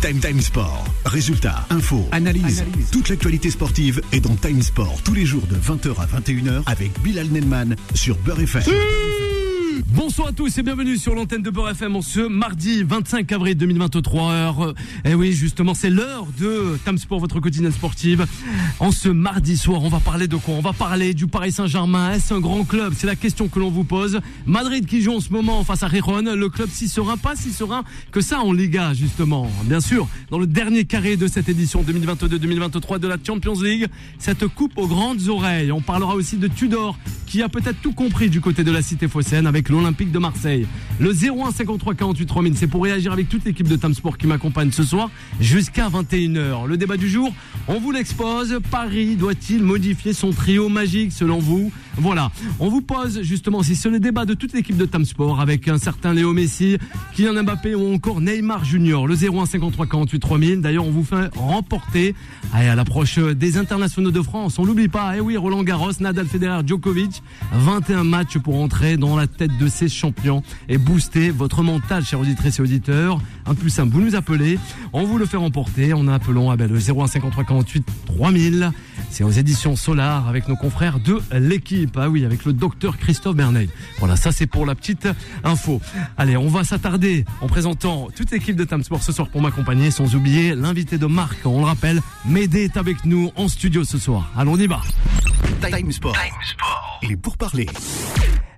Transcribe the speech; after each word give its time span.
Time 0.00 0.20
Time 0.20 0.40
Sport. 0.40 0.84
Résultats, 1.06 1.66
infos, 1.70 2.06
analyse. 2.12 2.64
Toute 2.92 3.08
l'actualité 3.08 3.50
sportive 3.50 4.00
est 4.12 4.20
dans 4.20 4.36
Time 4.36 4.62
Sport 4.62 5.00
tous 5.04 5.14
les 5.14 5.26
jours 5.26 5.42
de 5.46 5.56
20h 5.56 6.00
à 6.00 6.06
21h 6.20 6.62
avec 6.66 7.00
Bilal 7.02 7.26
Nelman 7.28 7.74
sur 7.94 8.16
Beurre 8.18 8.40
FM. 8.40 8.62
Bonsoir 9.94 10.28
à 10.28 10.32
tous 10.32 10.58
et 10.58 10.62
bienvenue 10.62 10.98
sur 10.98 11.14
l'antenne 11.14 11.42
de 11.42 11.48
Beurre 11.48 11.70
FM 11.70 11.96
en 11.96 12.02
ce 12.02 12.20
mardi 12.20 12.82
25 12.82 13.32
avril 13.32 13.56
2023 13.56 14.32
heure. 14.32 14.74
Et 15.06 15.14
oui, 15.14 15.32
justement, 15.32 15.72
c'est 15.72 15.88
l'heure 15.88 16.26
de 16.38 16.78
Tam 16.84 16.98
Sport, 16.98 17.20
votre 17.20 17.40
quotidien 17.40 17.70
sportive. 17.70 18.26
En 18.80 18.90
ce 18.90 19.08
mardi 19.08 19.56
soir, 19.56 19.82
on 19.82 19.88
va 19.88 19.98
parler 19.98 20.28
de 20.28 20.36
quoi? 20.36 20.54
On 20.54 20.60
va 20.60 20.74
parler 20.74 21.14
du 21.14 21.26
Paris 21.26 21.52
Saint-Germain. 21.52 22.12
Est-ce 22.12 22.34
un 22.34 22.40
grand 22.40 22.64
club? 22.64 22.92
C'est 22.96 23.06
la 23.06 23.16
question 23.16 23.48
que 23.48 23.58
l'on 23.58 23.70
vous 23.70 23.84
pose. 23.84 24.20
Madrid 24.44 24.84
qui 24.84 25.00
joue 25.00 25.14
en 25.14 25.20
ce 25.20 25.32
moment 25.32 25.64
face 25.64 25.82
à 25.82 25.86
Riron. 25.86 26.22
Le 26.22 26.48
club 26.50 26.68
si 26.70 26.86
serein, 26.86 27.16
pas 27.16 27.34
si 27.34 27.50
serein 27.50 27.82
que 28.12 28.20
ça 28.20 28.40
en 28.40 28.52
Liga, 28.52 28.92
justement. 28.92 29.50
Bien 29.64 29.80
sûr, 29.80 30.06
dans 30.30 30.38
le 30.38 30.46
dernier 30.46 30.84
carré 30.84 31.16
de 31.16 31.26
cette 31.28 31.48
édition 31.48 31.82
2022-2023 31.82 32.98
de 32.98 33.08
la 33.08 33.16
Champions 33.24 33.60
League, 33.62 33.86
cette 34.18 34.46
coupe 34.48 34.76
aux 34.76 34.86
grandes 34.86 35.28
oreilles. 35.28 35.72
On 35.72 35.80
parlera 35.80 36.14
aussi 36.14 36.36
de 36.36 36.46
Tudor 36.46 36.98
qui 37.26 37.42
a 37.42 37.48
peut-être 37.48 37.80
tout 37.82 37.92
compris 37.92 38.30
du 38.30 38.40
côté 38.40 38.64
de 38.64 38.70
la 38.70 38.80
cité 38.80 39.06
phocéenne 39.06 39.46
avec 39.46 39.68
l'Olympique 39.78 40.12
de 40.12 40.18
Marseille. 40.18 40.66
Le 41.00 41.10
01 41.10 41.52
53 41.52 41.94
48 41.94 42.26
3000, 42.26 42.56
c'est 42.56 42.66
pour 42.66 42.82
réagir 42.82 43.12
avec 43.12 43.28
toute 43.28 43.44
l'équipe 43.44 43.68
de 43.68 43.76
Tam 43.76 43.94
Sport 43.94 44.18
qui 44.18 44.26
m'accompagne 44.26 44.72
ce 44.72 44.82
soir 44.82 45.10
jusqu'à 45.40 45.88
21h. 45.88 46.66
Le 46.66 46.76
débat 46.76 46.96
du 46.96 47.08
jour, 47.08 47.32
on 47.68 47.78
vous 47.78 47.92
l'expose. 47.92 48.58
Paris 48.70 49.16
doit-il 49.16 49.62
modifier 49.62 50.12
son 50.12 50.30
trio 50.30 50.68
magique 50.68 51.12
selon 51.12 51.38
vous? 51.38 51.70
Voilà. 51.96 52.30
On 52.58 52.68
vous 52.68 52.80
pose 52.80 53.22
justement 53.22 53.62
si 53.62 53.76
c'est 53.76 53.90
le 53.90 54.00
débat 54.00 54.24
de 54.24 54.34
toute 54.34 54.52
l'équipe 54.52 54.76
de 54.76 54.84
Tam 54.84 55.04
Sport 55.04 55.40
avec 55.40 55.68
un 55.68 55.78
certain 55.78 56.12
Léo 56.12 56.32
Messi, 56.32 56.78
Kylian 57.14 57.42
Mbappé 57.44 57.74
ou 57.74 57.94
encore 57.94 58.20
Neymar 58.20 58.64
Junior. 58.64 59.06
Le 59.06 59.14
01 59.14 59.46
53 59.46 59.86
48 59.86 60.18
3000. 60.18 60.60
D'ailleurs, 60.60 60.86
on 60.86 60.90
vous 60.90 61.04
fait 61.04 61.30
remporter 61.36 62.14
à 62.52 62.74
l'approche 62.74 63.18
des 63.18 63.56
internationaux 63.56 64.10
de 64.10 64.22
France. 64.22 64.58
On 64.58 64.64
l'oublie 64.64 64.88
pas. 64.88 65.16
Eh 65.16 65.20
oui, 65.20 65.36
Roland 65.36 65.62
Garros, 65.62 65.92
Nadal 66.00 66.26
Federer, 66.26 66.62
Djokovic. 66.66 67.22
21 67.52 68.04
matchs 68.04 68.38
pour 68.38 68.60
entrer 68.60 68.96
dans 68.96 69.16
la 69.16 69.26
tête 69.26 69.56
de 69.58 69.67
ces 69.68 69.88
champions 69.88 70.42
et 70.68 70.78
booster 70.78 71.30
votre 71.30 71.62
mental, 71.62 72.04
chers 72.04 72.20
auditrices 72.20 72.58
et 72.58 72.62
auditeurs. 72.62 73.20
Un 73.46 73.54
plus 73.54 73.70
simple, 73.70 73.92
vous 73.92 74.00
nous 74.00 74.14
appelez, 74.14 74.58
on 74.92 75.04
vous 75.04 75.18
le 75.18 75.26
fait 75.26 75.36
remporter 75.36 75.92
en 75.92 76.08
appelant 76.08 76.50
à 76.50 76.56
ben, 76.56 76.70
le 76.70 76.78
0153 76.78 77.44
48 77.44 77.86
3000. 78.06 78.72
C'est 79.10 79.24
aux 79.24 79.30
éditions 79.30 79.76
Solar 79.76 80.28
avec 80.28 80.48
nos 80.48 80.56
confrères 80.56 81.00
de 81.00 81.20
l'équipe. 81.32 81.96
Ah 82.00 82.08
oui, 82.08 82.24
avec 82.24 82.44
le 82.44 82.52
docteur 82.52 82.98
Christophe 82.98 83.36
Bernet. 83.36 83.68
Voilà, 83.98 84.16
ça 84.16 84.32
c'est 84.32 84.46
pour 84.46 84.66
la 84.66 84.74
petite 84.74 85.08
info. 85.44 85.80
Allez, 86.16 86.36
on 86.36 86.48
va 86.48 86.64
s'attarder 86.64 87.24
en 87.40 87.46
présentant 87.46 88.08
toute 88.14 88.30
l'équipe 88.30 88.56
de 88.56 88.64
Tam 88.64 88.82
Sport 88.82 89.02
ce 89.02 89.12
soir 89.12 89.28
pour 89.28 89.40
m'accompagner, 89.40 89.90
sans 89.90 90.14
oublier 90.14 90.54
l'invité 90.54 90.98
de 90.98 91.06
Marc. 91.06 91.38
On 91.44 91.60
le 91.60 91.66
rappelle, 91.66 92.00
Médé 92.26 92.64
est 92.64 92.76
avec 92.76 93.04
nous 93.04 93.30
en 93.36 93.48
studio 93.48 93.84
ce 93.84 93.98
soir. 93.98 94.30
Allons, 94.36 94.52
on 94.52 94.58
y 94.58 94.66
va. 94.66 94.80
Time 95.60 95.92
Sport. 95.92 96.16
Il 97.02 97.12
est 97.12 97.16
pour 97.16 97.36
parler. 97.36 97.66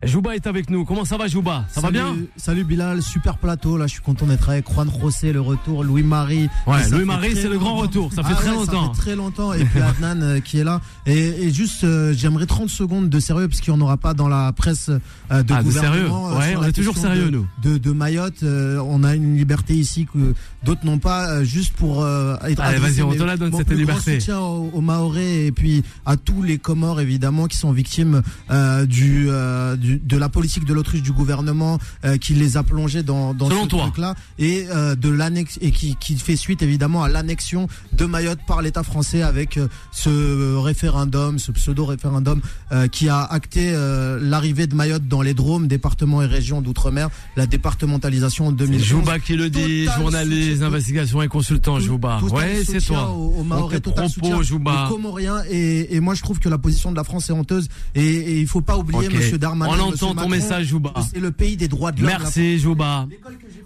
Jouba 0.03 0.35
est 0.35 0.47
avec 0.47 0.71
nous. 0.71 0.87
Comment 0.87 1.05
ça 1.05 1.19
va, 1.19 1.27
Jouba? 1.29 1.67
Ça 1.69 1.83
va 1.83 1.91
bien? 1.91 2.17
Salut 2.39 2.65
Bilal, 2.65 3.03
super 3.03 3.37
plateau. 3.37 3.77
Là, 3.77 3.87
je 3.87 3.93
suis 3.93 4.01
content 4.01 4.25
d'être 4.27 4.49
avec 4.49 4.65
Juan 4.73 4.89
José, 4.99 5.31
le 5.31 5.43
retour, 5.43 5.85
Louis-Marie. 5.85 6.49
Ouais, 6.67 6.89
Louis-Marie, 6.89 7.35
c'est 7.37 7.51
le 7.51 7.59
grand 7.59 7.77
retour. 7.77 8.11
Ça 8.11 8.23
fait 8.23 8.31
Ah 8.33 8.37
très 8.37 8.49
ouais, 8.49 8.57
longtemps. 8.57 8.87
Ça 8.89 8.95
fait 8.95 9.01
très 9.03 9.17
longtemps. 9.17 9.53
Et 9.53 9.63
puis 9.67 9.79
Adnan 9.83 10.23
euh, 10.23 10.41
qui 10.41 10.59
est 10.59 10.65
là. 10.65 10.81
Et, 11.05 11.13
et 11.45 11.53
juste, 11.53 11.85
euh, 11.85 12.15
j'aimerais 12.17 12.47
30 12.47 12.71
secondes 12.71 13.11
de 13.11 13.21
sérieux 13.21 13.47
parce 13.47 13.61
qu'il 13.61 13.75
n'y 13.75 13.79
en 13.79 13.83
aura 13.85 13.99
pas 13.99 14.15
dans 14.15 14.29
la 14.29 14.51
presse 14.55 14.89
euh, 14.89 15.43
de 15.43 15.53
Ah, 15.53 15.59
de 15.59 15.65
gouvernement. 15.65 16.31
sérieux 16.31 16.35
euh, 16.35 16.39
Ouais, 16.39 16.57
on 16.57 16.65
est 16.65 16.73
toujours 16.73 16.97
sérieux, 16.97 17.27
de, 17.27 17.31
nous. 17.31 17.47
De, 17.63 17.77
de 17.77 17.91
Mayotte, 17.93 18.43
euh, 18.43 18.79
on 18.79 19.05
a 19.05 19.15
une 19.15 19.37
liberté 19.37 19.75
ici 19.75 20.07
que 20.11 20.33
d'autres 20.65 20.87
n'ont 20.87 20.99
pas. 20.99 21.29
euh, 21.29 21.45
juste 21.45 21.75
pour 21.75 22.07
être 22.07 22.59
Allez, 22.61 22.79
vas-y, 22.79 23.03
on 23.03 23.13
te 23.13 23.23
la 23.23 23.37
donne, 23.37 23.53
cette 23.55 23.67
plus 23.67 23.77
grand 23.85 23.97
liberté. 23.97 24.19
soutien 24.19 24.39
aux, 24.41 24.71
aux 24.73 24.81
Mahorais 24.81 25.45
et 25.45 25.53
puis 25.53 25.83
à 26.07 26.17
tous 26.17 26.43
les 26.43 26.57
Comores 26.57 27.01
évidemment 27.03 27.49
qui 27.49 27.59
sont 27.59 27.73
victimes 27.73 28.23
euh, 28.51 28.87
du, 28.87 29.27
euh, 29.29 29.77
du 29.99 30.01
de 30.05 30.17
la 30.17 30.29
politique 30.29 30.65
de 30.65 30.73
l'autruche 30.75 31.03
du 31.03 31.13
gouvernement 31.13 31.79
euh, 32.05 32.17
qui 32.17 32.35
les 32.35 32.57
a 32.57 32.63
plongés 32.63 33.03
dans, 33.03 33.35
dans 33.35 33.49
Selon 33.49 33.65
ce 33.65 33.69
truc-là 33.69 34.15
et 34.39 34.67
euh, 34.71 34.95
de 34.95 35.09
l'annex 35.09 35.59
et 35.61 35.71
qui, 35.71 35.97
qui 35.97 36.17
fait 36.17 36.37
suite 36.37 36.63
évidemment 36.63 37.03
à 37.03 37.09
l'annexion 37.09 37.67
de 37.93 38.07
Mayotte 38.07 38.41
par 38.47 38.63
l'État 38.63 38.83
français 38.83 39.23
avec 39.23 39.57
euh, 39.57 39.69
ce 39.93 40.57
référendum, 40.57 41.39
ce 41.39 41.53
pseudo 41.53 41.85
référendum 41.85 42.41
euh, 42.73 42.89
qui 42.89 43.09
a 43.09 43.23
acté 43.23 43.73
euh, 43.75 44.19
l'arrivée 44.23 44.67
de 44.67 44.75
Mayotte 44.75 45.07
dans 45.09 45.23
les 45.23 45.35
Drômes, 45.35 45.67
départements 45.69 46.23
et 46.23 46.27
régions 46.27 46.61
d'outre-mer, 46.63 47.09
la 47.37 47.47
départementalisation 47.47 48.47
en 48.47 48.51
C'est 48.51 48.57
2011. 48.57 48.85
Jouba 48.85 49.19
qui 49.19 49.37
le 49.37 49.51
dit, 49.51 49.85
Total 49.87 50.01
journaliste, 50.01 50.63
investigations 50.63 51.23
et 51.23 51.29
consultant, 51.29 51.79
Tout- 51.79 51.85
Jouba. 51.87 52.21
Ouais, 52.31 52.63
c'est 52.65 52.81
toi. 52.85 53.11
Aux 53.11 53.35
On 53.39 53.45
Mahorais, 53.45 53.81
total 53.81 54.09
propos, 54.11 54.43
Jouba. 54.43 54.87
Comoriens 54.91 55.43
et, 55.51 55.95
et 55.95 56.01
moi 56.01 56.15
je 56.15 56.23
trouve 56.23 56.39
que 56.39 56.49
la 56.49 56.59
position 56.59 56.91
de 56.91 56.97
la 56.97 57.05
France 57.05 57.31
est 57.31 57.33
honteuse 57.33 57.69
et, 57.95 58.05
et 58.05 58.41
il 58.41 58.47
faut 58.47 58.61
pas 58.61 58.77
oublier 58.77 59.07
Ok. 59.09 59.15
Monsieur 59.15 59.39
Darmanin. 59.39 59.73
On 59.81 59.93
entend 59.93 60.15
ton 60.15 60.29
message, 60.29 60.67
Jouba. 60.67 60.93
C'est 61.13 61.21
le 61.21 61.31
pays 61.31 61.57
des 61.57 61.69
droits 61.69 61.93
de 61.93 62.01
l'homme. 62.01 62.11
Merci, 62.11 62.59
Jouba. 62.59 63.07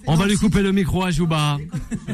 On 0.06 0.14
va 0.14 0.26
lui 0.26 0.36
couper 0.36 0.62
le 0.62 0.72
micro 0.72 1.02
à 1.02 1.10
Jouba. 1.10 1.58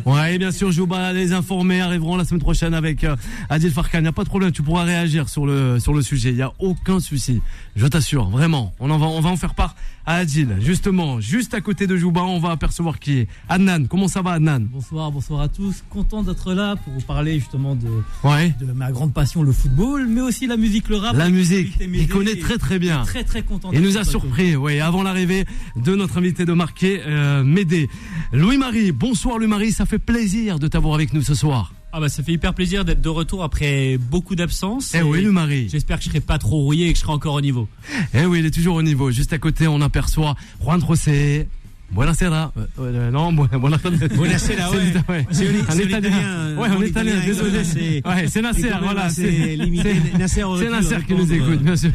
Ouais, 0.06 0.38
bien 0.38 0.52
sûr, 0.52 0.70
Jouba, 0.72 1.12
les 1.12 1.32
informés 1.32 1.80
arriveront 1.80 2.16
la 2.16 2.24
semaine 2.24 2.40
prochaine 2.40 2.74
avec 2.74 3.04
euh, 3.04 3.16
Adil 3.48 3.70
Farkan. 3.70 3.98
Il 3.98 4.02
n'y 4.02 4.08
a 4.08 4.12
pas 4.12 4.24
de 4.24 4.28
problème, 4.28 4.52
tu 4.52 4.62
pourras 4.62 4.84
réagir 4.84 5.28
sur 5.28 5.44
le, 5.46 5.78
sur 5.80 5.92
le 5.92 6.02
sujet. 6.02 6.30
Il 6.30 6.36
n'y 6.36 6.42
a 6.42 6.52
aucun 6.60 7.00
souci. 7.00 7.40
Je 7.76 7.86
t'assure, 7.86 8.28
vraiment. 8.30 8.72
On, 8.80 8.90
en 8.90 8.98
va, 8.98 9.06
on 9.06 9.20
va 9.20 9.30
en 9.30 9.36
faire 9.36 9.54
part 9.54 9.74
à 10.06 10.16
Adil. 10.16 10.56
Justement, 10.60 11.20
juste 11.20 11.54
à 11.54 11.60
côté 11.60 11.86
de 11.86 11.96
Jouba, 11.96 12.22
on 12.22 12.38
va 12.38 12.50
apercevoir 12.50 12.98
qui 12.98 13.18
est. 13.18 13.28
Adnan, 13.48 13.86
comment 13.86 14.08
ça 14.08 14.22
va, 14.22 14.32
Adnan? 14.32 14.60
Bonsoir, 14.70 15.10
bonsoir 15.12 15.40
à 15.40 15.48
tous. 15.48 15.82
Content 15.90 16.22
d'être 16.22 16.52
là 16.54 16.76
pour 16.76 16.92
vous 16.92 17.00
parler 17.02 17.38
justement 17.38 17.74
de, 17.76 17.88
Ouais. 18.24 18.54
de 18.60 18.72
ma 18.72 18.90
grande 18.92 19.12
passion, 19.12 19.42
le 19.42 19.52
football, 19.52 20.06
mais 20.08 20.20
aussi 20.20 20.46
la 20.46 20.56
musique, 20.56 20.88
le 20.88 20.96
rap. 20.96 21.16
La 21.16 21.28
musique, 21.30 21.74
il 21.80 22.08
connaît 22.08 22.36
très 22.36 22.58
très 22.58 22.78
bien. 22.78 23.02
Très 23.02 23.24
très 23.24 23.42
content. 23.42 23.70
Il 23.72 23.80
nous 23.82 23.98
a 23.98 24.04
surpris, 24.04 24.56
oui, 24.56 24.80
avant 24.80 25.02
l'arrivée 25.02 25.44
de 25.76 25.94
notre 25.94 26.18
invité 26.18 26.44
de 26.44 26.52
marquer, 26.52 27.00
euh, 27.06 27.44
Médée. 27.44 27.88
Louis-Marie, 28.32 28.92
bonsoir 28.92 29.38
Louis-Marie, 29.38 29.72
ça 29.72 29.86
fait 29.86 29.98
plaisir 29.98 30.58
de 30.58 30.66
t'avoir 30.68 30.94
avec 30.94 31.12
nous 31.12 31.22
ce 31.22 31.34
soir. 31.34 31.72
Ah 31.92 31.98
bah 31.98 32.08
ça 32.08 32.22
fait 32.22 32.32
hyper 32.32 32.54
plaisir 32.54 32.84
d'être 32.84 33.00
de 33.00 33.08
retour 33.08 33.42
après 33.42 33.98
beaucoup 33.98 34.36
d'absence. 34.36 34.94
Eh 34.94 34.98
Et 34.98 35.02
oui, 35.02 35.22
Louis-Marie. 35.22 35.68
J'espère 35.68 35.98
que 35.98 36.04
je 36.04 36.08
serai 36.08 36.20
pas 36.20 36.38
trop 36.38 36.58
rouillé 36.62 36.86
et 36.88 36.92
que 36.92 36.98
je 36.98 37.02
serai 37.02 37.12
encore 37.12 37.34
au 37.34 37.40
niveau. 37.40 37.68
Eh 38.14 38.26
oui, 38.26 38.38
il 38.38 38.46
est 38.46 38.52
toujours 38.52 38.76
au 38.76 38.82
niveau. 38.82 39.10
Juste 39.10 39.32
à 39.32 39.38
côté, 39.38 39.66
on 39.66 39.80
aperçoit 39.80 40.36
Juan 40.62 40.80
José. 40.80 41.48
Buonasera. 41.92 42.52
Euh, 42.78 43.10
non, 43.10 43.32
bu- 43.32 43.48
buonasera. 43.58 43.90
Buonasera, 44.14 44.68
C'est 44.70 44.76
ouais. 44.76 45.04
ouais. 45.08 45.26
C'est 45.32 45.48
Un 45.48 45.70
c'est 45.72 45.84
italien. 45.86 46.56
Ouais, 46.56 46.68
en 46.68 46.82
italien, 46.82 47.14
désolé. 47.26 47.64
c'est- 47.64 48.06
Ouais, 48.06 48.26
c'est 48.28 48.42
Nasser, 48.42 48.70
voilà. 48.80 49.10
c'est 49.10 49.56
limité. 49.56 49.94
c'est- 50.12 50.18
Nasser 50.18 50.44
Nasser 50.70 50.96
qui 51.06 51.14
nous 51.14 51.32
écoute, 51.32 51.62
bien 51.62 51.74
sûr. 51.76 51.90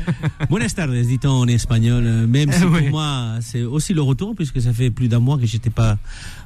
Buenas 0.49 0.73
tardes, 0.75 0.93
dit-on 0.95 1.29
en 1.29 1.47
espagnol, 1.47 2.03
euh, 2.05 2.27
même 2.27 2.49
Eh 2.51 2.57
si 2.57 2.61
pour 2.65 2.89
moi 2.89 3.35
c'est 3.41 3.63
aussi 3.63 3.93
le 3.93 4.01
retour, 4.01 4.35
puisque 4.35 4.59
ça 4.61 4.73
fait 4.73 4.89
plus 4.89 5.07
d'un 5.07 5.19
mois 5.19 5.37
que 5.37 5.45
j'étais 5.45 5.69
pas 5.69 5.97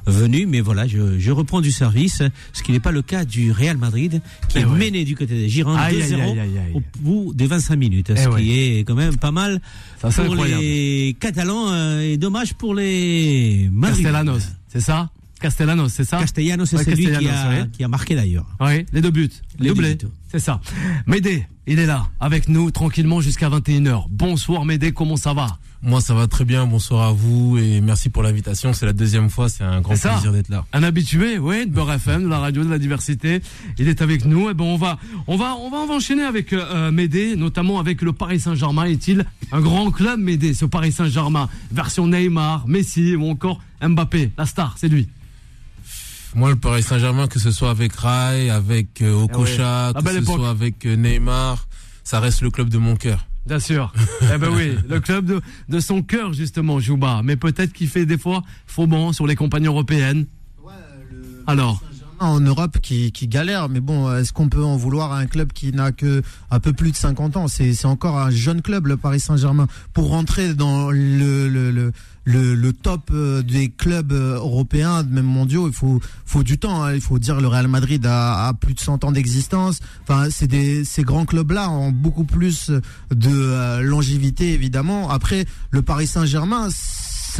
venu, 0.06 0.46
mais 0.46 0.60
voilà, 0.60 0.86
je, 0.86 1.18
je 1.18 1.30
reprends 1.32 1.60
du 1.60 1.72
service, 1.72 2.22
ce 2.52 2.62
qui 2.62 2.70
n'est 2.72 2.80
pas 2.80 2.92
le 2.92 3.02
cas 3.02 3.24
du 3.24 3.50
Real 3.52 3.76
Madrid, 3.76 4.20
qui 4.48 4.58
Eh 4.58 4.60
est 4.62 4.66
mené 4.66 5.04
du 5.04 5.16
côté 5.16 5.34
des 5.34 5.48
Girondins 5.48 5.80
Aïe, 5.80 5.96
2-0 6.00 6.14
aïe, 6.14 6.20
aïe, 6.22 6.38
aïe, 6.40 6.58
aïe. 6.68 6.72
au 6.74 6.82
bout 7.00 7.32
des 7.34 7.46
25 7.46 7.76
minutes, 7.76 8.12
Eh 8.14 8.16
ce 8.16 8.28
ouais. 8.28 8.42
qui 8.42 8.58
est 8.78 8.84
quand 8.84 8.94
même 8.94 9.16
pas 9.16 9.32
mal 9.32 9.60
Ça, 10.00 10.10
c'est 10.10 10.22
pour 10.24 10.32
incroyable. 10.32 10.62
les 10.62 11.16
Catalans 11.20 11.68
euh, 11.70 12.00
et 12.00 12.16
dommage 12.16 12.54
pour 12.54 12.74
les 12.74 13.68
Madridiens. 13.72 14.10
Castellanos, 14.12 14.42
c'est 14.68 14.80
ça 14.80 15.10
Castellanos, 15.40 15.88
c'est 15.92 16.04
ça 16.04 16.18
Castellanos, 16.18 16.66
c'est 16.68 16.76
Ouais, 16.76 16.84
celui 16.84 17.04
qui 17.06 17.10
Castellanos, 17.10 17.38
a, 17.38 17.48
ouais. 17.62 17.68
qui 17.72 17.84
a 17.84 17.88
marqué 17.88 18.14
d'ailleurs. 18.14 18.46
Oui, 18.60 18.84
les 18.92 19.00
deux 19.00 19.10
buts. 19.10 19.30
Les 19.58 19.68
doublés. 19.68 19.96
C'est 20.30 20.38
ça. 20.38 20.60
Médé, 21.06 21.46
il 21.66 21.78
est 21.78 21.86
là, 21.86 22.08
avec 22.20 22.48
nous, 22.48 22.70
tranquillement 22.70 23.20
jusqu'à 23.20 23.48
21h. 23.48 24.04
Bonsoir 24.10 24.64
Médé, 24.64 24.92
comment 24.92 25.16
ça 25.16 25.32
va? 25.34 25.58
Moi, 25.82 26.00
ça 26.00 26.12
va 26.12 26.26
très 26.26 26.44
bien. 26.44 26.66
Bonsoir 26.66 27.08
à 27.08 27.12
vous 27.12 27.56
et 27.56 27.80
merci 27.80 28.10
pour 28.10 28.22
l'invitation. 28.22 28.72
C'est 28.74 28.84
la 28.84 28.92
deuxième 28.92 29.30
fois. 29.30 29.48
C'est 29.48 29.64
un 29.64 29.80
grand 29.80 29.96
ça. 29.96 30.10
plaisir 30.12 30.32
d'être 30.32 30.50
là. 30.50 30.66
Un 30.74 30.82
habitué, 30.82 31.38
oui, 31.38 31.66
de 31.66 31.72
Beurre 31.72 31.94
FM, 31.94 32.24
de 32.24 32.28
la 32.28 32.38
radio 32.38 32.64
de 32.64 32.70
la 32.70 32.78
diversité. 32.78 33.40
Il 33.78 33.88
est 33.88 34.02
avec 34.02 34.26
nous. 34.26 34.50
Et 34.50 34.54
ben 34.54 34.64
on 34.64 34.76
va, 34.76 34.98
on 35.26 35.36
va, 35.36 35.54
on 35.56 35.70
va, 35.70 35.94
enchaîner 35.94 36.22
avec 36.22 36.52
euh, 36.52 36.64
euh, 36.70 36.90
Médé, 36.90 37.34
notamment 37.34 37.80
avec 37.80 38.02
le 38.02 38.12
Paris 38.12 38.40
Saint-Germain. 38.40 38.84
Est-il 38.84 39.24
un 39.52 39.60
grand 39.60 39.90
club 39.90 40.20
Médé, 40.20 40.52
ce 40.52 40.66
Paris 40.66 40.92
Saint-Germain, 40.92 41.48
version 41.72 42.06
Neymar, 42.06 42.68
Messi 42.68 43.16
ou 43.16 43.30
encore 43.30 43.60
Mbappé, 43.82 44.32
la 44.36 44.44
star, 44.46 44.74
c'est 44.76 44.88
lui. 44.88 45.08
Moi, 46.34 46.50
le 46.50 46.56
Paris 46.56 46.82
Saint-Germain, 46.82 47.26
que 47.26 47.38
ce 47.40 47.50
soit 47.50 47.70
avec 47.70 47.92
Rai, 47.94 48.50
avec 48.50 49.02
euh, 49.02 49.24
Okocha, 49.24 49.88
ouais. 49.88 49.92
La 49.94 50.02
que 50.02 50.10
ce 50.10 50.16
époque. 50.18 50.36
soit 50.36 50.50
avec 50.50 50.86
euh, 50.86 50.94
Neymar, 50.94 51.66
ça 52.04 52.20
reste 52.20 52.42
le 52.42 52.50
club 52.50 52.68
de 52.68 52.78
mon 52.78 52.94
cœur. 52.96 53.26
Bien 53.46 53.58
sûr. 53.58 53.92
eh 54.34 54.38
ben 54.38 54.50
oui, 54.54 54.76
le 54.88 55.00
club 55.00 55.24
de, 55.24 55.40
de 55.68 55.80
son 55.80 56.02
cœur 56.02 56.32
justement, 56.32 56.78
Jouba. 56.80 57.22
Mais 57.24 57.36
peut-être 57.36 57.72
qu'il 57.72 57.88
fait 57.88 58.06
des 58.06 58.18
fois 58.18 58.42
faux 58.66 58.86
sur 59.12 59.26
les 59.26 59.36
compagnies 59.36 59.66
européennes. 59.66 60.26
Alors 61.46 61.82
en 62.20 62.38
Europe 62.38 62.78
qui, 62.80 63.12
qui 63.12 63.26
galère. 63.26 63.68
Mais 63.68 63.80
bon, 63.80 64.14
est-ce 64.14 64.32
qu'on 64.32 64.48
peut 64.48 64.62
en 64.62 64.76
vouloir 64.76 65.12
à 65.12 65.18
un 65.18 65.26
club 65.26 65.52
qui 65.52 65.72
n'a 65.72 65.90
que 65.90 66.22
un 66.50 66.60
peu 66.60 66.72
plus 66.72 66.92
de 66.92 66.96
50 66.96 67.36
ans? 67.36 67.48
C'est 67.48 67.72
c'est 67.72 67.86
encore 67.86 68.18
un 68.18 68.30
jeune 68.30 68.62
club, 68.62 68.86
le 68.86 68.96
Paris 68.96 69.20
Saint-Germain. 69.20 69.66
Pour 69.92 70.10
rentrer 70.10 70.54
dans 70.54 70.90
le, 70.90 71.48
le 71.48 71.92
le, 72.24 72.54
le 72.54 72.72
top 72.72 73.10
euh, 73.12 73.42
des 73.42 73.68
clubs 73.70 74.12
euh, 74.12 74.36
européens, 74.36 75.02
même 75.04 75.24
mondiaux, 75.24 75.66
il 75.68 75.72
faut, 75.74 76.00
faut 76.26 76.42
du 76.42 76.58
temps. 76.58 76.82
hein. 76.84 76.94
Il 76.94 77.00
faut 77.00 77.18
dire 77.18 77.40
le 77.40 77.48
Real 77.48 77.66
Madrid 77.68 78.04
a, 78.06 78.48
a 78.48 78.54
plus 78.54 78.74
de 78.74 78.80
100 78.80 79.04
ans 79.04 79.12
d'existence. 79.12 79.80
Enfin, 80.02 80.28
c'est 80.30 80.46
des 80.46 80.84
ces 80.84 81.02
grands 81.02 81.24
clubs-là 81.24 81.70
ont 81.70 81.90
beaucoup 81.92 82.24
plus 82.24 82.70
de 82.70 83.30
euh, 83.30 83.80
longévité, 83.80 84.52
évidemment. 84.52 85.10
Après, 85.10 85.46
le 85.70 85.82
Paris 85.82 86.06
Saint-Germain, 86.06 86.68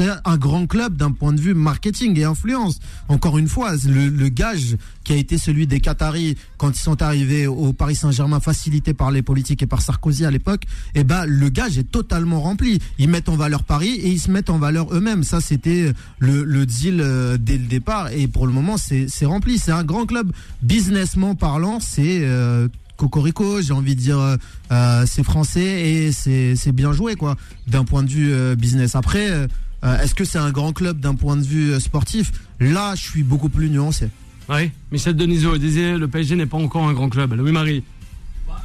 c'est 0.00 0.08
un 0.24 0.36
grand 0.38 0.66
club 0.66 0.96
d'un 0.96 1.12
point 1.12 1.32
de 1.34 1.40
vue 1.40 1.52
marketing 1.52 2.18
et 2.18 2.24
influence. 2.24 2.78
Encore 3.08 3.36
une 3.36 3.48
fois, 3.48 3.72
le, 3.86 4.08
le 4.08 4.28
gage 4.28 4.76
qui 5.04 5.12
a 5.12 5.16
été 5.16 5.36
celui 5.36 5.66
des 5.66 5.80
Qataris 5.80 6.36
quand 6.56 6.70
ils 6.70 6.80
sont 6.80 7.02
arrivés 7.02 7.46
au 7.46 7.74
Paris 7.74 7.96
Saint-Germain, 7.96 8.40
facilité 8.40 8.94
par 8.94 9.10
les 9.10 9.20
politiques 9.20 9.62
et 9.62 9.66
par 9.66 9.82
Sarkozy 9.82 10.24
à 10.24 10.30
l'époque, 10.30 10.62
eh 10.94 11.04
ben 11.04 11.26
le 11.26 11.48
gage 11.50 11.76
est 11.76 11.90
totalement 11.90 12.40
rempli. 12.40 12.78
Ils 12.98 13.10
mettent 13.10 13.28
en 13.28 13.36
valeur 13.36 13.62
Paris 13.64 13.90
et 13.90 14.08
ils 14.08 14.20
se 14.20 14.30
mettent 14.30 14.48
en 14.48 14.58
valeur 14.58 14.94
eux-mêmes. 14.94 15.22
Ça, 15.22 15.42
c'était 15.42 15.92
le, 16.18 16.44
le 16.44 16.64
deal 16.64 17.00
euh, 17.00 17.36
dès 17.36 17.58
le 17.58 17.66
départ 17.66 18.10
et 18.10 18.26
pour 18.26 18.46
le 18.46 18.54
moment, 18.54 18.76
c'est 18.78 19.26
rempli. 19.26 19.58
C'est 19.58 19.72
un 19.72 19.84
grand 19.84 20.06
club 20.06 20.32
businessment 20.62 21.34
parlant. 21.34 21.78
C'est 21.78 22.20
euh, 22.22 22.68
Cocorico, 23.00 23.62
j'ai 23.62 23.72
envie 23.72 23.96
de 23.96 24.00
dire, 24.00 24.18
euh, 24.18 24.36
euh, 24.72 25.04
c'est 25.06 25.24
français 25.24 25.88
et 25.90 26.12
c'est 26.12 26.54
c'est 26.54 26.72
bien 26.72 26.92
joué 26.92 27.16
quoi, 27.16 27.36
d'un 27.66 27.84
point 27.84 28.02
de 28.02 28.10
vue 28.10 28.30
euh, 28.30 28.54
business. 28.54 28.94
Après, 28.94 29.48
euh, 29.84 29.98
est-ce 30.00 30.14
que 30.14 30.24
c'est 30.24 30.38
un 30.38 30.50
grand 30.50 30.72
club 30.72 31.00
d'un 31.00 31.14
point 31.14 31.36
de 31.36 31.42
vue 31.42 31.72
euh, 31.72 31.80
sportif 31.80 32.32
Là, 32.60 32.94
je 32.94 33.02
suis 33.02 33.22
beaucoup 33.22 33.48
plus 33.48 33.70
nuancé. 33.70 34.08
Oui, 34.48 34.70
Michel 34.92 35.14
Denisot 35.14 35.58
disait 35.58 35.96
le 35.96 36.08
PSG 36.08 36.36
n'est 36.36 36.46
pas 36.46 36.58
encore 36.58 36.84
un 36.86 36.92
grand 36.92 37.08
club. 37.08 37.32
Louis-Marie, 37.34 37.82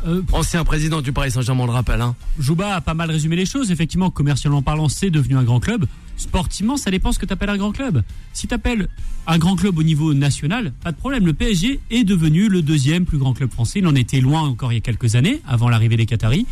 Euh, 0.08 0.22
ancien 0.34 0.64
président 0.64 1.02
du 1.02 1.14
Paris 1.14 1.32
Saint-Germain, 1.32 1.66
le 1.66 1.72
rappelle. 1.72 2.02
Hein. 2.02 2.16
Jouba 2.38 2.76
a 2.76 2.82
pas 2.82 2.94
mal 2.94 3.10
résumé 3.10 3.36
les 3.36 3.46
choses. 3.46 3.72
Effectivement, 3.72 4.12
commercialement 4.12 4.62
parlant, 4.62 4.88
c'est 4.90 5.10
devenu 5.10 5.36
un 5.36 5.44
grand 5.44 5.60
club. 5.60 5.86
Sportivement, 6.18 6.78
ça 6.78 6.92
dépend 6.92 7.12
ce 7.12 7.18
que 7.20 7.26
tu 7.26 7.34
appelles 7.34 7.50
un 7.50 7.58
grand 7.58 7.72
club. 7.72 8.04
Si 8.34 8.48
tu 8.48 8.54
appelles 8.54 8.88
un 9.26 9.38
grand 9.40 9.56
club 9.56 9.78
au 9.78 9.84
niveau 9.84 10.14
national, 10.14 10.74
pas 10.84 10.92
de 10.92 10.98
problème. 10.98 11.26
Le 11.26 11.34
PSG 11.34 11.80
est 11.90 12.04
devenu 12.04 12.50
le 12.50 12.62
deuxième 12.62 13.06
plus 13.06 13.18
grand 13.18 13.34
club 13.34 13.52
français. 13.52 13.80
Il 13.80 13.88
en 13.88 13.96
était 13.96 14.22
loin 14.22 14.42
encore 14.42 14.72
il 14.72 14.76
y 14.76 14.78
a 14.78 14.82
quelques 14.82 15.16
années, 15.16 15.42
avant 15.48 15.70
l'arrivée 15.70 15.98
des 15.98 16.06
Qataris. 16.06 16.46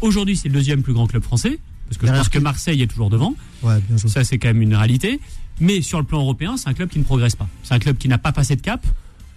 Aujourd'hui, 0.00 0.36
c'est 0.36 0.48
le 0.48 0.54
deuxième 0.54 0.82
plus 0.82 0.92
grand 0.94 1.06
club 1.06 1.22
français. 1.22 1.58
Parce 1.98 1.98
que 1.98 2.06
je 2.06 2.20
pense 2.20 2.28
que 2.28 2.38
Marseille 2.38 2.82
est 2.82 2.86
toujours 2.86 3.10
devant. 3.10 3.34
Ouais, 3.62 3.80
bien 3.88 3.96
joué. 3.96 4.10
Ça, 4.10 4.24
c'est 4.24 4.38
quand 4.38 4.48
même 4.48 4.62
une 4.62 4.74
réalité. 4.74 5.20
Mais 5.60 5.82
sur 5.82 5.98
le 5.98 6.04
plan 6.04 6.20
européen, 6.20 6.56
c'est 6.56 6.68
un 6.68 6.74
club 6.74 6.88
qui 6.88 6.98
ne 6.98 7.04
progresse 7.04 7.36
pas. 7.36 7.48
C'est 7.62 7.74
un 7.74 7.78
club 7.78 7.96
qui 7.96 8.08
n'a 8.08 8.18
pas 8.18 8.32
passé 8.32 8.56
de 8.56 8.60
cap. 8.60 8.84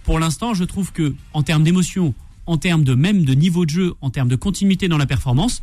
Pour 0.04 0.18
l'instant, 0.18 0.54
je 0.54 0.64
trouve 0.64 0.92
que, 0.92 1.14
en 1.32 1.42
termes 1.42 1.62
d'émotion, 1.62 2.14
en 2.46 2.56
termes 2.56 2.82
de 2.82 2.94
même 2.94 3.24
de 3.24 3.34
niveau 3.34 3.64
de 3.66 3.70
jeu, 3.70 3.94
en 4.00 4.10
termes 4.10 4.28
de 4.28 4.36
continuité 4.36 4.88
dans 4.88 4.98
la 4.98 5.06
performance, 5.06 5.62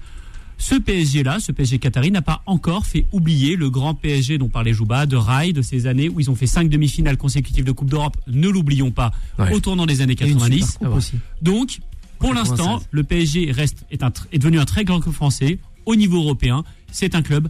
ce 0.57 0.75
PSG-là, 0.75 1.39
ce 1.42 1.51
PSG 1.51 1.80
Qatari, 1.80 2.12
n'a 2.12 2.21
pas 2.21 2.42
encore 2.45 2.86
fait 2.86 3.06
oublier 3.12 3.57
le 3.57 3.69
grand 3.69 3.94
PSG 3.95 4.38
dont 4.38 4.47
parlait 4.47 4.71
Jouba, 4.71 5.06
de 5.06 5.18
Rai, 5.18 5.51
de 5.51 5.62
ces 5.62 5.88
années 5.88 6.07
où 6.07 6.21
ils 6.21 6.30
ont 6.31 6.36
fait 6.36 6.47
cinq 6.47 6.69
demi-finales 6.69 7.18
consécutives 7.18 7.65
de 7.65 7.71
Coupe 7.74 7.89
d'Europe. 7.89 8.15
Ne 8.27 8.47
l'oublions 8.47 8.92
pas, 8.92 9.12
Ouais. 9.38 9.51
au 9.53 9.59
tournant 9.59 9.86
des 9.86 10.00
années 10.00 10.15
Et 10.18 10.24
une 10.30 10.38
90. 10.38 10.65
super 10.74 10.88
coupe 10.89 10.97
aussi. 10.97 11.13
Donc, 11.42 11.80
pour 12.19 12.30
96. 12.30 12.57
l'instant, 12.57 12.81
le 12.92 13.03
PSG 13.03 13.51
reste, 13.51 13.86
est, 13.92 14.01
un 14.03 14.09
tr- 14.09 14.27
est 14.31 14.38
devenu 14.39 14.59
un 14.59 14.65
très 14.65 14.86
grand 14.86 15.01
club 15.01 15.13
français 15.13 15.59
au 15.86 15.97
niveau 15.97 16.18
européen. 16.21 16.63
C'est 16.95 17.13
un 17.13 17.21
club 17.21 17.50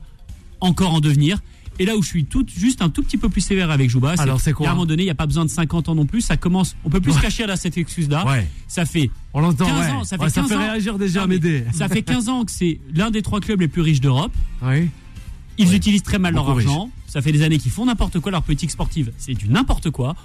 encore 0.60 0.94
en 0.94 1.00
devenir. 1.00 1.40
Et 1.78 1.86
là 1.86 1.98
où 1.98 2.02
je 2.02 2.08
suis 2.08 2.24
tout, 2.26 2.46
juste 2.58 2.82
un 2.82 2.90
tout 2.90 3.04
petit 3.04 3.18
peu 3.18 3.28
plus 3.30 3.42
sévère 3.42 3.70
avec 3.70 3.90
Jouba, 3.90 4.16
c'est 4.16 4.22
Alors, 4.24 4.40
c'est 4.40 4.54
quoi 4.54 4.66
qu'à 4.66 4.72
un 4.72 4.76
moment 4.76 4.86
donné, 4.86 5.04
il 5.04 5.08
n'y 5.08 5.12
a 5.12 5.16
pas 5.16 5.26
besoin 5.26 5.44
de 5.44 5.50
50 5.50 5.90
ans 5.90 5.96
non 5.96 6.06
plus. 6.06 6.22
Ça 6.22 6.38
commence, 6.38 6.76
on 6.86 6.90
peut 6.90 7.02
plus 7.02 7.12
se 7.14 7.20
cacher 7.20 7.44
à 7.44 7.56
cette 7.58 7.78
excuse-là. 7.78 8.26
Ouais, 8.26 8.48
Ça 8.68 8.86
fait 8.86 9.12
on 9.34 9.42
l'entend. 9.42 9.66
15 9.66 9.80
ouais. 9.80 9.92
ans, 9.92 10.04
ça 10.06 10.18
fait 10.18 10.24
Ouais, 10.24 10.30
ça 10.30 10.42
15 10.42 10.50
fait 10.50 10.56
ans. 10.56 10.60
réagir 10.60 10.98
déjà, 10.98 11.22
Non, 11.22 11.28
mais 11.28 11.36
Médée. 11.36 11.66
ça 11.74 11.90
fait 11.90 12.02
15 12.02 12.30
ans 12.30 12.46
que 12.46 12.52
c'est 12.52 12.80
l'un 12.94 13.12
des 13.12 13.22
trois 13.22 13.42
clubs 13.42 13.60
les 13.60 13.68
plus 13.68 13.82
riches 13.82 14.00
d'Europe. 14.02 14.32
Oui. 14.64 14.90
Ils 15.58 15.74
utilisent 15.76 16.04
très 16.04 16.18
mal 16.18 16.34
leur 16.34 16.50
argent. 16.50 16.90
Ça 17.08 17.22
fait 17.22 17.32
des 17.34 17.42
années 17.44 17.58
qu'ils 17.58 17.72
font 17.72 17.86
n'importe 17.86 18.20
quoi. 18.22 18.32
Leur 18.32 18.42
politique 18.44 18.72
sportive, 18.72 19.12
c'est 19.18 19.34
du 19.34 19.48
n'importe 19.50 19.90
quoi. 19.92 20.16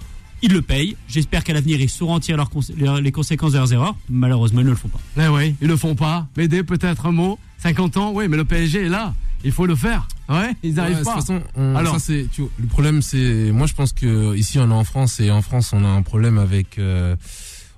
Ils 0.42 0.52
le 0.52 0.62
payent. 0.62 0.96
J'espère 1.08 1.44
qu'à 1.44 1.52
l'avenir, 1.52 1.80
ils 1.80 1.90
sauront 1.90 2.14
en 2.14 2.20
tirer 2.20 2.36
leurs 2.36 2.50
cons- 2.50 2.60
leurs- 2.78 3.00
les 3.00 3.12
conséquences 3.12 3.52
de 3.52 3.58
leurs 3.58 3.72
erreurs. 3.72 3.96
Malheureusement, 4.08 4.60
ils 4.60 4.64
ne 4.66 4.70
le 4.70 4.76
font 4.76 4.88
pas. 4.88 5.00
Eh 5.22 5.28
oui, 5.28 5.54
ils 5.60 5.68
le 5.68 5.76
font 5.76 5.94
pas. 5.94 6.26
Médée, 6.36 6.62
peut-être 6.62 7.06
un 7.06 7.12
mot. 7.12 7.38
50 7.58 7.96
ans, 7.98 8.12
oui, 8.14 8.26
mais 8.28 8.36
le 8.38 8.44
PSG 8.44 8.86
est 8.86 8.88
là. 8.88 9.14
Il 9.44 9.52
faut 9.52 9.66
le 9.66 9.74
faire. 9.74 10.06
Ouais, 10.28 10.54
ils 10.62 10.70
Ouais, 10.70 10.76
n'arrivent 10.76 10.94
de 10.98 11.02
toute 11.02 11.08
pas. 11.12 11.20
façon, 11.20 11.40
on- 11.56 11.76
Alors. 11.76 11.94
ça, 11.94 11.98
c'est, 11.98 12.26
tu 12.32 12.42
vois, 12.42 12.50
le 12.58 12.66
problème, 12.66 13.02
c'est, 13.02 13.50
moi, 13.52 13.66
je 13.66 13.74
pense 13.74 13.92
que 13.92 14.34
ici, 14.36 14.58
on 14.58 14.70
est 14.70 14.74
en 14.74 14.84
France 14.84 15.18
et 15.20 15.30
en 15.30 15.42
France, 15.42 15.72
on 15.74 15.84
a 15.84 15.88
un 15.88 16.02
problème 16.02 16.38
avec, 16.38 16.78
euh, 16.78 17.16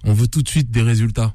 on 0.05 0.13
veut 0.13 0.27
tout 0.29 0.43
de 0.43 0.49
suite 0.49 0.71
des 0.71 0.83
résultats. 0.83 1.35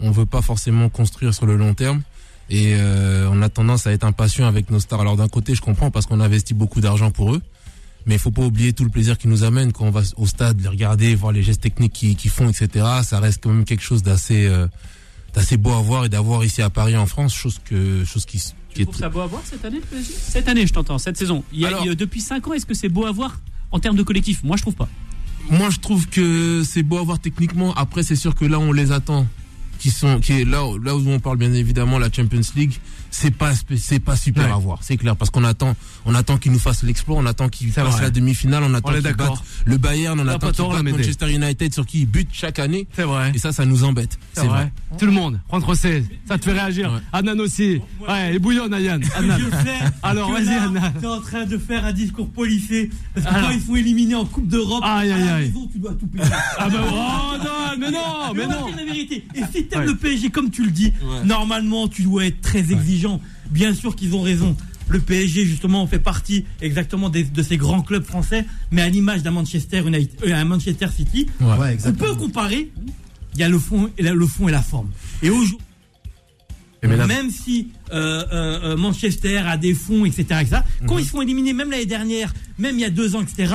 On 0.00 0.10
veut 0.12 0.26
pas 0.26 0.42
forcément 0.42 0.88
construire 0.88 1.34
sur 1.34 1.46
le 1.46 1.56
long 1.56 1.74
terme. 1.74 2.02
Et 2.50 2.74
euh, 2.76 3.28
on 3.30 3.42
a 3.42 3.48
tendance 3.48 3.86
à 3.86 3.92
être 3.92 4.04
impatient 4.04 4.46
avec 4.46 4.70
nos 4.70 4.80
stars. 4.80 5.00
Alors 5.00 5.16
d'un 5.16 5.28
côté, 5.28 5.54
je 5.54 5.60
comprends 5.60 5.90
parce 5.90 6.06
qu'on 6.06 6.20
investit 6.20 6.54
beaucoup 6.54 6.80
d'argent 6.80 7.10
pour 7.10 7.34
eux, 7.34 7.42
mais 8.08 8.14
il 8.14 8.18
faut 8.18 8.30
pas 8.32 8.42
oublier 8.42 8.72
tout 8.72 8.82
le 8.84 8.90
plaisir 8.90 9.16
qu'ils 9.18 9.30
nous 9.30 9.44
amènent 9.44 9.70
quand 9.72 9.84
on 9.84 9.90
va 9.90 10.00
au 10.16 10.26
stade, 10.26 10.60
les 10.60 10.68
regarder, 10.68 11.14
voir 11.14 11.30
les 11.30 11.42
gestes 11.44 11.60
techniques 11.60 11.92
qu'ils 11.92 12.16
qu'ils 12.16 12.30
font, 12.30 12.48
etc. 12.48 12.84
Ça 13.04 13.20
reste 13.20 13.42
quand 13.44 13.50
même 13.52 13.64
quelque 13.64 13.82
chose 13.84 14.02
d'assez, 14.02 14.46
euh, 14.46 14.66
d'assez 15.34 15.56
beau 15.58 15.72
à 15.72 15.80
voir 15.82 16.06
et 16.06 16.08
d'avoir 16.08 16.44
ici 16.44 16.62
à 16.62 16.70
Paris, 16.70 16.96
en 16.96 17.06
France, 17.06 17.34
chose 17.34 17.60
que, 17.64 18.04
chose 18.04 18.24
qui, 18.24 18.38
qui 18.38 18.52
Tu 18.74 18.84
trouves 18.86 18.96
ça 18.96 19.08
beau 19.10 19.20
à 19.20 19.26
voir 19.26 19.42
cette 19.44 19.64
année, 19.64 19.76
le 19.76 19.82
PSG 19.82 20.12
Cette 20.18 20.48
année, 20.48 20.66
je 20.66 20.72
t'entends, 20.72 20.98
cette 20.98 21.16
saison. 21.18 21.44
Il 21.52 21.60
y 21.60 21.64
a, 21.66 21.68
Alors- 21.68 21.84
il 21.84 21.88
y 21.88 21.90
a- 21.90 21.94
depuis 21.94 22.20
5 22.22 22.48
ans, 22.48 22.54
est-ce 22.54 22.66
que 22.66 22.74
c'est 22.74 22.88
beau 22.88 23.04
à 23.06 23.12
voir 23.12 23.38
en 23.70 23.78
termes 23.78 23.96
de 23.96 24.02
collectif? 24.02 24.42
Moi, 24.42 24.56
je 24.56 24.62
trouve 24.62 24.74
pas. 24.74 24.88
Moi, 25.50 25.68
je 25.70 25.78
trouve 25.78 26.06
que 26.08 26.62
c'est 26.64 26.82
beau 26.82 26.98
à 26.98 27.02
voir 27.02 27.18
techniquement. 27.20 27.72
Après, 27.74 28.02
c'est 28.02 28.16
sûr 28.16 28.34
que 28.34 28.44
là, 28.46 28.58
on 28.58 28.72
les 28.72 28.90
attend. 28.92 29.26
Qui 29.78 29.90
sont, 29.90 30.18
qui 30.20 30.32
est 30.32 30.44
là, 30.44 30.66
là 30.82 30.96
où 30.96 31.08
on 31.08 31.20
parle 31.20 31.36
bien 31.38 31.52
évidemment 31.52 31.98
la 31.98 32.10
Champions 32.10 32.40
League, 32.56 32.72
c'est 33.10 33.30
pas, 33.30 33.52
c'est 33.76 34.00
pas 34.00 34.16
super 34.16 34.44
Ouais. 34.46 34.52
à 34.52 34.56
voir. 34.56 34.80
C'est 34.82 34.96
clair 34.96 35.14
parce 35.16 35.30
qu'on 35.30 35.44
attend, 35.44 35.74
on 36.04 36.14
attend 36.14 36.36
qu'ils 36.36 36.50
nous 36.52 36.58
fassent 36.58 36.82
l'exploit, 36.82 37.16
on 37.16 37.26
attend 37.26 37.48
qu'ils 37.48 37.70
fassent 37.70 37.92
vrai. 37.92 38.02
la 38.02 38.10
demi-finale, 38.10 38.64
on 38.64 38.74
attend 38.74 38.90
On 38.90 39.00
qu'ils 39.00 39.14
battent 39.14 39.42
le 39.64 39.76
Bayern, 39.76 40.18
on 40.18 40.24
T'as 40.24 40.32
attend 40.32 40.48
pas 40.48 40.52
qu'ils 40.52 40.84
battent. 40.84 40.96
Manchester 40.98 41.32
United 41.32 41.72
sur 41.72 41.86
qui 41.86 42.00
ils 42.00 42.06
butent 42.06 42.28
chaque 42.32 42.58
année. 42.58 42.86
C'est 42.92 43.04
vrai. 43.04 43.30
Et 43.34 43.38
ça, 43.38 43.52
ça 43.52 43.64
nous 43.64 43.84
embête. 43.84 44.18
C'est 44.32 44.46
vrai. 44.46 44.72
Tout 44.98 45.06
le 45.06 45.12
monde. 45.12 45.40
Prendre 45.48 45.74
C. 45.74 46.04
Ça 46.26 46.38
te 46.38 46.44
fait 46.44 46.52
réagir. 46.52 46.92
Ouais. 46.92 47.00
Anan 47.12 47.38
aussi. 47.40 47.80
Ouais, 48.06 48.34
et 48.34 48.38
bouillonne, 48.40 48.74
Ayan. 48.74 48.98
Anan. 49.16 49.38
Je 49.38 49.50
sais 49.50 49.78
Alors, 50.02 50.32
vas-y, 50.32 50.48
Anna. 50.54 50.92
T'es 51.00 51.06
en 51.06 51.20
train 51.20 51.44
de 51.46 51.56
faire 51.56 51.84
un 51.84 51.92
discours 51.92 52.28
policé. 52.30 52.90
Parce 53.14 53.26
que 53.26 53.30
Alors. 53.32 53.48
quand 53.50 53.54
ils 53.54 53.62
sont 53.62 53.76
éliminés 53.76 54.14
en 54.16 54.24
Coupe 54.24 54.48
d'Europe, 54.48 54.82
Aïe, 54.84 55.12
à 55.12 55.16
aïe, 55.16 55.28
aïe. 55.28 55.54
tu 55.72 55.78
dois 55.78 55.92
tout 55.94 56.06
payer. 56.08 56.24
Ah 56.58 56.68
bah, 56.68 56.78
oh 56.84 57.36
non, 57.38 57.78
mais 57.78 57.90
non, 57.90 58.34
mais 58.34 58.44
on 58.46 58.50
non. 58.50 58.66
dire 58.66 58.76
la 58.76 58.84
vérité. 58.84 59.24
Et 59.34 59.42
si 59.52 59.67
t'aimes 59.68 59.80
Ouais. 59.80 59.86
le 59.86 59.96
PSG 59.96 60.30
comme 60.30 60.50
tu 60.50 60.64
le 60.64 60.70
dis, 60.70 60.92
normalement 61.24 61.88
tu 61.88 62.02
dois 62.02 62.26
être 62.26 62.40
très 62.40 62.72
exigeant. 62.72 63.20
Bien 63.50 63.74
sûr 63.74 63.94
qu'ils 63.96 64.14
ont 64.14 64.22
raison. 64.22 64.56
Le 64.90 65.00
PSG 65.00 65.44
justement 65.44 65.86
fait 65.86 65.98
partie 65.98 66.46
exactement 66.62 67.10
des- 67.10 67.24
de 67.24 67.42
ces 67.42 67.58
grands 67.58 67.82
clubs 67.82 68.04
français, 68.04 68.46
mais 68.70 68.80
à 68.82 68.88
l'image 68.88 69.22
d'un 69.22 69.32
Manchester 69.32 69.80
United, 69.86 70.18
euh, 70.26 70.34
un 70.34 70.44
Manchester 70.46 70.86
City, 70.94 71.26
Ouais. 71.40 71.56
Ouais, 71.58 71.78
on 71.84 71.92
peut 71.92 72.14
comparer. 72.14 72.70
Il 73.34 73.40
y 73.40 73.42
a 73.42 73.48
le 73.50 73.58
fond 73.58 73.90
et 73.98 74.02
la, 74.02 74.14
le 74.14 74.26
fond 74.26 74.48
et 74.48 74.52
la 74.52 74.62
forme. 74.62 74.88
Et 75.22 75.28
aujourd'hui, 75.30 75.58
même 76.82 77.30
si 77.30 77.68
euh, 77.92 78.24
euh, 78.32 78.76
Manchester 78.76 79.38
a 79.38 79.56
des 79.56 79.74
fonds, 79.74 80.04
etc., 80.06 80.22
etc., 80.40 80.56
quand 80.86 80.94
Mhm. 80.94 81.00
ils 81.00 81.04
se 81.04 81.10
font 81.10 81.22
éliminer, 81.22 81.52
même 81.52 81.70
l'année 81.70 81.86
dernière, 81.86 82.32
même 82.58 82.76
il 82.76 82.80
y 82.80 82.84
a 82.84 82.90
deux 82.90 83.14
ans, 83.16 83.20
etc., 83.22 83.54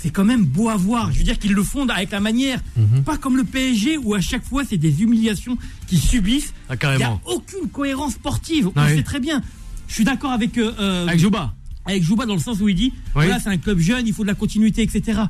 c'est 0.00 0.10
quand 0.10 0.24
même 0.24 0.44
beau 0.44 0.68
à 0.68 0.76
voir. 0.76 1.12
Je 1.12 1.18
veux 1.18 1.24
dire 1.24 1.38
qu'ils 1.38 1.52
le 1.52 1.62
font 1.62 1.86
avec 1.88 2.10
la 2.12 2.20
manière, 2.20 2.60
Mhm. 2.76 3.02
pas 3.02 3.16
comme 3.18 3.36
le 3.36 3.44
PSG 3.44 3.98
où 3.98 4.14
à 4.14 4.20
chaque 4.20 4.44
fois 4.44 4.62
c'est 4.68 4.76
des 4.78 5.02
humiliations 5.02 5.58
qu'ils 5.88 6.00
subissent. 6.00 6.54
Ah, 6.68 6.74
Il 6.94 6.96
n'y 6.98 7.02
a 7.04 7.18
aucune 7.26 7.68
cohérence 7.68 8.12
sportive. 8.14 8.70
On 8.74 8.80
Ouais. 8.82 8.96
sait 8.96 9.02
très 9.02 9.20
bien. 9.20 9.42
Je 9.88 9.94
suis 9.94 10.04
d'accord 10.04 10.32
avec 10.32 10.56
euh, 10.58 10.72
euh, 10.78 11.06
Avec 11.08 11.18
Jouba. 11.20 11.54
avec 11.86 12.02
Jouba 12.02 12.26
dans 12.26 12.34
le 12.34 12.40
sens 12.40 12.60
où 12.60 12.68
il 12.68 12.74
dit 12.74 12.92
Oui. 12.94 13.24
voilà 13.24 13.40
c'est 13.40 13.48
un 13.48 13.56
club 13.56 13.78
jeune 13.78 14.06
il 14.06 14.12
faut 14.12 14.22
de 14.22 14.28
la 14.28 14.34
continuité 14.34 14.82
etc 14.82 15.22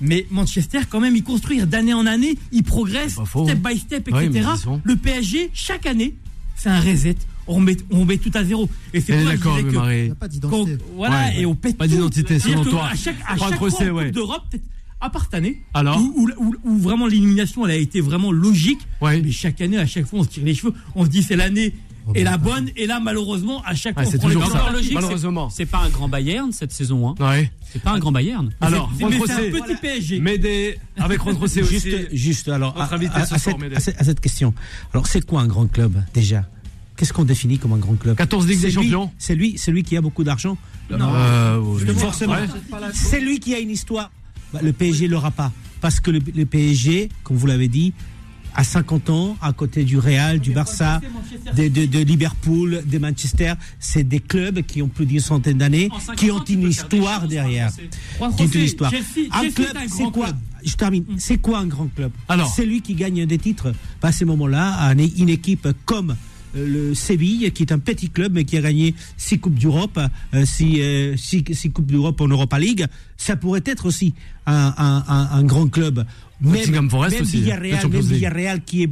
mais 0.00 0.26
Manchester 0.30 0.80
quand 0.90 0.98
même 1.00 1.14
il 1.14 1.22
construit 1.22 1.64
d'année 1.64 1.94
en 1.94 2.06
année 2.06 2.36
il 2.50 2.64
progresse 2.64 3.10
C'est 3.12 3.16
pas 3.20 3.24
faux. 3.24 3.44
step 3.46 3.58
by 3.62 3.78
step 3.78 4.08
Oui, 4.12 4.24
etc 4.24 4.48
le 4.82 4.96
PSG 4.96 5.50
chaque 5.54 5.86
année 5.86 6.14
c'est 6.56 6.68
un 6.70 6.80
reset 6.80 7.16
on 7.46 7.54
remet, 7.54 7.76
on 7.90 8.00
remet 8.00 8.18
tout 8.18 8.30
à 8.34 8.44
zéro 8.44 8.68
et 8.94 9.00
c'est 9.00 9.12
pour 9.14 9.24
ça 9.26 9.32
que 9.32 9.38
je 9.38 9.44
d'accord, 9.44 9.58
que 9.58 10.08
pas 10.14 10.14
quand- 10.26 10.28
d'identité. 10.28 10.78
voilà 10.94 11.16
Ouais. 11.26 11.40
et 11.40 11.46
on 11.46 11.54
pète 11.54 11.76
Pas 11.76 11.86
d'identité, 11.88 12.38
selon 12.38 12.64
toi. 12.64 12.86
à 12.90 12.94
chaque, 12.94 13.16
à 13.26 13.34
Pas 13.36 13.46
chaque 13.48 13.56
trop 13.56 13.70
fois 13.70 13.86
en 13.86 13.90
ouais. 13.90 14.04
Coupe 14.06 14.14
d'Europe 14.14 14.42
peut-être 14.50 14.64
à 15.00 15.10
part 15.10 15.22
cette 15.24 15.34
année 15.34 15.62
Alors 15.74 15.98
où, 16.00 16.12
où- 16.16 16.30
où- 16.44 16.54
où 16.64 16.78
vraiment 16.78 17.06
l'élimination 17.06 17.64
elle 17.66 17.72
a 17.72 17.76
été 17.76 18.00
vraiment 18.00 18.30
logique 18.30 18.80
Ouais. 19.00 19.20
mais 19.20 19.32
chaque 19.32 19.60
année 19.60 19.78
à 19.78 19.86
chaque 19.86 20.06
fois 20.06 20.20
on 20.20 20.24
se 20.24 20.28
tire 20.28 20.44
les 20.44 20.54
cheveux 20.54 20.74
on 20.94 21.04
se 21.04 21.10
dit 21.10 21.22
c'est 21.22 21.34
l'année 21.36 21.74
et 22.16 22.24
la 22.24 22.36
bonne 22.36 22.68
et 22.76 22.86
là 22.86 22.98
malheureusement 22.98 23.62
à 23.64 23.74
chaque 23.76 23.94
fois 23.94 24.04
c'est 24.04 24.18
toujours 24.18 24.44
ça. 24.46 24.72
gilet. 24.80 24.94
Malheureusement. 24.94 25.50
C'est 25.50 25.66
pas 25.66 25.78
un 25.78 25.88
grand 25.88 26.08
Bayern 26.08 26.50
cette 26.50 26.72
saison. 26.72 27.08
Hein. 27.08 27.14
Ouais. 27.20 27.52
C'est 27.72 27.80
pas 27.80 27.92
un 27.92 28.00
grand 28.00 28.10
Bayern. 28.10 28.50
Alors, 28.60 28.90
c'est- 28.98 29.04
un 29.04 29.08
petit 29.08 29.76
PSG 29.80 30.18
Médée. 30.18 30.78
Avec 30.98 31.20
Rocrocé 31.20 31.62
aussi. 31.62 31.74
Juste, 31.78 32.08
juste 32.12 32.48
alors, 32.48 32.76
à, 32.76 32.86
à- 32.92 32.98
ce 32.98 33.04
à 33.06 33.24
soir, 33.26 33.40
cette, 33.40 33.58
Médée. 33.60 33.76
à 33.76 33.80
cette- 33.80 34.00
à 34.00 34.04
cette 34.04 34.18
question. 34.20 34.52
Alors, 34.92 35.06
c'est 35.06 35.24
quoi 35.24 35.42
un 35.42 35.46
grand 35.46 35.68
club 35.68 36.02
déjà? 36.12 36.44
Qu'est-ce 37.02 37.12
qu'on 37.12 37.24
définit 37.24 37.58
comme 37.58 37.72
un 37.72 37.78
grand 37.78 37.96
club 37.96 38.16
14 38.16 38.46
Ligues 38.46 38.58
C'est 38.60 38.66
des 38.68 38.76
lui- 38.76 38.82
Champions. 38.84 39.10
C'est 39.18 39.34
lui, 39.34 39.58
celui 39.58 39.82
qui 39.82 39.96
a 39.96 40.00
beaucoup 40.00 40.22
d'argent 40.22 40.56
Non. 40.88 41.12
Euh, 41.16 41.58
oui. 41.60 41.82
Forcément. 41.96 42.34
Ouais. 42.34 42.46
C'est 42.94 43.20
lui 43.20 43.40
qui 43.40 43.56
a 43.56 43.58
une 43.58 43.70
histoire. 43.70 44.12
bah, 44.52 44.60
le 44.62 44.72
PSG 44.72 45.08
l'aura 45.08 45.32
pas. 45.32 45.50
Parce 45.80 45.98
que 45.98 46.12
le, 46.12 46.20
le 46.32 46.46
PSG, 46.46 47.08
comme 47.24 47.36
vous 47.36 47.48
l'avez 47.48 47.66
dit, 47.66 47.92
à 48.54 48.62
50 48.62 49.10
ans, 49.10 49.36
à 49.42 49.52
côté 49.52 49.82
du 49.82 49.98
Real, 49.98 50.38
du 50.38 50.52
Barça, 50.52 51.00
de, 51.56 51.66
de, 51.66 51.86
de 51.86 51.98
Liverpool, 52.04 52.84
de 52.86 52.98
Manchester, 52.98 53.54
c'est 53.80 54.04
des 54.04 54.20
clubs 54.20 54.62
qui 54.62 54.80
ont 54.80 54.88
plus 54.88 55.04
d'une 55.06 55.18
centaine 55.18 55.58
d'années, 55.58 55.88
En 55.90 55.98
50 55.98 56.16
qui 56.16 56.30
ont 56.30 56.44
une 56.44 56.68
histoire 56.68 57.26
derrière. 57.26 57.72
Qui 58.36 58.42
ont 58.44 58.46
une 58.46 58.60
histoire. 58.60 58.92
Chelsea- 58.92 59.26
Un 59.32 59.40
Chelsea 59.40 59.54
club, 59.54 59.76
c'est 59.88 60.02
grand 60.02 60.10
quoi 60.12 60.26
club. 60.26 60.36
Je 60.64 60.74
termine. 60.76 61.04
C'est 61.18 61.38
quoi 61.38 61.58
un 61.58 61.66
grand 61.66 61.88
club? 61.88 62.12
Alors. 62.28 62.46
C'est 62.54 62.64
lui 62.64 62.80
qui 62.80 62.94
gagne 62.94 63.26
des 63.26 63.38
titres. 63.38 63.72
Bah, 64.00 64.08
à 64.10 64.12
ce 64.12 64.24
moment-là, 64.24 64.86
un- 64.88 64.96
une 64.96 65.30
équipe 65.30 65.66
comme 65.84 66.14
le 66.54 66.94
Séville, 66.94 67.50
qui 67.52 67.62
est 67.62 67.72
un 67.72 67.78
petit 67.78 68.10
club 68.10 68.32
mais 68.34 68.44
qui 68.44 68.56
a 68.56 68.60
gagné 68.60 68.94
six 69.16 69.38
coupes 69.38 69.58
d'Europe, 69.58 69.98
euh, 70.34 70.44
six, 70.44 70.80
euh, 70.82 71.16
six, 71.16 71.44
six 71.52 71.70
coupes 71.70 71.90
d'Europe 71.90 72.20
en 72.20 72.28
Europa 72.28 72.58
League, 72.58 72.86
ça 73.16 73.36
pourrait 73.36 73.62
être 73.66 73.86
aussi 73.86 74.14
un, 74.46 74.74
un- 74.76 75.04
un- 75.08 75.28
un 75.32 75.42
grand 75.44 75.68
club. 75.68 76.04
Même 76.40 76.90
aussi, 76.94 77.24
Villarreal, 77.40 77.88
même. 77.88 78.00
Villarreal 78.00 78.62
qui 78.64 78.82
est 78.84 78.90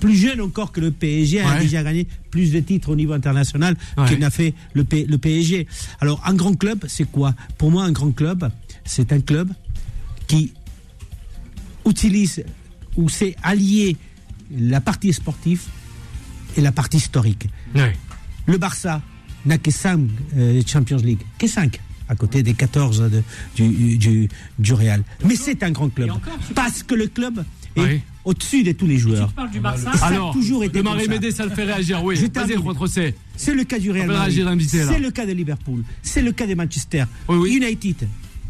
plus 0.00 0.14
jeune 0.16 0.40
encore 0.40 0.70
que 0.72 0.80
le 0.80 0.92
PSG, 0.92 1.40
a 1.40 1.58
déjà 1.60 1.82
gagné 1.82 2.06
plus 2.30 2.52
de 2.52 2.60
titres 2.60 2.88
au 2.90 2.96
niveau 2.96 3.12
international 3.14 3.76
Ouais. 3.96 4.06
qu'il 4.08 4.18
n'a 4.20 4.30
fait 4.30 4.54
le, 4.72 4.84
P- 4.84 5.04
le 5.08 5.18
PSG. 5.18 5.66
Alors, 6.00 6.22
un 6.24 6.34
grand 6.34 6.54
club, 6.54 6.84
c'est 6.88 7.10
quoi? 7.10 7.34
Pour 7.58 7.70
moi, 7.72 7.82
un 7.84 7.90
grand 7.92 8.12
club, 8.12 8.48
c'est 8.84 9.12
un 9.12 9.20
club 9.20 9.50
qui 10.28 10.52
utilise 11.86 12.44
ou 12.96 13.08
sait 13.08 13.34
allier 13.42 13.96
la 14.56 14.80
partie 14.80 15.12
sportive 15.12 15.62
et 16.58 16.60
la 16.60 16.72
partie 16.72 16.98
historique. 16.98 17.46
Le 18.46 18.58
Barça 18.58 19.00
n'a 19.46 19.56
que 19.58 19.70
5 19.70 20.00
Champions 20.66 20.96
League, 20.98 21.20
que 21.38 21.46
5 21.46 21.80
à 22.10 22.16
côté 22.16 22.42
des 22.42 22.54
14 22.54 23.00
de- 23.10 23.22
du, 23.54 23.98
du, 23.98 24.28
du 24.58 24.72
Real. 24.72 25.02
Mais 25.24 25.36
c'est 25.36 25.62
un 25.62 25.70
grand 25.70 25.88
club. 25.90 26.10
Encore, 26.10 26.38
Parce 26.54 26.82
que 26.82 26.94
le 26.94 27.06
club 27.06 27.44
est 27.76 27.80
Oui. 27.82 28.00
au-dessus 28.24 28.62
de 28.62 28.72
tous 28.72 28.86
les 28.86 28.96
joueurs. 28.96 29.30
parles 29.34 29.50
du 29.50 29.60
Barça. 29.60 29.92
Ça 29.94 30.06
a 30.06 30.08
Alors, 30.08 30.32
toujours 30.32 30.64
été 30.64 30.82
le. 30.82 31.06
Médé, 31.08 31.30
ça 31.30 31.44
le 31.44 31.50
fait 31.50 31.64
réagir, 31.64 32.02
oui. 32.02 32.16
C'est 33.36 33.54
le 33.54 33.64
cas 33.64 33.78
du 33.78 33.90
Real. 33.90 34.10
C'est 34.32 34.98
le 34.98 35.10
cas 35.10 35.26
de 35.26 35.32
Liverpool. 35.32 35.84
C'est 36.02 36.22
le 36.22 36.32
cas 36.32 36.46
de 36.46 36.54
Manchester. 36.54 37.04
Oui, 37.28 37.36
oui. 37.36 37.56
United. 37.56 38.08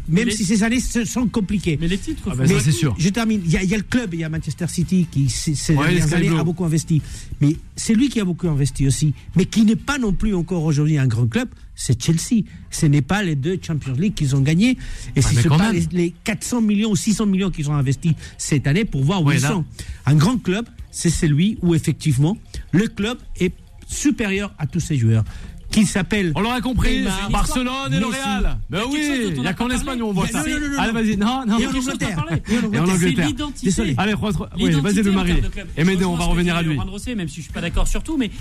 Même 0.09 0.29
si 0.31 0.45
ces 0.45 0.63
années 0.63 0.79
sont 0.79 1.27
compliquées. 1.27 1.77
Mais 1.79 1.87
les 1.87 1.97
titres, 1.97 2.29
Ah 2.31 2.35
ben, 2.35 2.47
ça, 2.47 2.59
c'est 2.59 2.71
sûr. 2.71 2.95
Je 2.97 3.09
termine. 3.09 3.41
Il 3.45 3.51
y, 3.51 3.57
a, 3.57 3.63
il 3.63 3.69
y 3.69 3.73
a 3.73 3.77
le 3.77 3.83
club, 3.83 4.13
il 4.13 4.19
y 4.21 4.23
a 4.23 4.29
Manchester 4.29 4.67
City 4.67 5.07
qui, 5.09 5.29
ces 5.29 5.51
Ouais, 5.75 5.85
dernières 5.95 6.13
années, 6.13 6.29
a 6.29 6.43
beaucoup 6.43 6.65
investi. 6.65 7.01
Mais 7.41 7.55
c'est 7.75 7.93
lui 7.93 8.09
qui 8.09 8.19
a 8.19 8.25
beaucoup 8.25 8.47
investi 8.49 8.87
aussi. 8.87 9.13
Mais 9.35 9.45
qui 9.45 9.63
n'est 9.63 9.75
pas 9.75 9.97
non 9.97 10.13
plus 10.13 10.33
encore 10.35 10.63
aujourd'hui 10.63 10.97
un 10.97 11.07
grand 11.07 11.27
club, 11.27 11.49
c'est 11.75 12.01
Chelsea. 12.01 12.43
Ce 12.71 12.85
n'est 12.85 13.01
pas 13.01 13.23
les 13.23 13.35
deux 13.35 13.57
Champions 13.65 13.93
League 13.93 14.13
qu'ils 14.13 14.35
ont 14.35 14.41
gagnés. 14.41 14.71
Et 14.71 14.77
Ah, 15.17 15.21
ce 15.21 15.29
mais 15.35 15.41
n'est 15.43 15.47
quand 15.47 15.57
pas 15.57 15.71
les, 15.71 15.85
les 15.91 16.13
400 16.23 16.61
millions 16.61 16.91
ou 16.91 16.95
600 16.95 17.25
millions 17.25 17.51
qu'ils 17.51 17.69
ont 17.69 17.75
investis 17.75 18.13
cette 18.37 18.67
année 18.67 18.85
pour 18.85 19.03
voir 19.03 19.21
où 19.21 19.27
Ouais, 19.27 19.35
ils 19.37 19.41
là. 19.41 19.49
sont. 19.49 19.65
Un 20.05 20.15
grand 20.15 20.37
club, 20.37 20.65
c'est 20.91 21.09
celui 21.09 21.57
où 21.61 21.75
effectivement 21.75 22.37
le 22.71 22.87
club 22.87 23.17
est 23.39 23.53
supérieur 23.87 24.53
à 24.59 24.67
tous 24.67 24.79
ses 24.79 24.97
joueurs. 24.97 25.23
Qui 25.71 25.85
s'appelle 25.85 26.31
On 26.35 26.41
l'aura 26.41 26.61
compris, 26.61 26.99
Neymar, 26.99 27.29
Barcelone 27.29 27.93
et 27.93 27.99
le. 27.99 28.05
Real. 28.07 28.57
Ben 28.69 28.81
oui, 28.89 28.99
il 29.35 29.41
n'y 29.41 29.47
a 29.47 29.53
qu'en 29.53 29.69
Espagne 29.69 30.01
où 30.01 30.07
on 30.07 30.13
voit 30.13 30.27
ça. 30.27 30.43
Allez, 30.77 30.91
vas-y, 30.91 31.17
non, 31.17 31.45
non. 31.45 31.59
Et 31.59 31.67
en 31.67 31.69
Angleterre. 31.69 32.25
Et 32.49 32.57
en 32.57 32.73
Et 32.73 32.79
en 32.79 32.89
Angleterre. 32.89 33.29
Désolé. 33.61 33.95
Allez, 33.97 34.13
vas-y, 34.13 35.03
le 35.03 35.49
club. 35.49 35.67
Et 35.77 35.83
Médé, 35.83 36.05
on 36.05 36.15
va 36.15 36.25
revenir 36.25 36.55
à 36.55 36.61
lui. 36.61 36.77
Même 37.15 37.27
si 37.27 37.37
je 37.37 37.41
suis 37.41 37.53
pas 37.53 37.61
d'accord 37.61 37.87
sur 37.87 38.03
tout, 38.03 38.17
mais 38.17 38.31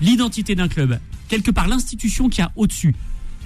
l'identité 0.00 0.54
d'un 0.54 0.68
club, 0.68 0.98
quelque 1.28 1.50
part 1.50 1.68
l'institution 1.68 2.28
qu'il 2.28 2.42
y 2.42 2.46
a 2.46 2.52
au-dessus. 2.56 2.94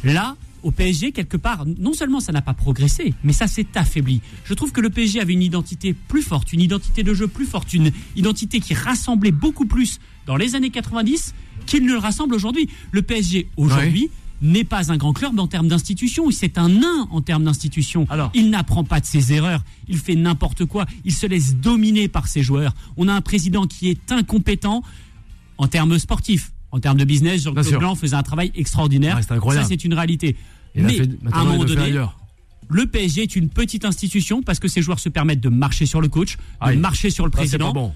Là, 0.04 0.37
au 0.62 0.70
PSG, 0.70 1.12
quelque 1.12 1.37
part, 1.37 1.64
non 1.78 1.92
seulement 1.92 2.20
ça 2.20 2.32
n'a 2.32 2.42
pas 2.42 2.54
progressé, 2.54 3.14
mais 3.23 3.32
ça 3.32 3.46
s'est 3.46 3.66
affaibli. 3.76 4.20
Je 4.44 4.54
trouve 4.54 4.73
que 4.73 4.80
le 4.80 4.90
PSG 4.90 5.20
avait 5.20 5.32
une 5.32 5.42
identité 5.42 5.94
plus 5.94 6.23
forte, 6.23 6.52
une 6.52 6.61
identité 6.61 7.02
de 7.02 7.14
jeu 7.14 7.28
plus 7.28 7.46
forte, 7.46 7.73
une 7.73 7.92
identité 8.16 8.61
qui 8.61 8.75
rassemblait 8.75 9.30
beaucoup 9.30 9.66
plus 9.66 10.00
dans 10.26 10.37
les 10.37 10.56
années 10.56 10.70
90 10.70 11.35
qu'il 11.66 11.85
ne 11.85 11.92
le 11.92 11.99
rassemble 11.99 12.35
aujourd'hui. 12.35 12.68
Le 12.92 13.02
PSG 13.02 13.49
aujourd'hui 13.56 14.11
n'est 14.42 14.64
pas 14.64 14.92
un 14.92 14.96
grand 14.99 15.12
club 15.14 15.38
en 15.38 15.46
termes 15.46 15.68
d'institution, 15.68 16.30
c'est 16.30 16.58
un 16.58 16.68
nain 16.68 17.08
en 17.11 17.23
termes 17.23 17.44
d'institution. 17.44 18.06
Il 18.35 18.50
n'apprend 18.50 18.85
pas 18.85 19.00
de 19.00 19.06
ses 19.06 19.32
erreurs, 19.32 19.62
il 19.88 19.96
fait 19.96 20.14
n'importe 20.14 20.66
quoi, 20.66 20.85
il 21.06 21.12
se 21.12 21.26
laisse 21.26 21.56
dominer 21.56 22.08
par 22.08 22.28
ses 22.28 22.42
joueurs. 22.42 22.75
On 22.99 23.08
a 23.08 23.14
un 23.14 23.23
président 23.23 23.66
qui 23.66 23.88
est 23.88 24.12
incompétent 24.12 24.82
en 25.58 25.66
termes 25.68 25.99
sportifs. 25.99 26.52
En 26.73 26.80
termes 26.80 26.99
de 26.99 27.04
business, 27.04 27.42
Jean-Claude. 27.44 27.64
Blanc 27.78 27.94
faisait 27.94 28.16
un 28.16 28.23
travail 28.23 28.52
extraordinaire. 28.54 29.16
Ouais. 29.49 29.54
Ça, 29.62 29.68
c'est 29.68 29.85
une 29.85 29.94
réalité. 29.94 30.37
Mais 30.75 30.92
fait- 30.99 31.11
à 31.32 31.40
un 31.40 31.44
moment 31.44 31.64
donné, 31.75 31.80
le 32.68 32.87
PSG 32.87 33.23
est 33.23 33.37
une 33.37 33.49
petite 33.49 33.87
institution 33.87 34.42
parce 34.42 34.58
que 34.58 34.68
ses 34.68 34.82
joueurs 34.82 34.99
se 35.00 35.08
permettent 35.08 35.40
de 35.40 35.49
marcher 35.49 35.87
sur 35.87 36.02
le 36.02 36.08
coach, 36.08 36.37
de 36.37 36.80
marcher 36.80 37.08
sur 37.08 37.25
le 37.25 37.30
président. 37.30 37.73
bon. 37.73 37.94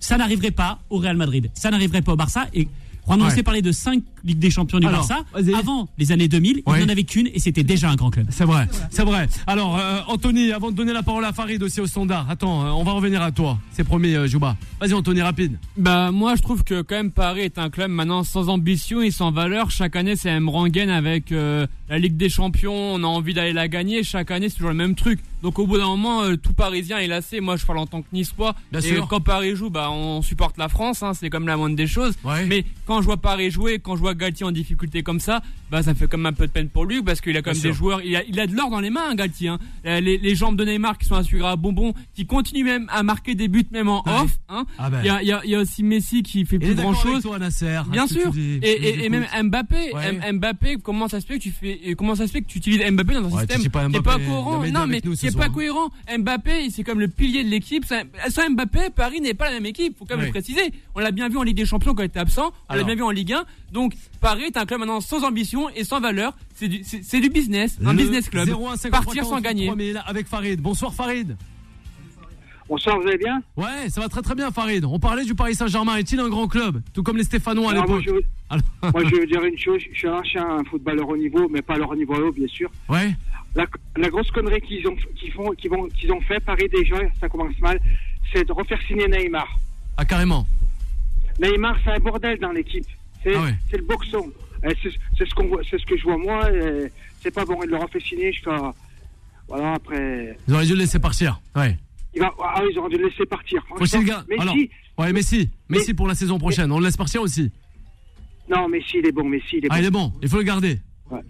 Ça 0.00 0.16
n'arriverait 0.16 0.50
pas 0.50 0.80
au 0.90 0.96
Real 0.98 1.16
Madrid. 1.16 1.50
Ça 1.54 1.70
n'arriverait 1.70 2.02
pas 2.02 2.14
au 2.14 2.16
Barça. 2.16 2.48
Et 2.54 2.66
Juan 3.10 3.20
Ouais. 3.22 3.28
Rosé 3.28 3.42
parlait 3.42 3.62
de 3.62 3.72
5 3.72 4.02
Ligues 4.24 4.38
des 4.38 4.50
Champions 4.50 4.78
du 4.80 4.86
Alors, 4.86 5.06
Barça. 5.08 5.24
Avant 5.58 5.88
les 5.98 6.12
années 6.12 6.28
2000, 6.28 6.62
Ouais. 6.66 6.78
il 6.80 6.84
n'en 6.86 6.92
avait 6.92 7.04
qu'une 7.04 7.28
et 7.32 7.38
c'était 7.38 7.62
déjà 7.62 7.88
un 7.90 7.94
grand 7.96 8.10
club. 8.10 8.26
C'est 8.30 8.44
vrai, 8.44 8.68
c'est 8.90 9.04
vrai. 9.04 9.28
Alors, 9.46 9.78
euh, 9.78 10.00
Anthony, 10.08 10.52
avant 10.52 10.70
de 10.70 10.76
donner 10.76 10.92
la 10.92 11.02
parole 11.02 11.24
à 11.24 11.32
Farid 11.32 11.62
aussi 11.62 11.80
au 11.80 11.86
standard, 11.86 12.28
attends, 12.30 12.64
euh, 12.66 12.70
on 12.70 12.82
va 12.84 12.92
revenir 12.92 13.22
à 13.22 13.32
toi. 13.32 13.58
C'est 13.72 13.84
promis, 13.84 14.14
euh, 14.14 14.26
Jouba. 14.26 14.56
Vas-y, 14.80 14.92
Anthony, 14.94 15.22
rapide. 15.22 15.58
Bah 15.76 16.10
moi 16.12 16.34
je 16.36 16.42
trouve 16.42 16.64
que 16.64 16.82
quand 16.82 16.96
même 16.96 17.10
Paris 17.12 17.40
est 17.42 17.58
un 17.58 17.70
club 17.70 17.90
maintenant 17.90 18.22
sans 18.24 18.48
ambition 18.48 19.00
et 19.02 19.10
sans 19.10 19.30
valeur. 19.32 19.70
Chaque 19.70 19.96
année 19.96 20.16
c'est 20.16 20.30
un 20.30 20.46
rengaine 20.46 20.90
avec 20.90 21.32
euh, 21.32 21.66
la 21.88 21.98
Ligue 21.98 22.16
des 22.16 22.28
Champions, 22.28 22.74
on 22.94 23.02
a 23.02 23.06
envie 23.06 23.34
d'aller 23.34 23.52
la 23.52 23.68
gagner. 23.68 24.02
Chaque 24.02 24.30
année 24.30 24.48
c'est 24.48 24.56
toujours 24.56 24.70
le 24.70 24.76
même 24.76 24.94
truc. 24.94 25.20
Donc 25.42 25.58
au 25.58 25.66
bout 25.66 25.78
d'un 25.78 25.86
moment 25.86 26.22
euh, 26.22 26.36
tout 26.36 26.52
Parisien 26.52 26.98
est 26.98 27.06
lassé. 27.06 27.40
Moi 27.40 27.56
je 27.56 27.64
parle 27.66 27.78
en 27.78 27.86
tant 27.86 28.02
que 28.02 28.08
Niçois. 28.12 28.54
Bien 28.70 28.80
et 28.80 28.84
sûr. 28.84 29.08
quand 29.08 29.20
Paris 29.20 29.56
joue, 29.56 29.70
bah 29.70 29.90
on 29.90 30.22
supporte 30.22 30.58
la 30.58 30.68
France, 30.68 31.02
hein, 31.02 31.14
c'est 31.14 31.30
comme 31.30 31.46
la 31.46 31.56
moindre 31.56 31.76
des 31.76 31.86
choses. 31.86 32.14
Ouais. 32.24 32.44
Mais 32.46 32.64
quand 32.86 33.00
je 33.00 33.06
vois 33.06 33.16
Paris 33.16 33.50
jouer, 33.50 33.78
quand 33.78 33.96
je 33.96 34.00
vois 34.00 34.14
Galtier 34.14 34.44
en 34.46 34.52
difficulté 34.52 35.02
comme 35.02 35.20
ça, 35.20 35.40
bah 35.70 35.82
ça 35.82 35.94
fait 35.94 36.08
comme 36.08 36.26
un 36.26 36.32
peu 36.32 36.46
de 36.46 36.52
peine 36.52 36.68
pour 36.68 36.84
lui 36.84 37.02
parce 37.02 37.20
qu'il 37.20 37.36
a 37.36 37.42
quand 37.42 37.52
Bien 37.52 37.62
même 37.62 37.62
des 37.62 37.68
sûr. 37.68 37.76
joueurs, 37.76 38.02
il 38.02 38.14
a, 38.16 38.24
il 38.24 38.38
a 38.40 38.46
de 38.46 38.54
l'or 38.54 38.70
dans 38.70 38.80
les 38.80 38.90
mains, 38.90 39.10
hein, 39.10 39.14
Galtier. 39.14 39.48
hein. 39.48 39.58
Euh, 39.86 40.00
Les, 40.00 40.18
les 40.18 40.34
jambes 40.34 40.56
de 40.56 40.64
Neymar 40.64 40.98
qui 40.98 41.06
sont 41.06 41.14
assurées 41.14 41.46
à 41.48 41.56
bonbons, 41.56 41.94
qui 42.14 42.26
continuent 42.26 42.64
même 42.64 42.86
à 42.90 43.02
marquer 43.02 43.34
des 43.34 43.48
buts 43.48 43.66
même 43.70 43.88
en 43.88 44.02
Ouais. 44.04 44.12
off. 44.24 44.38
Hein. 44.48 44.64
Ah 44.78 44.90
ben. 44.90 45.00
Il 45.02 45.06
y, 45.06 45.10
a, 45.10 45.22
il 45.22 45.28
y 45.28 45.32
a- 45.32 45.40
il 45.44 45.50
y 45.50 45.54
a 45.54 45.60
aussi 45.60 45.82
Messi 45.82 46.22
qui 46.22 46.44
fait 46.44 46.58
plus 46.58 46.74
grand 46.74 46.90
d'accord 46.92 47.00
avec 47.06 47.14
chose. 47.14 47.22
toi, 47.22 47.38
Nasser. 47.38 47.80
Bien 47.90 48.06
ce 48.06 48.14
que 48.14 48.20
sûr. 48.22 48.30
dis. 48.32 48.58
Et, 48.62 48.78
Je 48.78 49.00
et, 49.00 49.04
et 49.04 49.08
même. 49.08 49.26
Mbappé, 49.44 49.92
Ouais. 49.94 50.32
Mbappé, 50.32 50.76
comment 50.82 51.08
ça 51.08 51.20
se 51.20 51.26
fait 51.26 51.38
que 51.38 51.42
tu 51.42 51.50
fais, 51.50 51.94
comment 51.96 52.14
ça 52.14 52.26
se 52.26 52.32
fait 52.32 52.42
que 52.42 52.46
tu 52.48 52.58
utilises 52.58 52.80
Mbappé 52.90 53.14
dans 53.14 53.26
un 53.36 53.38
système 53.40 53.60
qui 53.60 53.66
est 53.66 53.70
Mbappé, 53.88 54.00
pas 54.02 54.18
Mehdi 54.18 54.72
Non, 54.72 54.86
mais 54.86 55.00
avec 55.38 55.52
nous 55.52 55.60
ce 55.60 55.66
qui 55.66 55.72
est 55.72 55.74
soir, 55.76 55.90
pas 55.90 56.12
cohérent. 56.12 56.18
Mbappé, 56.18 56.70
c'est 56.70 56.82
comme 56.82 57.00
le 57.00 57.08
pilier 57.08 57.44
de 57.44 57.48
l'équipe. 57.48 57.84
Sans 57.84 58.50
Mbappé, 58.50 58.90
Paris 58.94 59.20
n'est 59.20 59.34
pas 59.34 59.46
la 59.46 59.52
même 59.52 59.66
équipe. 59.66 59.98
Faut 59.98 60.04
quand 60.04 60.16
même 60.16 60.26
le 60.26 60.30
préciser. 60.32 60.72
On 60.94 61.00
l'a 61.00 61.10
bien 61.10 61.28
vu 61.28 61.38
en 61.38 61.42
Ligue 61.42 61.56
des 61.56 61.66
Champions 61.66 61.94
quand 61.94 62.02
il 62.02 62.06
était 62.06 62.20
absent. 62.20 62.52
On 62.68 62.74
l'a 62.74 62.84
bien 62.84 62.94
vu 62.94 63.02
en 63.02 63.10
Ligue 63.10 63.32
1. 63.32 63.44
Donc 63.72 63.94
Paris 64.20 64.44
est 64.44 64.56
un 64.56 64.66
club 64.66 64.80
maintenant 64.80 65.00
sans 65.00 65.24
ambition 65.24 65.68
et 65.70 65.84
sans 65.84 66.00
valeur. 66.00 66.36
C'est 66.54 66.68
du, 66.68 66.80
c'est 66.84 67.02
c'est 67.02 67.20
du 67.20 67.30
business, 67.30 67.78
un 67.84 67.92
Le 67.92 67.98
business 67.98 68.28
club. 68.28 68.48
0153 68.48 68.90
Partir 68.90 69.24
sans 69.24 69.40
48 69.40 69.42
gagner. 69.42 69.66
3000 69.66 70.02
avec 70.06 70.26
Farid. 70.26 70.60
Bonsoir 70.60 70.92
Farid. 70.94 71.36
Bonsoir, 72.68 73.00
vous 73.00 73.08
allez 73.08 73.18
bien? 73.18 73.42
Ouais, 73.56 73.88
ça 73.88 74.00
va 74.00 74.08
très 74.08 74.22
très 74.22 74.36
bien 74.36 74.52
Farid. 74.52 74.84
On 74.84 75.00
parlait 75.00 75.24
du 75.24 75.34
Paris 75.34 75.56
Saint-Germain. 75.56 75.96
Est-il 75.96 76.20
un 76.20 76.28
grand 76.28 76.46
club? 76.46 76.80
Tout 76.94 77.02
comme 77.02 77.16
les 77.16 77.24
Stéphanois 77.24 77.72
à 77.72 77.74
l'époque. 77.74 78.04
moi, 78.82 79.02
je 79.04 79.16
veux 79.16 79.26
dire 79.26 79.42
une 79.42 79.58
chose. 79.58 79.80
Je 79.92 79.98
suis 79.98 80.06
un 80.06 80.14
ancien 80.14 80.46
footballeur 80.70 81.08
au 81.08 81.16
niveau, 81.16 81.48
mais 81.50 81.62
pas 81.62 81.74
à 81.74 81.78
leur 81.78 81.92
niveau 81.96 82.14
haut, 82.14 82.30
bien 82.30 82.46
sûr. 82.46 82.70
Ouais. 82.88 83.16
La, 83.54 83.66
la 83.96 84.08
grosse 84.10 84.30
connerie 84.30 84.60
qu'ils 84.60 84.86
ont, 84.86 84.96
qu'ils 85.16 85.32
font, 85.32 85.50
qu'ils 85.52 85.70
vont, 85.70 85.88
qu'ils 85.88 86.12
ont 86.12 86.20
fait, 86.20 86.38
Paris 86.40 86.68
déjà, 86.72 86.96
ça 87.20 87.28
commence 87.28 87.58
mal, 87.60 87.80
c'est 88.32 88.46
de 88.46 88.52
refaire 88.52 88.80
signer 88.86 89.08
Neymar. 89.08 89.48
Ah, 89.96 90.04
carrément. 90.04 90.46
Neymar, 91.40 91.76
c'est 91.84 91.90
un 91.90 91.98
bordel 91.98 92.38
dans 92.38 92.52
l'équipe. 92.52 92.84
C'est, 93.22 93.34
Ah 93.34 93.42
ouais. 93.42 93.54
le 93.72 93.82
boxon. 93.82 94.30
C'est, 94.62 95.24
ce 95.26 95.34
qu'on 95.34 95.50
c'est 95.68 95.78
ce 95.78 95.86
que 95.86 95.96
je 95.96 96.04
vois 96.04 96.18
moi. 96.18 96.48
C'est 97.20 97.34
pas 97.34 97.44
bon. 97.44 97.58
Il 97.64 97.70
leur 97.70 97.82
a 97.82 97.88
fait 97.88 98.00
signer 98.00 98.32
jusqu'à. 98.32 98.72
Voilà, 99.48 99.74
après. 99.74 100.36
Ils 100.46 100.54
auraient 100.54 100.66
dû 100.66 100.72
le 100.72 100.78
laisser 100.78 100.98
partir. 100.98 101.40
Ouais. 101.56 101.76
Il 102.14 102.20
va, 102.20 102.32
ah, 102.42 102.62
ils 102.70 102.78
auraient 102.78 102.90
dû 102.90 102.98
le 102.98 103.08
laisser 103.08 103.26
partir. 103.26 103.64
Le 103.78 104.02
gars. 104.04 104.24
Alors, 104.38 104.54
Messi, 104.54 104.70
ouais, 104.98 105.12
Messi. 105.12 105.50
Messi 105.68 105.94
pour 105.94 106.06
la 106.08 106.14
saison 106.14 106.38
prochaine. 106.38 106.70
On 106.72 106.78
le 106.78 106.84
laisse 106.86 106.96
partir 106.96 107.22
aussi. 107.22 107.50
non, 108.48 108.68
Messi, 108.68 108.98
il 108.98 109.06
est 109.06 109.12
bon. 109.12 109.24
Messi, 109.24 109.56
il 109.58 109.64
est 109.64 109.68
bon. 109.68 109.74
Ah, 109.74 109.80
il 109.80 109.84
est 109.86 109.90
bon. 109.90 110.12
Il 110.22 110.28
faut 110.28 110.36
le 110.38 110.42
garder. 110.44 110.78
Ouais, 111.10 111.20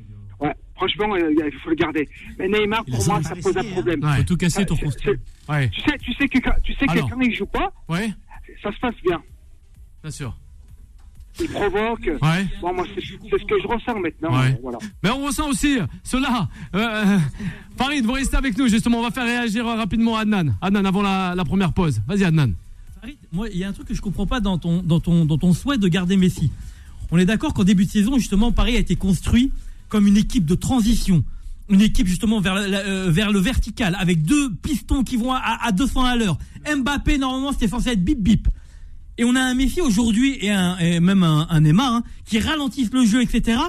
franchement, 0.81 1.15
euh, 1.15 1.31
il 1.31 1.59
faut 1.63 1.69
le 1.71 1.77
garder. 1.77 2.09
Mais 2.39 2.49
Neymar, 2.49 2.83
Il 2.87 2.95
pour 2.95 3.07
moi, 3.07 3.23
ça 3.23 3.37
pose 3.37 3.57
un 3.57 3.65
problème. 3.65 4.03
Ouais. 4.03 4.17
Faut 4.19 4.23
tout 4.25 4.37
casser 4.37 4.65
pour 4.65 4.81
construire. 4.81 5.17
Tu 5.73 5.81
sais, 5.83 5.99
tu 5.99 6.13
sais 6.15 6.29
que 6.29 6.39
tu 6.65 6.75
sais 6.75 6.87
que 6.87 7.01
quand 7.01 7.21
il 7.21 7.35
joue 7.35 7.47
pas, 7.47 7.73
Ouais. 7.89 8.11
ça 8.63 8.73
se 8.73 8.79
passe 8.81 8.95
bien. 9.05 9.21
Bien 10.03 10.11
sûr. 10.11 10.35
Il 11.41 11.49
provoque. 11.49 12.05
Ouais. 12.23 12.47
Bon, 12.61 12.75
moi, 12.75 12.85
c'est 12.95 13.01
c'est 13.03 13.39
ce 13.39 13.45
que 13.45 13.61
je 13.63 13.67
ressens 13.67 13.99
maintenant. 14.01 14.33
Ouais. 14.39 14.49
euh, 14.53 14.57
Voilà. 14.63 14.79
Mais 15.03 15.11
on 15.11 15.25
ressent 15.25 15.49
aussi 15.49 15.79
cela. 16.03 16.49
Euh, 16.75 16.79
euh, 16.79 17.19
Farid, 17.77 18.05
vous 18.05 18.13
restez 18.13 18.37
avec 18.37 18.57
nous 18.59 18.69
justement. 18.69 18.99
On 18.99 19.03
va 19.03 19.11
faire 19.11 19.25
réagir 19.25 19.67
euh, 19.67 19.77
rapidement 19.77 20.17
Adnan. 20.17 20.55
Adnan 20.61 20.85
avant 20.85 21.03
la, 21.03 21.35
la 21.37 21.45
première 21.45 21.73
pause. 21.73 22.01
Vas-y 22.07 22.25
Adnan. 22.25 22.53
Farid, 23.01 23.17
Moi, 23.33 23.49
il 23.51 23.59
y 23.59 23.65
a 23.65 23.69
un 23.69 23.73
truc 23.73 23.89
que 23.89 23.95
je 23.95 24.03
comprends 24.03 24.27
pas 24.27 24.41
dans 24.41 24.59
ton, 24.59 24.83
dans 24.83 25.01
ton, 25.01 25.25
dans 25.25 25.39
ton 25.39 25.53
souhait 25.55 25.79
de 25.79 25.89
garder 25.89 26.17
Messi. 26.17 26.51
On 27.11 27.19
est 27.19 27.25
d'accord 27.27 27.55
qu'en 27.55 27.65
début 27.65 27.87
de 27.87 27.91
saison, 27.91 28.19
justement, 28.19 28.53
Paris 28.53 28.77
a 28.77 28.81
été 28.81 28.97
construit 28.97 29.51
comme 29.91 30.07
une 30.07 30.17
équipe 30.17 30.47
de 30.47 30.55
transition. 30.55 31.23
une 31.69 31.83
équipe 31.83 32.07
justement 32.09 32.41
vers, 32.41 32.55
euh, 32.57 33.11
vers 33.11 33.31
le 33.31 33.39
vertical 33.39 33.95
avec 34.01 34.23
deux 34.23 34.51
pistons 34.55 35.05
qui 35.05 35.17
vont 35.17 35.33
à, 35.33 35.59
à 35.63 35.71
200 35.73 36.05
à 36.05 36.17
l'heure. 36.17 36.39
Mbappé 36.67 37.19
normalement 37.19 37.53
c'était 37.53 37.69
censé 37.69 37.91
être 37.91 38.03
bip 38.05 38.19
bip. 38.21 38.49
Et 39.19 39.25
on 39.25 39.37
a 39.37 39.41
un 39.41 39.55
Messi 39.55 39.81
aujourd'hui 39.81 40.33
et, 40.41 40.53
et 40.81 40.99
même 41.01 41.23
un, 41.23 41.47
un 41.51 41.65
hein, 41.79 42.03
qui 42.25 42.39
ralentissent 42.41 42.93
le 42.93 43.05
jeu, 43.05 43.21
etc. 43.23 43.61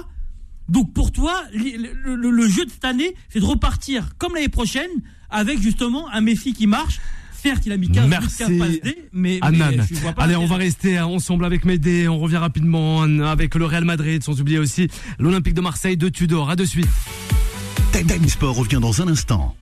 Donc 0.68 0.92
pour 0.94 1.12
toi, 1.12 1.42
le- 1.52 2.16
le 2.30 2.48
jeu 2.48 2.64
de 2.64 2.70
cette 2.70 2.84
année, 2.86 3.14
c'est 3.28 3.40
de 3.40 3.44
repartir 3.44 4.16
comme 4.18 4.34
l'année 4.34 4.48
prochaine 4.48 4.90
avec 5.30 5.60
justement 5.60 6.08
un 6.10 6.22
Messi 6.22 6.54
qui 6.54 6.66
marche. 6.66 6.98
Certes, 7.42 7.66
il 7.66 7.72
a 7.72 7.76
mis 7.76 7.88
15 7.88 8.04
buts, 8.08 8.10
15 8.10 8.38
Merci. 8.38 8.58
passes 8.58 8.80
D, 8.82 9.08
mais, 9.12 9.38
Anan. 9.42 9.72
mais 9.76 9.82
je 9.90 9.94
vois 9.96 10.12
pas 10.12 10.22
Allez, 10.22 10.36
on 10.36 10.46
va 10.46 10.56
rester 10.56 11.00
ensemble 11.00 11.44
avec 11.44 11.64
Médé. 11.64 12.06
On 12.06 12.18
revient 12.18 12.36
rapidement 12.36 13.02
avec 13.02 13.54
le 13.56 13.64
Real 13.64 13.84
Madrid, 13.84 14.22
sans 14.22 14.40
oublier 14.40 14.58
aussi 14.58 14.88
l'Olympique 15.18 15.54
de 15.54 15.60
Marseille 15.60 15.96
de 15.96 16.08
Tudor. 16.08 16.50
À 16.50 16.56
de 16.56 16.64
suite. 16.64 16.88
Time 17.92 18.06
Time 18.06 18.28
Sport 18.28 18.54
revient 18.56 18.78
dans 18.80 19.02
un 19.02 19.08
instant. 19.08 19.56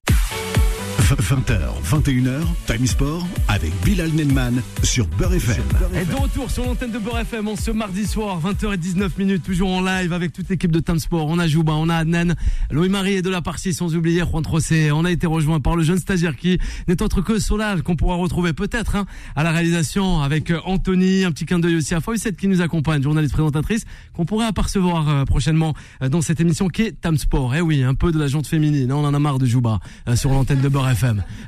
20h, 1.16 1.58
21h, 1.84 2.40
Time 2.66 2.86
Sport 2.86 3.26
avec 3.48 3.72
Bilal 3.84 4.10
Nenman 4.10 4.62
sur 4.84 5.08
Beurre 5.18 5.34
FM. 5.34 5.62
Et 6.00 6.04
de 6.04 6.14
retour 6.14 6.48
sur 6.48 6.64
l'antenne 6.64 6.92
de 6.92 6.98
Beurre 6.98 7.18
FM 7.20 7.48
en 7.48 7.56
ce 7.56 7.72
mardi 7.72 8.06
soir, 8.06 8.40
20h19 8.40 9.10
minutes, 9.18 9.42
toujours 9.42 9.70
en 9.70 9.80
live 9.80 10.12
avec 10.12 10.32
toute 10.32 10.48
l'équipe 10.48 10.70
de 10.70 10.78
Time 10.78 11.00
Sport. 11.00 11.26
On 11.26 11.40
a 11.40 11.48
Jouba, 11.48 11.72
on 11.72 11.88
a 11.88 11.96
Adnan, 11.96 12.34
Louis 12.70 12.88
Marie 12.88 13.14
est 13.14 13.22
de 13.22 13.30
la 13.30 13.42
partie, 13.42 13.74
sans 13.74 13.96
oublier 13.96 14.22
Juan 14.22 14.42
Trocé. 14.42 14.92
On 14.92 15.04
a 15.04 15.10
été 15.10 15.26
rejoint 15.26 15.58
par 15.58 15.74
le 15.74 15.82
jeune 15.82 15.98
stagiaire 15.98 16.36
qui 16.36 16.58
n'est 16.86 17.02
autre 17.02 17.22
que 17.22 17.40
Solal, 17.40 17.82
qu'on 17.82 17.96
pourra 17.96 18.14
retrouver 18.14 18.52
peut-être 18.52 18.94
hein, 18.94 19.06
à 19.34 19.42
la 19.42 19.50
réalisation 19.50 20.22
avec 20.22 20.50
euh, 20.52 20.60
Anthony. 20.64 21.24
Un 21.24 21.32
petit 21.32 21.44
clin 21.44 21.58
d'œil 21.58 21.74
aussi 21.74 21.94
à 21.94 22.00
Foyset 22.00 22.34
qui 22.34 22.46
nous 22.46 22.60
accompagne, 22.60 23.02
journaliste 23.02 23.34
présentatrice, 23.34 23.84
qu'on 24.12 24.26
pourrait 24.26 24.46
apercevoir 24.46 25.08
euh, 25.08 25.24
prochainement 25.24 25.74
euh, 26.02 26.08
dans 26.08 26.20
cette 26.20 26.40
émission 26.40 26.68
qui 26.68 26.82
est 26.82 27.00
Time 27.00 27.16
Sport. 27.16 27.56
Eh 27.56 27.60
oui, 27.60 27.82
un 27.82 27.94
peu 27.94 28.12
de 28.12 28.18
la 28.18 28.28
jante 28.28 28.46
féminine, 28.46 28.92
hein, 28.92 28.96
on 28.96 29.04
en 29.04 29.14
a 29.14 29.18
marre 29.18 29.38
de 29.38 29.46
Jouba 29.46 29.80
sur 30.14 30.30
l'antenne 30.30 30.60
de 30.60 30.68
Beurre 30.68 30.90
FM. 30.90 30.99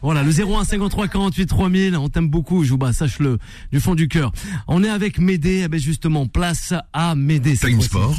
Voilà, 0.03 0.23
le 0.23 0.31
01 0.31 0.65
53 0.65 1.09
48 1.09 1.47
3000, 1.47 1.97
on 1.97 2.09
t'aime 2.09 2.29
beaucoup 2.29 2.65
Jouba, 2.65 2.93
sache-le, 2.93 3.39
du 3.71 3.81
fond 3.81 3.95
du 3.95 4.09
cœur. 4.09 4.33
On 4.69 4.83
est 4.83 4.89
avec 4.89 5.19
Médé, 5.19 5.63
eh 5.65 5.69
ben 5.69 5.81
justement, 5.81 6.27
place 6.27 6.75
à 6.93 7.15
Médé. 7.15 7.57
Time. 7.57 7.81
Sport. 7.81 8.17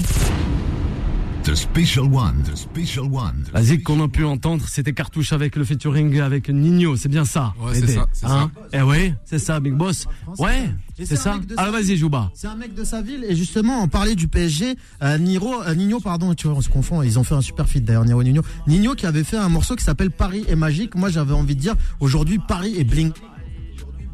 The 1.44 1.56
Special 1.56 2.06
One. 2.06 2.42
The 2.44 2.56
Special 2.56 3.06
One. 3.12 3.44
La 3.54 3.62
zig 3.62 3.84
qu'on 3.84 4.02
a 4.02 4.08
pu 4.08 4.24
entendre, 4.24 4.66
c'était 4.70 4.94
cartouche 4.94 5.34
avec 5.34 5.58
le 5.58 5.66
featuring 5.66 6.22
avec 6.22 6.48
Nino, 6.48 6.96
c'est 6.96 7.10
bien 7.10 7.26
ça 7.26 7.54
Ouais, 7.60 7.74
c'est 7.74 7.88
ça, 7.88 8.08
c'est 8.14 8.26
hein 8.28 8.50
Eh 8.72 8.82
oui, 8.82 9.14
c'est 9.26 9.40
ça, 9.40 9.60
Big 9.60 9.74
Boss. 9.74 10.08
Ouais, 10.40 10.70
Et 10.98 11.06
c'est 11.06 11.18
ça. 11.18 11.38
Alors 11.58 11.74
vas-y. 11.74 11.98
Jouba. 11.98 12.32
C'est 12.34 12.48
un 12.48 12.56
mec 12.56 12.74
de 12.74 12.86
sa 12.86 13.02
ville 13.02 13.26
et 13.28 13.36
justement 13.36 13.84
on 13.84 13.90
parlait 13.90 14.16
du 14.16 14.30
PSG. 14.30 14.76
Euh, 15.02 15.18
Niro, 15.18 15.62
euh, 15.64 15.76
Nino, 15.76 16.00
pardon, 16.00 16.34
tu 16.34 16.48
vois, 16.48 16.56
on 16.56 16.62
se 16.62 16.70
confond. 16.70 17.02
Ils 17.02 17.20
ont 17.20 17.24
fait 17.26 17.36
un 17.36 17.42
super 17.42 17.68
feat 17.68 17.84
d'ailleurs, 17.84 18.06
Niro 18.06 18.22
et 18.22 18.26
Nino. 18.26 18.42
Nino 18.68 18.96
qui 18.96 19.06
avait 19.06 19.26
fait 19.26 19.38
un 19.38 19.50
morceau 19.50 19.76
qui 19.76 19.84
s'appelle 19.84 20.12
Paris 20.12 20.46
est 20.48 20.56
magique. 20.56 20.96
Moi 20.96 21.10
j'avais 21.10 21.34
envie 21.34 21.56
de 21.56 21.62
dire 21.62 21.76
aujourd'hui 22.00 22.40
Paris 22.48 22.76
est 22.78 22.86
bling. 22.86 23.12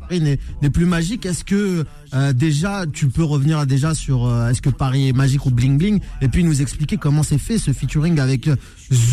Paris 0.10 0.38
n'est 0.62 0.70
plus 0.72 0.86
magique. 0.86 1.26
Est-ce 1.28 1.44
que 1.44 1.86
euh, 2.14 2.34
déjà 2.34 2.86
tu 2.92 3.10
peux 3.10 3.24
revenir 3.24 3.68
déjà 3.68 3.94
sur 3.94 4.26
euh, 4.26 4.50
est-ce 4.50 4.62
que 4.62 4.70
Paris 4.72 5.10
est 5.10 5.14
magique 5.14 5.46
ou 5.46 5.52
bling 5.52 5.78
bling? 5.78 6.00
Et 6.22 6.28
puis 6.28 6.44
nous 6.44 6.62
expliquer 6.62 6.98
comment 6.98 7.22
c'est 7.22 7.38
fait 7.38 7.60
ce 7.60 7.72
featuring 7.74 8.20
avec 8.20 8.46
the 8.46 8.56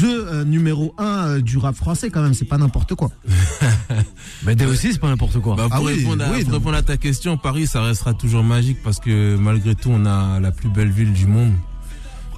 euh, 0.04 0.44
numéro 0.44 0.94
1 0.96 1.40
du 1.40 1.58
rap 1.58 1.76
français 1.76 2.08
quand 2.08 2.22
même. 2.22 2.32
C'est 2.32 2.46
pas 2.46 2.56
n'importe 2.56 2.94
quoi. 2.94 3.10
Médé 4.46 4.64
aussi, 4.64 4.92
c'est 4.92 4.98
pas 4.98 5.08
n'importe 5.08 5.38
quoi. 5.40 5.54
Bah, 5.56 5.64
pour, 5.64 5.74
Ah 5.74 5.82
oui, 5.82 5.96
répondre, 5.98 6.24
à, 6.24 6.30
oui, 6.30 6.42
pour 6.44 6.52
donc. 6.52 6.60
répondre 6.60 6.76
à 6.78 6.82
ta 6.82 6.96
question, 6.96 7.36
Paris, 7.36 7.66
ça 7.66 7.82
restera 7.82 8.14
toujours 8.14 8.42
magique 8.42 8.78
parce 8.82 8.98
que 8.98 9.36
malgré 9.36 9.74
tout, 9.74 9.90
on 9.90 10.06
a 10.06 10.40
la 10.40 10.50
plus 10.50 10.70
belle 10.70 10.90
ville 10.90 11.12
du 11.12 11.26
monde. 11.26 11.52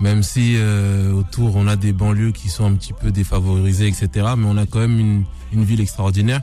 Même 0.01 0.23
si 0.23 0.55
euh, 0.57 1.13
autour, 1.13 1.57
on 1.57 1.67
a 1.67 1.75
des 1.77 1.93
banlieues 1.93 2.31
qui 2.33 2.49
sont 2.49 2.65
un 2.65 2.75
petit 2.75 2.93
peu 2.93 3.11
défavorisées, 3.11 3.87
etc. 3.89 4.09
Mais 4.37 4.47
on 4.47 4.57
a 4.57 4.65
quand 4.65 4.79
même 4.79 4.99
une, 4.99 5.25
une 5.53 5.65
ville 5.65 5.81
extraordinaire. 5.81 6.41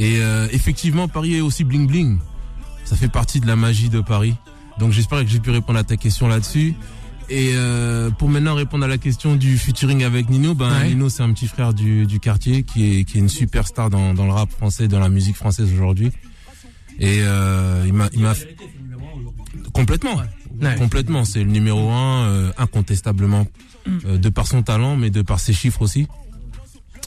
Et 0.00 0.16
euh, 0.20 0.48
effectivement, 0.50 1.06
Paris 1.08 1.34
est 1.36 1.40
aussi 1.42 1.62
bling 1.62 1.86
bling. 1.86 2.18
Ça 2.84 2.96
fait 2.96 3.08
partie 3.08 3.38
de 3.38 3.46
la 3.46 3.54
magie 3.54 3.90
de 3.90 4.00
Paris. 4.00 4.34
Donc 4.78 4.92
j'espère 4.92 5.20
que 5.22 5.28
j'ai 5.28 5.40
pu 5.40 5.50
répondre 5.50 5.78
à 5.78 5.84
ta 5.84 5.96
question 5.96 6.26
là-dessus. 6.26 6.74
Et 7.28 7.50
euh, 7.54 8.10
pour 8.10 8.28
maintenant 8.30 8.54
répondre 8.54 8.84
à 8.84 8.88
la 8.88 8.96
question 8.98 9.36
du 9.36 9.56
featuring 9.58 10.02
avec 10.02 10.30
Nino, 10.30 10.54
ben 10.54 10.70
Ouais. 10.70 10.88
Nino 10.88 11.08
c'est 11.10 11.22
un 11.22 11.32
petit 11.32 11.46
frère 11.46 11.74
du, 11.74 12.06
du 12.06 12.18
quartier 12.18 12.62
qui 12.64 13.00
est, 13.00 13.04
qui 13.04 13.18
est 13.18 13.20
une 13.20 13.28
superstar 13.28 13.90
dans, 13.90 14.14
dans 14.14 14.24
le 14.26 14.32
rap 14.32 14.50
français, 14.50 14.88
dans 14.88 14.98
la 14.98 15.10
musique 15.10 15.36
française 15.36 15.70
aujourd'hui. 15.72 16.10
Et 16.98 17.18
euh, 17.20 17.84
il 17.86 17.92
m'a, 17.92 18.08
il 18.14 18.20
m'a 18.20 18.32
complètement, 19.72 20.16
Ouais. 20.60 20.74
complètement. 20.76 21.24
C'est 21.24 21.44
le 21.44 21.50
numéro 21.50 21.90
un, 21.90 22.24
euh, 22.26 22.52
incontestablement, 22.58 23.46
euh, 24.06 24.18
de 24.18 24.28
par 24.28 24.46
son 24.46 24.62
talent, 24.62 24.96
mais 24.96 25.10
de 25.10 25.22
par 25.22 25.40
ses 25.40 25.52
chiffres 25.52 25.82
aussi. 25.82 26.06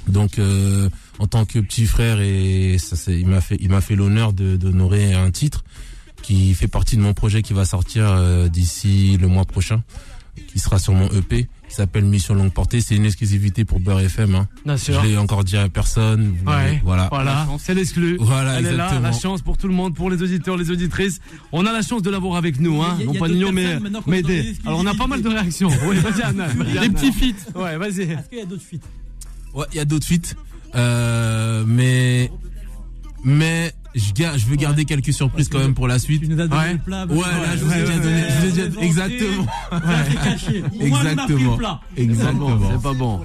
Donc, 0.08 0.39
euh, 0.39 0.89
en 1.19 1.28
tant 1.28 1.45
que 1.45 1.60
petit 1.60 1.86
frère, 1.86 2.19
et 2.21 2.78
ça, 2.80 2.95
c'est, 2.95 3.19
il 3.19 3.28
m'a 3.28 3.41
fait, 3.41 3.58
il 3.60 3.69
m'a 3.69 3.82
fait 3.82 3.95
l'honneur 3.95 4.34
de 4.34 4.56
d'honorer 4.56 5.13
un 5.13 5.32
titre 5.32 5.63
qui 6.21 6.54
fait 6.54 6.67
partie 6.67 6.95
de 6.95 7.02
mon 7.02 7.13
projet 7.13 7.41
qui 7.41 7.54
va 7.54 7.65
sortir 7.65 8.06
euh, 8.08 8.47
d'ici 8.47 9.17
le 9.19 9.28
mois 9.28 9.43
prochain, 9.45 9.84
qui 10.47 10.58
sera 10.58 10.80
sur 10.80 10.93
mon 10.93 11.08
EP, 11.10 11.47
qui 11.67 11.76
s'appelle 11.76 12.06
Mission 12.06 12.34
Longue 12.34 12.54
Portée. 12.54 12.80
C'est 12.82 12.95
une 12.95 13.06
exclusivité 13.06 13.65
pour 13.65 13.80
Beurre 13.82 13.99
FM. 13.99 14.34
Hein. 14.36 14.47
Bien 14.65 14.78
sûr. 14.78 15.02
Je 15.04 15.08
l'ai 15.10 15.17
encore 15.17 15.43
dit 15.43 15.58
à 15.58 15.67
personne. 15.69 16.36
Ouais, 16.47 16.82
Voilà. 16.86 17.10
Voilà, 17.12 17.45
c'est 17.60 17.73
l'exclu. 17.76 18.17
Voilà, 18.19 18.58
Elle 18.60 18.65
est 18.67 18.71
là, 18.71 18.86
exactement. 18.86 19.02
la 19.02 19.12
chance 19.12 19.41
pour 19.41 19.58
tout 19.58 19.67
le 19.67 19.73
monde, 19.73 19.93
pour 19.95 20.10
les 20.10 20.21
auditeurs, 20.23 20.56
les 20.56 20.71
auditrices. 20.71 21.19
On 21.52 21.65
a 21.65 21.73
la 21.73 21.82
chance 21.82 22.02
de 22.02 22.10
l'avoir 22.10 22.38
avec 22.38 22.60
nous, 22.60 22.82
hein. 22.82 22.95
Y 22.99 23.04
a- 23.04 23.06
Non 23.06 23.13
y 23.13 23.17
a 23.17 23.19
pas 23.19 23.28
Nino, 23.28 23.52
mais 23.52 23.80
Médé. 24.08 24.41
les 24.43 24.56
Alors 24.65 24.80
on 24.80 24.86
a 24.88 24.93
pas 24.95 25.08
mal 25.08 25.21
de 25.21 25.28
réactions. 25.30 25.69
Oui, 25.88 25.97
vas-y, 25.97 26.21
Anna. 26.23 26.47
Les 26.82 26.89
petits 26.89 27.12
feats. 27.12 27.60
Ouais, 27.60 27.78
vas-y. 27.78 28.04
Est-ce 28.04 28.30
qu'il 28.30 28.39
y 28.39 28.41
a 28.41 28.45
d'autres 28.45 28.63
feats? 28.63 28.78
Ouais, 29.54 29.65
il 29.73 29.78
y 29.78 29.80
a 29.82 29.86
d'autres 29.86 30.08
feats. 30.08 30.36
Euh, 30.75 31.63
mais, 31.67 32.31
mais, 33.23 33.71
je, 33.95 34.45
veux 34.47 34.55
garder 34.55 34.86
quelques 34.86 35.13
surprises 35.13 35.49
quand 35.49 35.59
même 35.59 35.75
pour 35.75 35.88
la 35.88 35.99
suite. 35.99 36.21
Tu 36.23 36.27
nous 36.29 36.39
as 36.39 36.47
donné 36.47 36.62
Ouais. 36.62 36.73
le 36.73 36.79
plat. 36.79 37.05
Ouais, 37.05 37.19
là, 37.19 37.55
je 37.55 37.63
vous 37.63 37.73
ai 37.73 37.79
déjà 37.81 37.99
donné, 37.99 38.23
je 38.29 38.47
vous 38.47 38.59
ai 38.59 38.67
déjà, 38.69 38.81
exactement. 38.81 39.45
Caché. 40.23 40.63
Exactement. 40.79 41.79
Exactement. 41.97 42.71
C'est 42.71 42.83
pas 42.83 42.93
bon. 42.93 43.21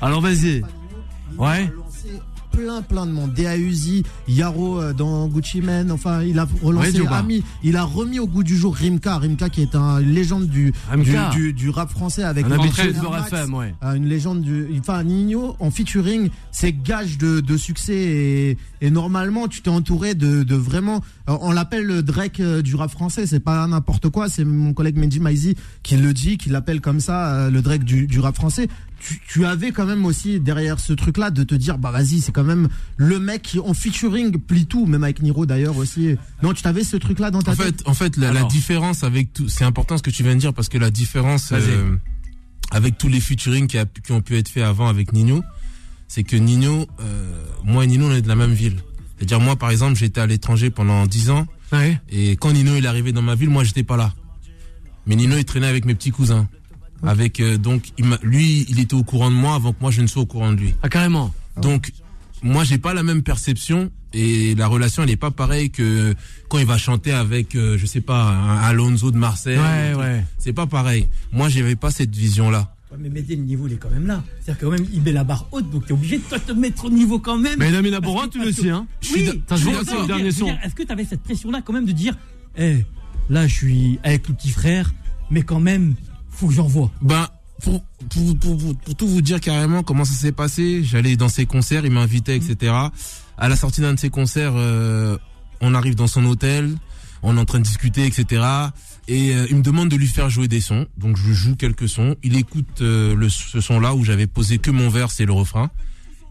Alors 0.00 0.20
vas-y. 0.20 0.62
Ouais. 1.38 1.70
Plein 2.54 2.82
plein 2.82 3.06
de 3.06 3.12
monde. 3.12 3.32
Uzi, 3.38 4.02
Yaro 4.28 4.80
euh, 4.80 4.92
dans 4.92 5.26
Gucci 5.28 5.60
Mane, 5.60 5.90
enfin 5.90 6.22
il 6.22 6.38
a 6.38 6.44
Ouais, 6.44 6.50
relancé 6.62 6.92
Djoba. 6.98 7.16
Ami, 7.18 7.42
il 7.62 7.76
a 7.76 7.84
remis 7.84 8.18
au 8.18 8.26
goût 8.26 8.42
du 8.44 8.56
jour 8.56 8.74
Rimka, 8.74 9.18
Rimka 9.18 9.48
qui 9.48 9.62
est 9.62 9.74
un 9.74 9.98
une 9.98 10.10
légende 10.10 10.46
du, 10.48 10.72
du, 11.02 11.14
du, 11.32 11.52
du 11.52 11.70
rap 11.70 11.90
français 11.90 12.22
avec 12.22 12.46
Un 12.46 12.50
Air 12.52 12.60
habitué 12.60 12.88
de 12.88 12.92
Max, 12.92 13.00
Beurre 13.00 13.26
FM, 13.26 13.54
ouais. 13.54 13.74
euh, 13.82 13.94
une 13.94 14.06
légende 14.06 14.42
du 14.42 14.66
enfin 14.78 15.02
Nino 15.02 15.56
en 15.58 15.70
featuring 15.70 16.28
c'est 16.52 16.72
gage 16.72 17.18
de, 17.18 17.40
de 17.40 17.56
succès 17.56 17.94
et, 17.94 18.58
et 18.80 18.90
normalement 18.90 19.48
tu 19.48 19.62
t'es 19.62 19.70
entouré 19.70 20.14
de, 20.14 20.42
de 20.42 20.54
vraiment 20.54 21.00
euh, 21.30 21.36
on 21.40 21.52
l'appelle 21.52 21.84
le 21.84 22.02
Drake 22.02 22.40
du 22.40 22.74
rap 22.76 22.90
français 22.90 23.26
c'est 23.26 23.40
pas 23.40 23.66
n'importe 23.66 24.08
quoi 24.10 24.28
c'est 24.28 24.44
mon 24.44 24.72
collègue 24.74 24.96
Mendy 24.98 25.20
Maizi 25.20 25.54
qui 25.82 25.96
le 25.96 26.12
dit 26.12 26.36
qui 26.38 26.50
l'appelle 26.50 26.80
comme 26.80 27.00
ça 27.00 27.48
le 27.50 27.62
Drake 27.62 27.84
du, 27.84 28.06
du 28.06 28.20
rap 28.20 28.34
français 28.34 28.68
tu, 29.06 29.20
tu 29.28 29.44
avais 29.44 29.70
quand 29.70 29.84
même 29.84 30.06
aussi 30.06 30.40
derrière 30.40 30.80
ce 30.80 30.92
truc 30.94 31.18
là 31.18 31.30
de 31.30 31.42
te 31.44 31.54
dire 31.54 31.76
bah 31.78 31.90
vas-y 31.90 32.20
c'est 32.20 32.32
quand 32.32 32.44
même 32.44 32.68
le 32.96 33.18
mec 33.18 33.42
qui 33.42 33.58
en 33.58 33.74
featuring 33.74 34.38
plie 34.38 34.66
tout 34.66 34.86
même 34.86 35.04
avec 35.04 35.20
Niro 35.20 35.44
d'ailleurs 35.46 35.76
aussi 35.76 36.16
non 36.42 36.54
tu 36.54 36.62
t'avais 36.62 36.84
ce 36.84 36.96
truc 36.96 37.18
là 37.18 37.30
dans 37.30 37.42
ta 37.42 37.52
En 37.52 37.56
tête 37.56 37.66
fait, 37.82 37.88
en 37.88 37.94
fait, 37.94 38.16
la, 38.16 38.44
différence 38.44 39.04
avec 39.04 39.32
tout, 39.32 39.48
c'est 39.48 39.64
important 39.64 39.98
ce 39.98 40.02
que 40.02 40.10
tu 40.10 40.22
viens 40.22 40.34
de 40.34 40.40
dire 40.40 40.54
parce 40.54 40.68
que 40.68 40.78
la 40.78 40.90
différence 40.90 41.52
euh, 41.52 41.94
avec 42.70 42.96
tous 42.98 43.08
les 43.08 43.20
featuring 43.20 43.66
qui, 43.66 43.78
a- 43.78 43.84
qui 43.86 44.12
ont 44.12 44.20
pu 44.22 44.36
être 44.38 44.48
faits 44.48 44.64
avant 44.64 44.88
avec 44.88 45.12
Nino, 45.12 45.42
c'est 46.08 46.22
que 46.24 46.36
Nino, 46.36 46.86
euh, 47.00 47.44
moi 47.64 47.84
et 47.84 47.86
Nino, 47.86 48.06
on 48.06 48.12
est 48.12 48.22
de 48.22 48.28
la 48.28 48.36
même 48.36 48.52
ville. 48.52 48.76
C'est-à-dire 49.16 49.40
moi, 49.40 49.56
par 49.56 49.70
exemple, 49.70 49.96
j'étais 49.96 50.20
à 50.20 50.26
l'étranger 50.26 50.70
pendant 50.70 51.06
10 51.06 51.30
ans 51.30 51.46
Ouais. 51.72 52.00
et 52.10 52.36
quand 52.36 52.52
Nino 52.52 52.76
il 52.76 52.84
est 52.84 52.88
arrivé 52.88 53.12
dans 53.12 53.22
ma 53.22 53.34
ville, 53.34 53.50
moi 53.50 53.64
j'étais 53.64 53.82
pas 53.84 53.96
là. 53.96 54.12
Mais 55.06 55.16
Nino 55.16 55.36
il 55.36 55.44
traînait 55.44 55.66
avec 55.66 55.84
mes 55.84 55.94
petits 55.94 56.10
cousins. 56.10 56.48
Avec 57.06 57.40
euh, 57.40 57.56
donc 57.58 57.92
il 57.98 58.06
lui, 58.22 58.66
il 58.68 58.80
était 58.80 58.94
au 58.94 59.02
courant 59.04 59.30
de 59.30 59.36
moi 59.36 59.54
avant 59.54 59.72
que 59.72 59.78
moi 59.80 59.90
je 59.90 60.00
ne 60.02 60.06
sois 60.06 60.22
au 60.22 60.26
courant 60.26 60.52
de 60.52 60.58
lui. 60.60 60.74
Ah, 60.82 60.88
carrément. 60.88 61.32
Donc, 61.60 61.92
moi, 62.42 62.64
j'ai 62.64 62.78
pas 62.78 62.92
la 62.94 63.02
même 63.02 63.22
perception 63.22 63.90
et 64.12 64.54
la 64.54 64.66
relation, 64.66 65.02
elle 65.02 65.10
est 65.10 65.16
pas 65.16 65.30
pareille 65.30 65.70
que 65.70 66.14
quand 66.48 66.58
il 66.58 66.66
va 66.66 66.76
chanter 66.78 67.10
avec, 67.12 67.54
euh, 67.54 67.78
je 67.78 67.86
sais 67.86 68.00
pas, 68.02 68.22
un 68.24 68.58
Alonso 68.58 69.10
de 69.10 69.16
Marseille. 69.16 69.56
Ouais, 69.58 69.94
ouais. 69.98 70.24
C'est 70.38 70.52
pas 70.52 70.66
pareil. 70.66 71.08
Moi, 71.32 71.48
j'avais 71.48 71.74
pas 71.76 71.90
cette 71.90 72.14
vision-là. 72.14 72.74
Ouais, 72.92 72.98
mais 73.00 73.08
Médé, 73.08 73.34
le 73.36 73.42
niveau, 73.44 73.66
il 73.66 73.72
est 73.74 73.76
quand 73.76 73.90
même 73.90 74.06
là. 74.06 74.22
C'est-à-dire 74.40 74.60
que 74.60 74.66
quand 74.66 74.72
même, 74.72 74.86
il 74.92 75.02
met 75.02 75.12
la 75.12 75.24
barre 75.24 75.46
haute, 75.52 75.70
donc 75.70 75.86
t'es 75.86 75.92
obligé 75.92 76.18
de 76.18 76.22
toi 76.24 76.38
te 76.38 76.52
mettre 76.52 76.84
au 76.84 76.90
niveau 76.90 77.18
quand 77.18 77.38
même. 77.38 77.58
Mais 77.58 77.70
il 77.70 77.76
a 77.76 77.82
mis 77.82 77.90
la 77.90 78.00
Parce 78.00 78.12
bourrin, 78.12 78.26
que- 78.28 78.32
tu 78.32 78.44
le 78.44 78.52
sais, 78.52 78.68
hein. 78.70 78.86
Oui, 79.14 79.28
aussi 79.50 79.62
dire, 79.64 80.00
au 80.00 80.06
dernier 80.06 80.30
son. 80.32 80.48
Est-ce 80.62 80.74
que 80.74 80.82
tu 80.82 80.92
avais 80.92 81.04
cette 81.04 81.22
pression-là 81.22 81.62
quand 81.64 81.72
même 81.72 81.86
de 81.86 81.92
dire, 81.92 82.16
eh, 82.58 82.84
là, 83.30 83.46
je 83.48 83.54
suis 83.54 83.98
avec 84.04 84.28
le 84.28 84.34
petit 84.34 84.50
frère, 84.50 84.92
mais 85.30 85.42
quand 85.42 85.60
même, 85.60 85.94
faut 86.34 86.48
que 86.48 86.54
j'envoie. 86.54 86.90
Ben, 87.00 87.26
pour, 87.62 87.82
pour, 88.10 88.38
pour, 88.38 88.56
pour, 88.56 88.94
tout 88.94 89.06
vous 89.06 89.22
dire 89.22 89.40
carrément 89.40 89.82
comment 89.82 90.04
ça 90.04 90.14
s'est 90.14 90.32
passé, 90.32 90.82
j'allais 90.84 91.16
dans 91.16 91.28
ses 91.28 91.46
concerts, 91.46 91.84
il 91.84 91.92
m'invitait, 91.92 92.36
etc. 92.36 92.74
À 93.38 93.48
la 93.48 93.56
sortie 93.56 93.80
d'un 93.80 93.94
de 93.94 93.98
ses 93.98 94.10
concerts, 94.10 94.52
euh, 94.54 95.16
on 95.60 95.74
arrive 95.74 95.94
dans 95.94 96.06
son 96.06 96.24
hôtel, 96.24 96.76
on 97.22 97.36
est 97.36 97.40
en 97.40 97.44
train 97.44 97.58
de 97.58 97.64
discuter, 97.64 98.04
etc. 98.04 98.42
Et 99.08 99.34
euh, 99.34 99.46
il 99.50 99.56
me 99.56 99.62
demande 99.62 99.88
de 99.88 99.96
lui 99.96 100.06
faire 100.06 100.30
jouer 100.30 100.48
des 100.48 100.60
sons. 100.60 100.86
Donc 100.98 101.16
je 101.16 101.32
joue 101.32 101.56
quelques 101.56 101.88
sons. 101.88 102.16
Il 102.22 102.36
écoute 102.36 102.80
euh, 102.80 103.14
le, 103.14 103.28
ce 103.28 103.60
son-là 103.60 103.94
où 103.94 104.04
j'avais 104.04 104.26
posé 104.26 104.58
que 104.58 104.70
mon 104.70 104.88
verse 104.88 105.20
et 105.20 105.26
le 105.26 105.32
refrain. 105.32 105.70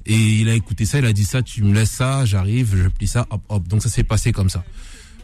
Et 0.05 0.17
il 0.17 0.49
a 0.49 0.53
écouté 0.53 0.85
ça, 0.85 0.99
il 0.99 1.05
a 1.05 1.13
dit 1.13 1.23
ça, 1.23 1.41
tu 1.41 1.63
me 1.63 1.73
laisses 1.73 1.91
ça, 1.91 2.25
j'arrive, 2.25 2.75
je 2.75 2.89
plie 2.89 3.07
ça, 3.07 3.25
hop, 3.29 3.41
hop. 3.47 3.67
Donc 3.67 3.81
ça 3.81 3.89
s'est 3.89 4.03
passé 4.03 4.33
comme 4.33 4.49
ça. 4.49 4.63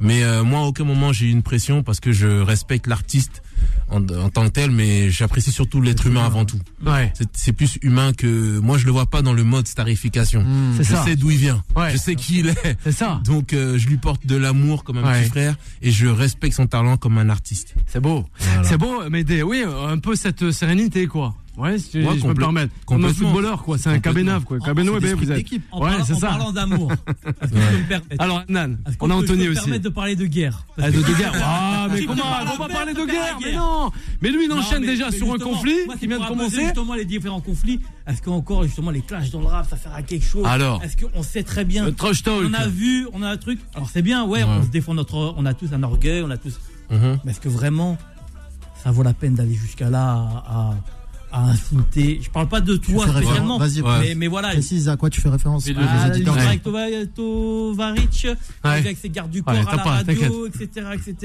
Mais 0.02 0.24
euh, 0.24 0.44
moi, 0.44 0.60
à 0.60 0.64
aucun 0.64 0.84
moment, 0.84 1.12
j'ai 1.14 1.26
eu 1.28 1.32
une 1.32 1.44
pression 1.44 1.84
parce 1.84 2.00
que 2.00 2.12
je 2.12 2.28
respecte 2.28 2.88
l'artiste 2.88 3.42
en, 3.90 3.98
en 4.10 4.30
tant 4.30 4.44
que 4.46 4.50
tel, 4.52 4.72
mais 4.72 5.10
j'apprécie 5.10 5.52
surtout 5.52 5.82
l'être 5.82 6.06
humain 6.08 6.26
avant 6.26 6.46
tout. 6.46 6.60
Ouais. 6.86 7.12
C'est- 7.34 7.52
plus 7.54 7.78
humain 7.82 8.14
que 8.14 8.60
moi. 8.60 8.78
Je 8.78 8.86
le 8.86 8.92
vois 8.92 9.08
pas 9.08 9.22
dans 9.22 9.34
le 9.34 9.44
mode 9.44 9.68
starification. 9.68 10.46
C'est 10.78 10.84
Je 10.84 10.94
ça. 10.94 11.04
sais 11.04 11.16
d'où 11.16 11.32
il 11.32 11.38
vient. 11.38 11.64
Ouais. 11.76 11.92
Je 11.92 11.98
sais 11.98 12.16
qui 12.16 12.40
il 12.40 12.48
est. 12.50 12.78
C'est 12.84 12.92
ça. 12.92 13.20
Donc 13.26 13.54
euh, 13.54 13.78
je 13.78 13.88
lui 13.88 13.98
porte 13.98 14.26
de 14.26 14.36
l'amour 14.38 14.84
comme 14.84 15.00
un 15.00 15.04
Ouais. 15.04 15.22
petit 15.24 15.30
frère 15.30 15.56
et 15.82 15.92
je 15.92 16.08
respecte 16.08 16.56
son 16.56 16.68
talent 16.68 16.96
comme 16.98 17.18
un 17.18 17.30
artiste. 17.30 17.74
C'est 17.88 18.00
beau. 18.00 18.26
Voilà. 18.40 18.64
C'est 18.64 18.78
beau, 18.78 19.02
mais 19.10 19.24
des, 19.24 19.42
oui, 19.44 19.64
un 19.66 19.98
peu 19.98 20.16
cette 20.16 20.52
sérénité, 20.52 21.08
quoi. 21.08 21.36
Ouais, 21.60 21.78
si 21.78 21.98
Ouais, 22.02 22.16
je 22.18 22.22
peux 22.22 22.30
me 22.30 22.34
permettre. 22.36 22.74
Comme 22.86 23.04
un 23.06 23.14
footballeur, 23.14 23.62
quoi. 23.64 23.78
C'est 23.78 23.90
un 23.90 24.00
cabénave, 24.00 24.44
quoi. 24.46 24.58
L'esprit 24.60 25.14
vous 25.14 25.32
êtes. 25.32 25.46
En, 25.72 25.82
Ouais, 25.84 25.90
parlant, 25.90 26.06
c'est 26.06 26.14
en 26.14 26.20
ça. 26.20 26.28
parlant 26.30 26.52
d'amour, 26.52 26.92
Alors, 28.20 28.44
Nan, 28.48 28.78
est-ce 28.88 28.96
on 29.02 29.10
a 29.10 29.16
Anthony 29.16 29.28
peux 29.44 29.46
me 29.46 29.52
aussi. 29.52 29.62
permettre 29.62 29.84
de 29.84 29.90
parler 29.90 30.16
de 30.16 30.26
guerre? 30.26 30.66
Parce 30.76 30.88
Ah, 30.88 30.92
que- 30.92 30.98
de, 30.98 31.02
de 31.12 31.18
guerre. 31.18 31.34
Ah, 31.44 31.88
mais 31.92 32.06
comment 32.06 32.24
On 32.54 32.58
va 32.58 32.68
parler 32.70 32.94
de 32.94 33.06
guerre, 33.06 33.38
mais 33.44 33.54
non. 33.54 33.92
Mais 34.22 34.30
lui, 34.32 34.46
il 34.46 34.52
enchaîne 34.52 34.82
déjà 34.86 35.10
mais 35.12 35.18
sur 35.18 35.34
un 35.34 35.38
conflit 35.38 35.76
qui 36.00 36.08
vient 36.08 36.20
de 36.20 36.26
commencer. 36.26 36.64
Justement, 36.64 36.94
les 36.94 37.06
différents 37.06 37.42
conflits. 37.42 37.80
Est-ce 38.08 38.22
qu'encore, 38.22 38.64
justement, 38.64 38.92
les 38.92 39.02
clashs 39.02 39.30
dans 39.32 39.42
le 39.42 39.48
rap, 39.48 39.68
ça 39.70 39.78
sert 39.78 39.94
à 39.94 40.02
quelque 40.02 40.26
chose? 40.26 40.46
Alors 40.46 40.82
Est-ce 40.84 40.98
qu'on 40.98 41.24
sait 41.24 41.44
très 41.44 41.66
bien? 41.66 41.86
Le 41.86 41.94
trash 41.94 42.24
talk. 42.24 42.44
On 42.48 42.54
a 42.54 42.68
vu, 42.68 43.08
on 43.14 43.22
a 43.22 43.30
un 43.30 43.38
truc. 43.38 43.60
Alors, 43.76 43.90
c'est 43.90 44.02
bien, 44.02 44.26
ouais, 44.26 44.44
on 44.44 44.64
se 44.64 44.70
défend 44.70 44.94
notre. 44.94 45.34
On 45.38 45.46
a 45.46 45.54
tous 45.54 45.74
un 45.74 45.84
orgueil, 45.84 46.22
on 46.24 46.30
a 46.32 46.38
tous. 46.38 46.60
Mhm. 46.90 47.20
Mais 47.24 47.32
est-ce 47.32 47.40
que 47.42 47.50
vraiment, 47.50 47.98
ça 48.84 48.92
vaut 48.92 49.04
la 49.04 49.14
peine 49.14 49.36
d'aller 49.36 49.54
jusqu'à 49.54 49.90
là 49.90 50.44
à, 50.48 50.74
à, 51.32 51.50
insulter 51.50 52.20
Je 52.22 52.30
parle 52.30 52.48
pas 52.48 52.62
de 52.62 52.76
toi 52.78 53.08
spécialement. 53.08 53.60
Mais, 54.02 54.16
mais 54.16 54.28
voilà. 54.28 54.50
précise 54.50 54.90
à 54.90 54.98
quoi 54.98 55.10
tu 55.10 55.22
fais 55.22 55.30
référence. 55.30 55.68
Le- 55.68 55.74
les 55.74 55.80
Ah, 55.82 56.08
auditeurs. 56.10 56.36
l'histoire 56.36 56.38
Ouais. 56.38 56.46
avec 56.48 56.64
Tova- 56.64 57.08
Tovaric, 57.16 58.28
avec 58.64 58.98
ses 58.98 59.10
gardes 59.10 59.32
du 59.32 59.44
corps 59.44 59.54
Ouais, 59.54 59.60
à 59.62 59.76
la 59.76 59.84
pas, 59.84 59.90
radio, 59.92 60.48
etc., 60.48 60.88
etc. 60.94 61.16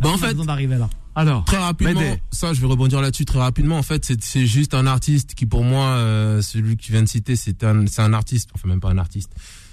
Bah, 0.00 0.08
en 0.08 0.12
On 0.12 0.14
a 0.14 0.18
fait, 0.18 0.34
d'arriver 0.34 0.76
là. 0.76 0.88
Alors, 1.14 1.44
Très 1.44 1.56
rapidement, 1.56 2.00
ça 2.30 2.52
je 2.52 2.60
vais 2.60 2.66
rebondir 2.66 3.00
là-dessus 3.00 3.24
très 3.24 3.38
rapidement. 3.38 3.78
En 3.78 3.82
fait, 3.82 4.04
c'est- 4.20 4.46
juste 4.46 4.74
un 4.74 4.86
artiste 4.86 5.34
qui 5.34 5.46
pour 5.46 5.64
moi, 5.64 5.86
euh, 5.86 6.42
celui 6.42 6.76
que 6.76 6.82
tu 6.82 6.92
viens 6.92 7.02
de 7.02 7.08
citer, 7.08 7.36
c'est 7.36 7.64
un, 7.64 8.12
artiste, 8.12 8.50
enfin 8.54 8.68
même 8.68 8.80
pas 8.80 8.90
un 8.90 8.98
artiste. 8.98 9.30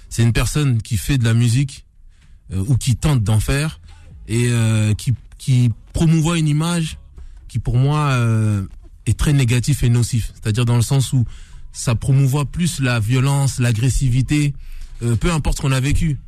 C'est 0.08 0.22
une 0.22 0.32
personne 0.32 0.80
qui 0.80 0.96
fait 0.96 1.18
de 1.18 1.24
la 1.24 1.34
musique 1.34 1.84
euh, 2.52 2.64
ou 2.66 2.76
qui 2.76 2.96
tente 2.96 3.22
d'en 3.22 3.40
faire 3.40 3.80
et 4.28 4.46
euh, 4.48 4.94
qui, 4.94 5.12
qui 5.38 5.70
promouvoit 5.92 6.38
une 6.38 6.48
image 6.48 6.98
qui 7.48 7.58
pour 7.58 7.76
moi 7.76 8.08
euh, 8.12 8.62
est 9.06 9.18
très 9.18 9.32
négatif 9.32 9.82
et 9.82 9.88
nocif. 9.88 10.32
C'est-à-dire 10.34 10.64
dans 10.64 10.76
le 10.76 10.82
sens 10.82 11.12
où 11.12 11.24
ça 11.72 11.94
promouvoit 11.94 12.44
plus 12.46 12.80
la 12.80 13.00
violence, 13.00 13.58
l'agressivité, 13.58 14.54
euh, 15.02 15.16
peu 15.16 15.32
importe 15.32 15.58
ce 15.58 15.62
qu'on 15.62 15.72
a 15.72 15.80
vécu. 15.80 16.18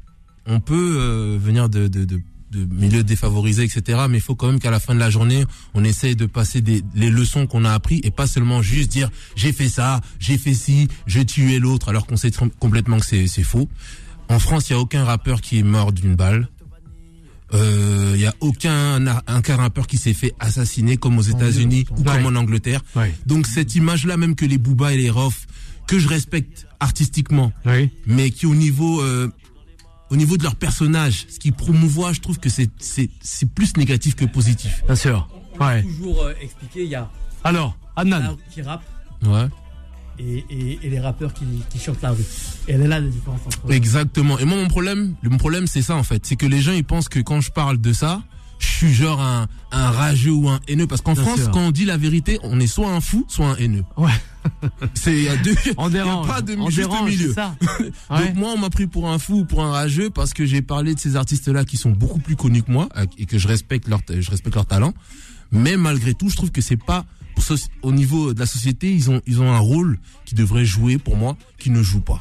On 0.46 0.60
peut 0.60 0.96
euh, 0.98 1.38
venir 1.40 1.68
de, 1.68 1.88
de, 1.88 2.04
de, 2.04 2.20
de 2.50 2.64
milieux 2.74 3.04
défavorisés, 3.04 3.64
etc. 3.64 4.06
Mais 4.08 4.18
il 4.18 4.22
faut 4.22 4.34
quand 4.34 4.48
même 4.48 4.60
qu'à 4.60 4.70
la 4.70 4.80
fin 4.80 4.94
de 4.94 5.00
la 5.00 5.10
journée, 5.10 5.44
on 5.74 5.84
essaye 5.84 6.16
de 6.16 6.26
passer 6.26 6.60
des, 6.60 6.82
les 6.94 7.10
leçons 7.10 7.46
qu'on 7.46 7.64
a 7.64 7.72
appris 7.72 8.00
et 8.04 8.10
pas 8.10 8.26
seulement 8.26 8.62
juste 8.62 8.90
dire 8.90 9.10
j'ai 9.34 9.52
fait 9.52 9.68
ça, 9.68 10.00
j'ai 10.18 10.38
fait 10.38 10.54
ci, 10.54 10.88
j'ai 11.06 11.24
tué 11.24 11.58
l'autre, 11.58 11.88
alors 11.88 12.06
qu'on 12.06 12.16
sait 12.16 12.30
complètement 12.58 12.98
que 12.98 13.06
c'est 13.06 13.42
faux. 13.42 13.68
En 14.28 14.38
France, 14.38 14.68
il 14.68 14.72
y 14.72 14.76
a 14.76 14.80
aucun 14.80 15.04
rappeur 15.04 15.40
qui 15.40 15.58
est 15.58 15.62
mort 15.62 15.92
d'une 15.92 16.16
balle. 16.16 16.48
Euh, 17.54 18.12
Il 18.16 18.20
y 18.22 18.26
a 18.26 18.34
aucun 18.40 19.04
aucun 19.38 19.56
rappeur 19.56 19.86
qui 19.86 19.98
s'est 19.98 20.14
fait 20.14 20.32
assassiner 20.40 20.96
comme 20.96 21.18
aux 21.18 21.22
États-Unis 21.22 21.84
ou 21.96 22.00
Ouais. 22.02 22.04
comme 22.22 22.26
en 22.36 22.38
Angleterre. 22.40 22.80
ouais. 22.96 23.14
Donc 23.26 23.46
cette 23.46 23.74
image-là, 23.74 24.16
même 24.16 24.34
que 24.34 24.44
les 24.46 24.58
Booba 24.58 24.92
et 24.92 24.96
les 24.96 25.10
Rof, 25.10 25.46
que 25.86 25.98
je 25.98 26.08
respecte 26.08 26.66
artistiquement, 26.80 27.52
Oui. 27.64 27.90
mais 28.06 28.30
qui 28.30 28.46
au 28.46 28.54
niveau 28.54 29.00
euh, 29.02 29.30
au 30.10 30.16
niveau 30.16 30.36
de 30.36 30.42
leur 30.44 30.56
personnage, 30.56 31.26
ce 31.28 31.38
qu'ils 31.38 31.52
promouvoient, 31.52 32.12
je 32.12 32.20
trouve 32.20 32.38
que 32.38 32.48
c'est 32.48 32.70
c'est 32.78 33.10
c'est 33.20 33.48
plus 33.52 33.76
négatif 33.76 34.14
que 34.16 34.24
positif. 34.24 34.82
Bien 34.86 34.96
sûr. 34.96 35.28
Ouais. 35.60 35.82
Toujours 35.82 36.22
euh, 36.24 36.32
expliquer, 36.40 36.84
il 36.84 36.90
y 36.90 36.94
a 36.94 37.10
Alors, 37.44 37.76
Adnan. 37.96 38.36
qui 38.50 38.62
rappe 38.62 38.84
Ouais. 39.24 39.46
Et, 40.18 40.44
et, 40.50 40.78
et 40.82 40.90
les 40.90 41.00
rappeurs 41.00 41.32
qui, 41.34 41.44
qui 41.70 41.78
chantent 41.78 42.02
la 42.02 42.10
rue. 42.10 42.24
Et 42.68 42.72
elle 42.72 42.82
est 42.82 42.88
là 42.88 43.00
la 43.00 43.08
différence 43.08 43.40
entre 43.46 43.70
Exactement. 43.72 44.38
Et 44.38 44.44
moi 44.44 44.56
mon 44.56 44.68
problème, 44.68 45.14
mon 45.22 45.38
problème 45.38 45.66
c'est 45.66 45.82
ça 45.82 45.94
en 45.96 46.02
fait, 46.02 46.24
c'est 46.26 46.36
que 46.36 46.46
les 46.46 46.60
gens 46.60 46.72
ils 46.72 46.84
pensent 46.84 47.08
que 47.08 47.20
quand 47.20 47.40
je 47.40 47.50
parle 47.50 47.78
de 47.80 47.92
ça, 47.92 48.22
je 48.58 48.66
suis 48.66 48.94
genre 48.94 49.20
un 49.20 49.48
un 49.72 49.90
rageux 49.90 50.32
ou 50.32 50.48
un 50.48 50.60
haineux 50.68 50.86
parce 50.86 51.02
qu'en 51.02 51.14
France 51.14 51.40
sûr. 51.40 51.50
quand 51.50 51.60
on 51.60 51.70
dit 51.70 51.84
la 51.84 51.96
vérité, 51.98 52.38
on 52.42 52.58
est 52.60 52.66
soit 52.66 52.90
un 52.90 53.00
fou, 53.00 53.24
soit 53.28 53.48
un 53.48 53.56
haineux. 53.56 53.84
Ouais. 53.98 54.10
C'est 54.94 55.12
il 55.12 55.24
y 55.24 55.28
a 55.28 55.36
deux 55.36 55.54
On 55.76 55.88
il 55.90 55.96
y 55.96 55.98
a 55.98 56.04
dérange. 56.04 56.26
pas 56.28 56.40
de 56.40 56.56
on 56.56 56.66
juste 56.70 56.88
dérange, 56.88 57.10
milieu. 57.10 57.28
c'est 57.28 57.34
ça. 57.34 57.54
Ouais. 58.10 58.28
Donc 58.28 58.36
moi, 58.36 58.52
on 58.54 58.58
m'a 58.58 58.70
pris 58.70 58.86
pour 58.86 59.10
un 59.10 59.18
fou 59.18 59.40
ou 59.40 59.44
pour 59.44 59.62
un 59.64 59.72
rageux 59.72 60.08
parce 60.08 60.32
que 60.32 60.46
j'ai 60.46 60.62
parlé 60.62 60.94
de 60.94 61.00
ces 61.00 61.16
artistes-là 61.16 61.64
qui 61.64 61.76
sont 61.76 61.90
beaucoup 61.90 62.20
plus 62.20 62.36
connus 62.36 62.62
que 62.62 62.70
moi 62.70 62.88
et 63.18 63.26
que 63.26 63.36
je 63.38 63.48
respecte 63.48 63.88
leur, 63.88 64.00
je 64.08 64.30
respecte 64.30 64.54
leur 64.54 64.66
talent. 64.66 64.94
Mais 65.50 65.76
malgré 65.76 66.14
tout, 66.14 66.30
je 66.30 66.36
trouve 66.36 66.50
que 66.52 66.60
c'est 66.62 66.76
pas 66.82 67.04
au 67.82 67.92
niveau 67.92 68.34
de 68.34 68.40
la 68.40 68.46
société, 68.46 68.92
ils 68.92 69.10
ont 69.10 69.20
ils 69.26 69.40
ont 69.40 69.52
un 69.52 69.58
rôle 69.58 69.98
qui 70.24 70.34
devrait 70.34 70.64
jouer 70.64 70.98
pour 70.98 71.16
moi, 71.16 71.36
qui 71.58 71.70
ne 71.70 71.82
joue 71.82 72.00
pas, 72.00 72.20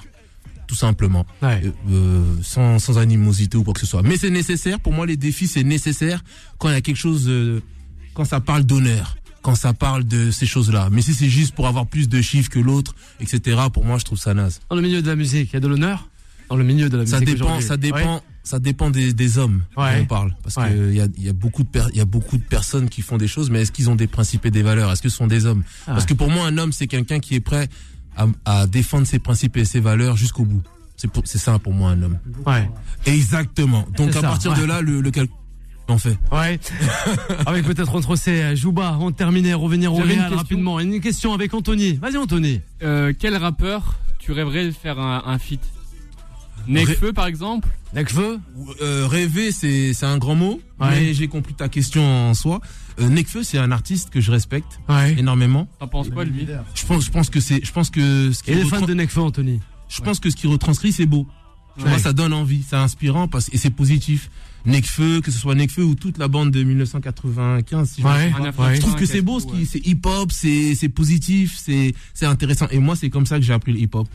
tout 0.68 0.76
simplement, 0.76 1.26
Ouais. 1.42 1.62
Euh, 1.66 1.72
euh, 1.92 2.36
sans 2.44 2.80
sans 2.80 2.98
animosité 2.98 3.58
ou 3.58 3.64
quoi 3.64 3.74
que 3.74 3.80
ce 3.80 3.86
soit. 3.86 4.02
Mais 4.04 4.18
c'est 4.18 4.30
nécessaire 4.30 4.80
pour 4.80 4.94
moi. 4.94 5.06
Les 5.06 5.18
défis, 5.18 5.48
c'est 5.48 5.64
nécessaire 5.64 6.24
quand 6.58 6.70
il 6.70 6.74
y 6.74 6.78
a 6.78 6.82
quelque 6.82 6.98
chose, 6.98 7.26
euh, 7.28 7.62
quand 8.14 8.26
ça 8.26 8.40
parle 8.40 8.64
d'honneur. 8.64 9.18
Quand 9.42 9.54
ça 9.54 9.74
parle 9.74 10.04
de 10.06 10.32
ces 10.32 10.48
choses-là. 10.48 10.90
Mais 10.92 11.04
si 11.04 11.14
c'est 11.14 11.30
juste 11.30 11.54
pour 11.54 11.68
avoir 11.68 11.86
plus 11.86 12.10
de 12.10 12.20
chiffres 12.20 12.50
que 12.50 12.58
l'autre, 12.58 12.96
etc., 13.20 13.60
pour 13.72 13.86
moi, 13.86 14.00
je 14.00 14.04
trouve 14.04 14.18
ça 14.18 14.34
naze. 14.34 14.60
Dans 14.72 14.76
le 14.76 14.82
milieu 14.82 15.04
de 15.04 15.08
la 15.08 15.16
musique, 15.16 15.52
il 15.52 15.54
y 15.54 15.58
a 15.58 15.60
de 15.60 15.68
l'honneur 15.68 16.10
Dans 16.50 16.56
le 16.56 16.64
milieu 16.64 16.90
de 16.90 16.98
la 16.98 17.06
Ça 17.06 17.20
musique 17.20 17.36
dépend, 17.36 17.46
aujourd'hui. 17.46 17.68
ça 17.68 17.78
dépend, 17.78 18.16
Ouais. 18.16 18.22
ça 18.44 18.60
dépend 18.60 18.90
des, 18.90 19.14
des 19.14 19.38
hommes 19.38 19.64
Ouais. 19.78 19.98
dont 19.98 20.04
on 20.04 20.06
parle. 20.06 20.36
Parce 20.44 20.56
Ouais. 20.58 20.70
que 20.70 20.90
il 20.92 20.96
y 20.96 21.02
a, 21.02 21.08
il 21.18 21.26
y 21.26 21.30
a 21.30 21.34
beaucoup 21.34 21.64
de 21.64 21.70
il 21.92 21.98
y 21.98 22.02
a 22.02 22.06
beaucoup 22.06 22.38
de 22.38 22.44
personnes 22.44 22.90
qui 22.90 23.02
font 23.02 23.18
des 23.18 23.28
choses, 23.28 23.50
mais 23.50 23.62
est-ce 23.62 23.72
qu'ils 23.72 23.90
ont 23.90 23.96
des 23.96 24.08
principes 24.08 24.46
et 24.46 24.52
des 24.52 24.62
valeurs? 24.64 24.92
Est-ce 24.92 25.02
que 25.02 25.10
ce 25.10 25.18
sont 25.18 25.28
des 25.28 25.46
hommes? 25.46 25.64
Ah 25.88 25.92
Parce 25.94 26.06
que 26.06 26.14
pour 26.14 26.30
moi, 26.30 26.46
un 26.46 26.58
homme, 26.58 26.72
c'est 26.72 26.88
quelqu'un 26.88 27.20
qui 27.20 27.36
est 27.36 27.40
prêt 27.40 27.68
à, 28.18 28.28
à 28.46 28.68
défendre 28.68 29.06
ses 29.08 29.20
principes 29.20 29.58
et 29.58 29.66
ses 29.66 29.80
valeurs 29.80 30.16
jusqu'au 30.18 30.46
bout. 30.46 30.62
C'est 30.98 31.10
pour- 31.12 31.24
c'est 31.26 31.38
ça 31.40 31.60
pour 31.60 31.74
moi 31.74 31.92
un 31.92 32.02
homme. 32.04 32.18
Ouais. 32.46 32.70
Exactement. 33.06 33.86
Donc 33.98 34.10
à 34.12 34.14
ça, 34.14 34.22
partir 34.22 34.52
ouais. 34.52 34.60
de 34.60 34.66
là, 34.66 34.82
le, 34.82 35.02
le 35.02 35.12
calcul 35.12 35.36
en 35.88 35.98
fait. 36.00 36.18
Ouais. 36.32 36.60
avec 37.46 37.66
peut-être 37.66 37.94
entre 37.96 38.16
ces 38.16 38.56
Jouba, 38.56 38.98
on 39.00 39.12
terminait, 39.12 39.54
revenir 39.54 39.94
au 39.94 39.98
Real 39.98 40.08
question. 40.18 40.36
rapidement. 40.38 40.80
Une 40.80 41.00
question 41.02 41.34
avec 41.34 41.54
Anthony. 41.54 41.94
Vas-y 41.94 42.18
Anthony. 42.18 42.62
Euh, 42.82 43.14
quel 43.18 43.36
rappeur 43.36 44.00
tu 44.20 44.32
rêverais 44.32 44.66
de 44.66 44.72
faire 44.72 45.00
un, 45.00 45.24
un 45.26 45.38
feat? 45.38 45.60
Nekfeu 46.68 47.14
par 47.14 47.28
exemple 47.28 47.68
Nekfeu 47.94 48.40
Euh, 48.82 49.08
rêver, 49.08 49.52
c'est 49.52 49.94
c'est 49.94 50.06
un 50.06 50.18
grand 50.18 50.36
mot, 50.36 50.60
Ouais. 50.80 50.90
mais 50.92 51.14
j'ai 51.14 51.28
compris 51.28 51.54
ta 51.54 51.70
question 51.70 52.04
en 52.30 52.34
soi. 52.34 52.60
Euh, 53.00 53.08
Nekfeu, 53.10 53.44
c'est 53.44 53.58
un 53.58 53.72
artiste 53.72 54.10
que 54.10 54.20
je 54.22 54.32
respecte 54.32 54.80
Ouais. 54.90 55.16
énormément. 55.18 55.68
T'en 55.80 55.88
penses 55.88 56.10
quoi 56.10 56.26
lui? 56.26 56.48
Je 56.76 56.86
pense, 56.86 57.06
je 57.06 57.12
pense 57.12 57.30
que 57.30 57.40
c'est, 57.40 57.64
je 57.64 57.72
pense 57.72 57.90
que 57.90 58.32
ce 58.32 58.44
qui 58.44 58.52
Et 58.52 58.56
les 58.56 58.66
fans 58.66 58.82
de 58.82 58.94
Nekfeu 58.94 59.22
Anthony 59.22 59.60
je 59.88 60.02
pense 60.02 60.20
que 60.20 60.30
ce 60.32 60.36
qui 60.36 60.48
retranscrit, 60.48 60.92
c'est 60.92 61.06
beau. 61.06 61.28
Vois, 61.78 62.00
ça 62.00 62.12
donne 62.14 62.34
envie, 62.34 62.64
c'est 62.68 62.76
inspirant 62.78 63.28
parce 63.28 63.50
et 63.54 63.58
c'est 63.58 63.70
positif. 63.70 64.30
Nekfeu, 64.66 65.22
que 65.22 65.30
ce 65.30 65.38
soit 65.38 65.54
Nekfeu 65.56 65.84
ou 65.84 65.94
toute 65.94 66.18
la 66.18 66.28
bande 66.28 66.50
de 66.50 66.64
1995, 66.64 67.90
si 67.90 68.02
je 68.02 68.08
Ouais. 68.08 68.32
pas. 68.52 68.74
Je 68.74 68.80
trouve 68.82 68.96
que 68.96 69.06
c'est 69.06 69.22
beau, 69.22 69.40
ce 69.40 69.46
qui, 69.46 69.66
c'est 69.68 69.86
hip-hop, 69.86 70.32
c'est, 70.32 70.74
c'est 70.74 70.90
positif, 70.90 71.56
c'est, 71.62 71.94
c'est 72.16 72.26
intéressant. 72.26 72.68
Et 72.72 72.80
moi, 72.80 72.96
c'est 72.96 73.10
comme 73.12 73.26
ça 73.28 73.38
que 73.38 73.44
j'ai 73.46 73.54
appris 73.54 73.74
le 73.74 73.80
hip-hop. 73.80 74.08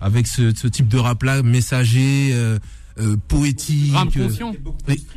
Avec 0.00 0.26
ce, 0.26 0.54
ce 0.54 0.66
type 0.68 0.88
de 0.88 0.98
rap-là, 0.98 1.42
messager, 1.42 2.30
euh, 2.32 2.58
euh, 2.98 3.16
poétique. 3.28 3.92
Rap 3.92 4.08
euh, 4.16 4.28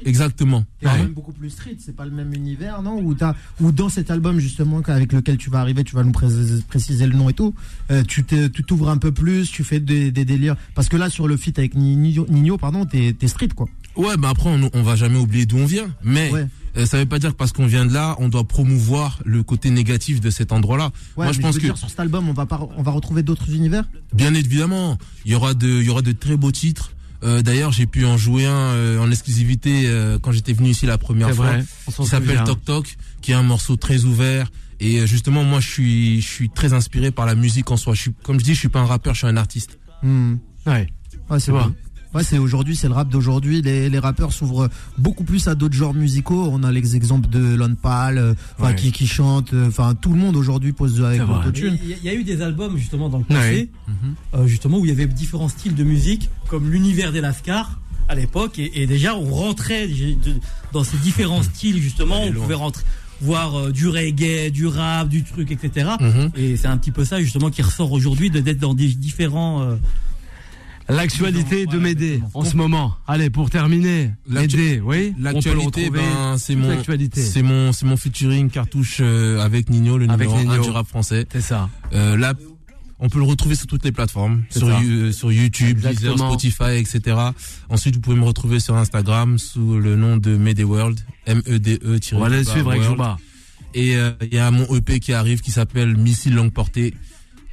exactement. 0.06 0.66
C'est 0.80 0.86
quand 0.88 0.92
Ouais. 0.94 0.98
même 1.00 1.14
beaucoup 1.14 1.32
plus 1.32 1.50
street, 1.50 1.78
c'est 1.80 1.96
pas 1.96 2.06
le 2.06 2.12
même 2.12 2.34
univers, 2.34 2.82
non? 2.82 3.00
Ou 3.02 3.14
t'as, 3.14 3.36
ou 3.62 3.72
dans 3.72 3.88
cet 3.90 4.12
album 4.12 4.40
justement 4.40 4.80
avec 4.86 5.14
lequel 5.14 5.38
tu 5.38 5.50
vas 5.50 5.60
arriver, 5.62 5.84
tu 5.86 5.96
vas 5.96 6.04
nous 6.04 6.12
pré- 6.12 6.28
préciser 6.68 7.08
le 7.08 7.16
nom 7.16 7.30
et 7.30 7.34
tout. 7.34 7.54
euh, 7.92 8.04
tu 8.04 8.24
t'ouvres 8.26 8.90
un 8.90 8.98
peu 8.98 9.12
plus, 9.14 9.50
tu 9.50 9.64
fais 9.64 9.80
des, 9.80 10.12
des 10.12 10.26
délires. 10.26 10.56
Parce 10.76 10.90
que 10.90 10.98
là 10.98 11.10
sur 11.10 11.28
le 11.28 11.38
feat 11.38 11.58
avec 11.60 11.76
Nino, 11.76 12.26
Nino 12.30 12.58
pardon, 12.58 12.86
t'es, 12.86 13.14
t'es 13.18 13.28
street 13.30 13.50
quoi. 13.56 13.68
Ouais, 13.96 14.16
bah 14.18 14.30
après, 14.30 14.50
on, 14.50 14.70
on 14.74 14.84
va 14.84 14.96
jamais 14.96 15.18
oublier 15.18 15.46
d'où 15.46 15.58
on 15.58 15.66
vient. 15.66 15.90
Mais 16.04 16.32
Ouais. 16.32 16.48
euh, 16.78 16.86
ça 16.86 16.98
veut 16.98 17.06
pas 17.06 17.20
dire 17.20 17.32
que 17.32 17.36
parce 17.36 17.52
qu'on 17.52 17.66
vient 17.66 17.86
de 17.86 17.94
là, 17.94 18.16
on 18.20 18.30
doit 18.30 18.44
promouvoir 18.48 19.20
le 19.26 19.44
côté 19.44 19.70
négatif 19.72 20.22
de 20.22 20.30
cet 20.30 20.52
endroit-là. 20.52 20.92
Ouais, 21.18 21.26
Moi, 21.26 21.34
je 21.34 21.40
pense 21.40 21.56
veux 21.56 21.62
que 21.62 21.66
dire, 21.66 21.78
sur 21.78 21.90
cet 21.90 22.00
album, 22.00 22.30
on 22.30 22.34
va 22.34 22.46
pas, 22.46 22.68
on 22.78 22.82
va 22.84 22.92
retrouver 22.92 23.24
d'autres 23.24 23.50
univers? 23.54 23.84
Bien 24.14 24.34
évidemment, 24.34 24.98
il 25.26 25.32
y 25.32 25.36
aura 25.36 25.54
de, 25.54 25.68
il 25.68 25.84
y 25.86 25.90
aura 25.90 26.02
de 26.02 26.12
très 26.12 26.38
beaux 26.38 26.52
titres. 26.52 26.94
Euh, 27.24 27.42
D'ailleurs, 27.42 27.74
j'ai 27.74 27.86
pu 27.86 28.06
en 28.06 28.16
jouer 28.18 28.46
un 28.46 28.52
euh, 28.52 29.00
en 29.00 29.12
exclusivité 29.12 29.84
euh, 29.88 30.20
quand 30.20 30.32
j'étais 30.32 30.54
venu 30.54 30.70
ici 30.70 30.86
la 30.86 30.98
première 30.98 31.28
C'est 31.30 31.34
fois. 31.36 31.48
vrai. 31.48 31.66
Qui 31.94 32.06
s'appelle. 32.06 32.44
Toc 32.46 32.64
Toc, 32.64 32.98
qui 33.22 33.32
est 33.32 33.36
un 33.36 33.44
morceau 33.44 33.76
très 33.76 34.06
ouvert. 34.06 34.50
Et 34.80 35.06
justement, 35.06 35.44
moi, 35.44 35.60
je 35.60 35.68
suis, 35.68 36.22
je 36.22 36.28
suis 36.28 36.50
très 36.50 36.72
inspiré 36.72 37.12
par 37.12 37.26
la 37.26 37.36
musique 37.36 37.70
en 37.72 37.76
soi. 37.76 37.94
Je 37.96 38.02
suis, 38.04 38.12
comme 38.24 38.40
je 38.40 38.46
dis, 38.46 38.54
je 38.54 38.60
suis 38.60 38.70
pas 38.70 38.80
un 38.80 38.86
rappeur, 38.86 39.14
je 39.14 39.20
suis 39.20 39.28
un 39.28 39.36
artiste. 39.36 39.78
Hmm. 40.02 40.36
Ouais. 40.66 40.88
Ouais, 41.30 41.40
c'est 41.42 41.52
vois. 41.52 41.64
bon. 41.68 41.76
Ouais, 42.14 42.24
c'est 42.24 42.40
aujourd'hui, 42.40 42.76
c'est 42.76 42.88
le 42.88 42.96
rap 42.96 43.08
d'aujourd'hui. 43.10 43.62
Les, 43.62 43.88
les 43.90 44.00
rappeurs 44.00 44.34
s'ouvrent 44.34 44.68
beaucoup 44.98 45.24
plus 45.24 45.48
à 45.48 45.54
d'autres 45.54 45.76
genres 45.76 45.94
musicaux. 45.94 46.50
On 46.52 46.64
a 46.64 46.72
les 46.72 46.96
exemples 46.96 47.30
de 47.30 47.54
Lon 47.56 47.76
Pal, 47.80 48.18
euh, 48.18 48.34
enfin 48.58 48.70
Ouais. 48.70 48.76
qui, 48.76 48.92
qui 48.92 49.06
chante. 49.06 49.54
euh, 49.54 49.68
Enfin, 49.68 49.94
tout 49.94 50.10
le 50.12 50.18
monde 50.20 50.36
aujourd'hui 50.36 50.74
pose 50.74 51.00
avec 51.04 51.20
l'autotune. 51.20 51.78
Il 51.84 51.90
y, 51.90 51.94
a- 51.94 51.98
il 51.98 52.04
y 52.06 52.10
a 52.10 52.14
eu 52.16 52.24
des 52.24 52.42
albums 52.42 52.78
justement 52.78 53.10
dans 53.10 53.20
le 53.20 53.26
passé, 53.26 53.70
Mhm. 53.88 53.94
euh, 54.34 54.48
justement 54.48 54.80
où 54.80 54.86
il 54.86 54.90
y 54.90 54.92
avait 54.92 55.06
différents 55.06 55.50
styles 55.50 55.76
de 55.76 55.84
musique, 55.84 56.30
comme 56.48 56.72
l'univers 56.72 57.12
des 57.12 57.22
Lascars 57.22 57.80
à 58.08 58.16
l'époque, 58.16 58.58
et, 58.58 58.82
et 58.82 58.88
déjà 58.88 59.16
on 59.16 59.26
rentrait 59.32 59.88
de- 59.88 60.16
dans 60.74 60.84
ces 60.84 60.98
différents 60.98 61.44
styles 61.44 61.78
justement, 61.80 62.24
on 62.24 62.32
pouvait 62.34 62.56
rentrer 62.56 62.84
voir 63.22 63.56
euh, 63.56 63.72
du 63.72 63.88
reggae, 63.88 64.50
du 64.50 64.66
rap, 64.66 65.10
du 65.10 65.24
truc, 65.24 65.52
etc. 65.52 65.92
Mhm. 66.00 66.32
Et 66.36 66.58
c'est 66.58 66.68
un 66.68 66.78
petit 66.78 66.92
peu 66.92 67.06
ça 67.06 67.22
justement 67.22 67.52
qui 67.52 67.62
ressort 67.62 67.92
aujourd'hui 67.92 68.32
de- 68.32 68.40
d'être 68.40 68.58
dans 68.60 68.74
des 68.74 68.88
différents. 68.88 69.62
euh, 69.62 69.76
L'actualité 70.90 71.66
de 71.66 71.78
Médé 71.78 72.22
en 72.34 72.44
ce 72.44 72.56
moment. 72.56 72.96
Allez, 73.08 73.30
pour 73.30 73.50
terminer, 73.50 74.12
L'actu- 74.28 74.58
Médé, 74.58 74.82
oui 74.84 75.14
L'actualité, 75.20 75.90
ben, 75.90 76.38
c'est 76.38 76.56
mon, 76.56 76.82
c'est 76.84 77.42
mon, 77.44 77.72
c'est 77.72 77.86
mon 77.86 77.96
featuring 77.98 78.50
cartouche 78.50 78.98
euh, 79.02 79.40
avec 79.40 79.70
Nino, 79.70 79.98
le 79.98 80.10
Avec 80.10 80.28
numéro 80.30 80.40
Nino. 80.52 80.54
1 80.54 80.66
du 80.66 80.70
rap 80.72 80.88
français. 80.88 81.28
C'est 81.32 81.42
ça. 81.42 81.70
Euh, 81.94 82.18
là, 82.18 82.34
on 83.00 83.08
peut 83.08 83.20
le 83.20 83.26
retrouver 83.26 83.56
sur 83.56 83.68
toutes 83.68 83.86
les 83.86 83.92
plateformes, 83.92 84.44
sur. 84.50 84.68
You- 84.82 85.12
sur 85.14 85.32
YouTube, 85.32 85.80
Deezer. 85.80 86.18
Spotify, 86.18 86.78
etc. 86.78 87.16
Ensuite, 87.70 87.96
vous 87.96 88.02
pouvez 88.02 88.18
me 88.18 88.26
retrouver 88.26 88.60
sur 88.60 88.76
Instagram 88.76 89.38
sous 89.38 89.78
le 89.80 89.96
nom 89.96 90.18
de 90.18 90.36
Mede 90.38 90.62
World, 90.62 91.00
M-E-D-E. 91.28 92.00
On 92.14 92.20
va 92.20 92.26
aller 92.26 92.40
le 92.40 92.44
suivre 92.44 92.72
avec 92.72 92.84
Jouba. 92.84 93.18
Et 93.76 93.96
euh, 93.96 94.12
il 94.24 94.34
y 94.34 94.40
a 94.40 94.50
mon 94.50 94.66
EP 94.76 95.00
qui 95.00 95.14
arrive 95.14 95.42
qui 95.42 95.52
s'appelle 95.52 95.96
Missile 95.96 96.34
longue 96.34 96.52
portée, 96.52 96.96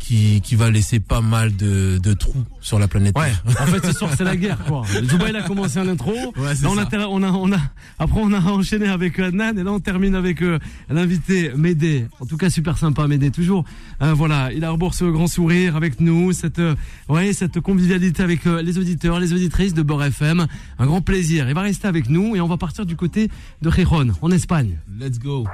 qui, 0.07 0.41
qui 0.41 0.55
va 0.55 0.71
laisser 0.71 1.01
pas 1.01 1.21
mal 1.21 1.57
de, 1.57 1.99
de 1.99 2.13
trous 2.13 2.45
sur 2.61 2.79
la 2.79 2.87
planète. 2.87 3.17
Ouais, 3.19 3.33
en 3.61 3.67
fait 3.67 3.85
ce 3.87 3.93
soir 3.93 4.13
c'est 4.17 4.25
la 4.25 4.37
guerre 4.37 4.59
quoi. 4.67 4.83
Jouba 5.09 5.31
il 5.31 5.37
a 5.37 5.43
commencé 5.43 5.81
en 5.81 5.89
intro. 5.89 6.13
Ouais, 6.37 6.55
c'est 6.55 6.63
Là, 6.63 6.71
on, 6.71 6.79
a, 6.79 7.07
on 7.09 7.23
a, 7.23 7.31
on 7.31 7.53
a, 7.53 7.59
après 7.99 8.21
on 8.23 8.33
a 8.33 8.41
enchaîné 8.41 8.87
avec 8.87 9.19
euh, 9.19 9.29
Adnan 9.29 9.59
et 9.59 9.65
là 9.65 9.73
on 9.73 9.81
termine 9.81 10.15
avec 10.15 10.43
euh, 10.43 10.59
l'invité 10.89 11.51
Médé. 11.57 12.07
En 12.21 12.27
tout 12.27 12.37
cas 12.37 12.51
super 12.51 12.79
sympa 12.79 13.07
Médé 13.09 13.31
toujours. 13.33 13.65
Euh, 14.03 14.15
voilà, 14.15 14.53
il 14.53 14.65
arbore 14.65 14.95
ce 14.95 15.05
grand 15.05 15.27
sourire 15.27 15.75
avec 15.75 16.01
nous, 16.01 16.33
cette, 16.33 16.59
euh, 16.59 16.75
ouais, 17.09 17.33
cette 17.33 17.61
convivialité 17.61 18.23
avec 18.23 18.47
euh, 18.47 18.63
les 18.63 18.79
auditeurs, 18.79 19.19
les 19.19 19.33
auditrices 19.33 19.75
de 19.75 19.83
Beurre 19.83 20.05
FM. 20.05 20.47
Un 20.79 20.87
grand 20.87 21.01
plaisir. 21.01 21.49
Il 21.49 21.55
va 21.55 21.63
rester 21.63 21.89
avec 21.89 22.09
nous 22.09 22.37
et 22.37 22.41
on 22.41 22.47
va 22.49 22.57
partir 22.57 22.87
du 22.87 22.95
côté 22.95 23.29
de 23.63 23.71
Gijón 23.71 24.13
en 24.23 24.31
Espagne. 24.31 24.79
Let's 25.01 25.19
go. 25.19 25.47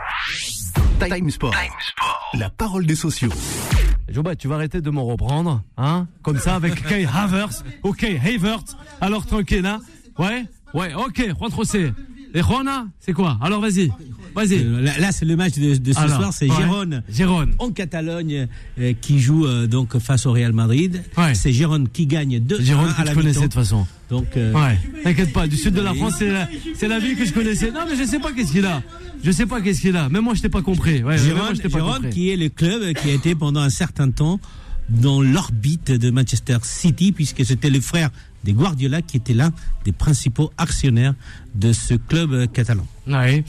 Time 1.00 1.30
Sport. 1.30 1.54
La 2.34 2.50
parole 2.50 2.86
des 2.86 2.96
sociaux. 2.96 3.30
Joba, 4.08 4.36
tu 4.36 4.48
vas 4.48 4.56
arrêter 4.56 4.80
de 4.80 4.90
m'en 4.90 5.04
reprendre, 5.04 5.62
hein 5.76 6.06
Comme 6.22 6.38
ça 6.38 6.54
avec 6.56 6.82
Kay 6.86 7.06
Havers. 7.06 7.62
Ok, 7.82 8.04
Havers. 8.04 8.64
Alors 9.00 9.24
tranquille, 9.26 9.64
hein 9.64 9.80
Ouais, 10.18 10.44
ouais, 10.74 10.92
ok, 10.94 11.28
Juan 11.38 11.50
José. 11.50 11.92
Et 12.34 12.40
Juana, 12.42 12.86
c'est 13.00 13.12
quoi 13.12 13.38
Alors 13.42 13.60
vas-y, 13.60 13.90
vas-y. 14.34 14.58
Euh, 14.64 14.80
Là, 14.98 15.12
c'est 15.12 15.24
le 15.26 15.36
match 15.36 15.54
de, 15.54 15.76
de 15.76 15.92
ce 15.92 15.98
Alors, 15.98 16.16
soir, 16.16 16.32
c'est 16.32 16.48
ouais. 16.50 16.56
Gérone. 16.56 17.02
Gérone. 17.12 17.52
En 17.58 17.70
Catalogne, 17.70 18.48
euh, 18.80 18.92
qui 19.00 19.18
joue 19.20 19.46
euh, 19.46 19.66
donc 19.66 19.98
face 19.98 20.24
au 20.26 20.32
Real 20.32 20.52
Madrid. 20.52 21.02
Ouais. 21.18 21.34
C'est 21.34 21.52
Gérone 21.52 21.88
qui 21.88 22.06
gagne 22.06 22.38
2 22.40 22.62
Gérone 22.62 22.90
à 22.96 23.02
que 23.02 23.06
la 23.06 23.10
tu 23.12 23.16
connaissais 23.18 23.40
de 23.40 23.44
toute 23.44 23.54
façon. 23.54 23.86
Donc, 24.08 24.26
euh, 24.36 24.52
Ouais, 24.52 24.78
t'inquiète 25.04 25.32
pas, 25.32 25.46
du 25.46 25.56
sud 25.56 25.74
de 25.74 25.80
la 25.82 25.94
France, 25.94 26.14
c'est 26.18 26.30
la, 26.30 26.48
c'est 26.74 26.88
la 26.88 26.98
ville 26.98 27.16
que 27.16 27.24
je 27.24 27.32
connaissais. 27.32 27.70
Non, 27.70 27.80
mais 27.88 27.96
je 27.96 28.04
sais 28.04 28.18
pas 28.18 28.32
qu'est-ce 28.32 28.52
qu'il 28.52 28.64
a. 28.66 28.82
Je 29.24 29.30
sais 29.30 29.46
pas 29.46 29.60
qu'est-ce 29.60 29.80
qu'il 29.80 29.96
a. 29.96 30.08
Même 30.08 30.24
moi, 30.24 30.34
je 30.34 30.42
t'ai 30.42 30.48
pas 30.48 30.62
compris. 30.62 30.96
Ouais, 30.96 31.02
moi, 31.02 31.16
Gérone, 31.16 31.54
je 31.56 31.60
t'ai 31.62 31.68
pas 31.68 31.78
Gérone 31.78 31.94
compris. 31.96 32.10
qui 32.10 32.30
est 32.30 32.36
le 32.36 32.48
club 32.48 32.92
qui 32.94 33.10
a 33.10 33.12
été 33.14 33.34
pendant 33.34 33.60
un 33.60 33.70
certain 33.70 34.10
temps 34.10 34.40
dans 34.88 35.22
l'orbite 35.22 35.90
de 35.92 36.10
Manchester 36.10 36.58
City, 36.62 37.12
puisque 37.12 37.44
c'était 37.44 37.70
le 37.70 37.80
frère 37.80 38.10
de 38.44 38.52
Guardiola 38.52 39.02
qui 39.02 39.16
était 39.16 39.35
l'un 39.35 39.52
des 39.85 39.92
principaux 39.92 40.50
actionnaires 40.59 41.14
de 41.55 41.72
ce 41.72 41.94
club 41.94 42.33
euh, 42.33 42.46
catalan. 42.46 42.87
Ouais. 43.07 43.44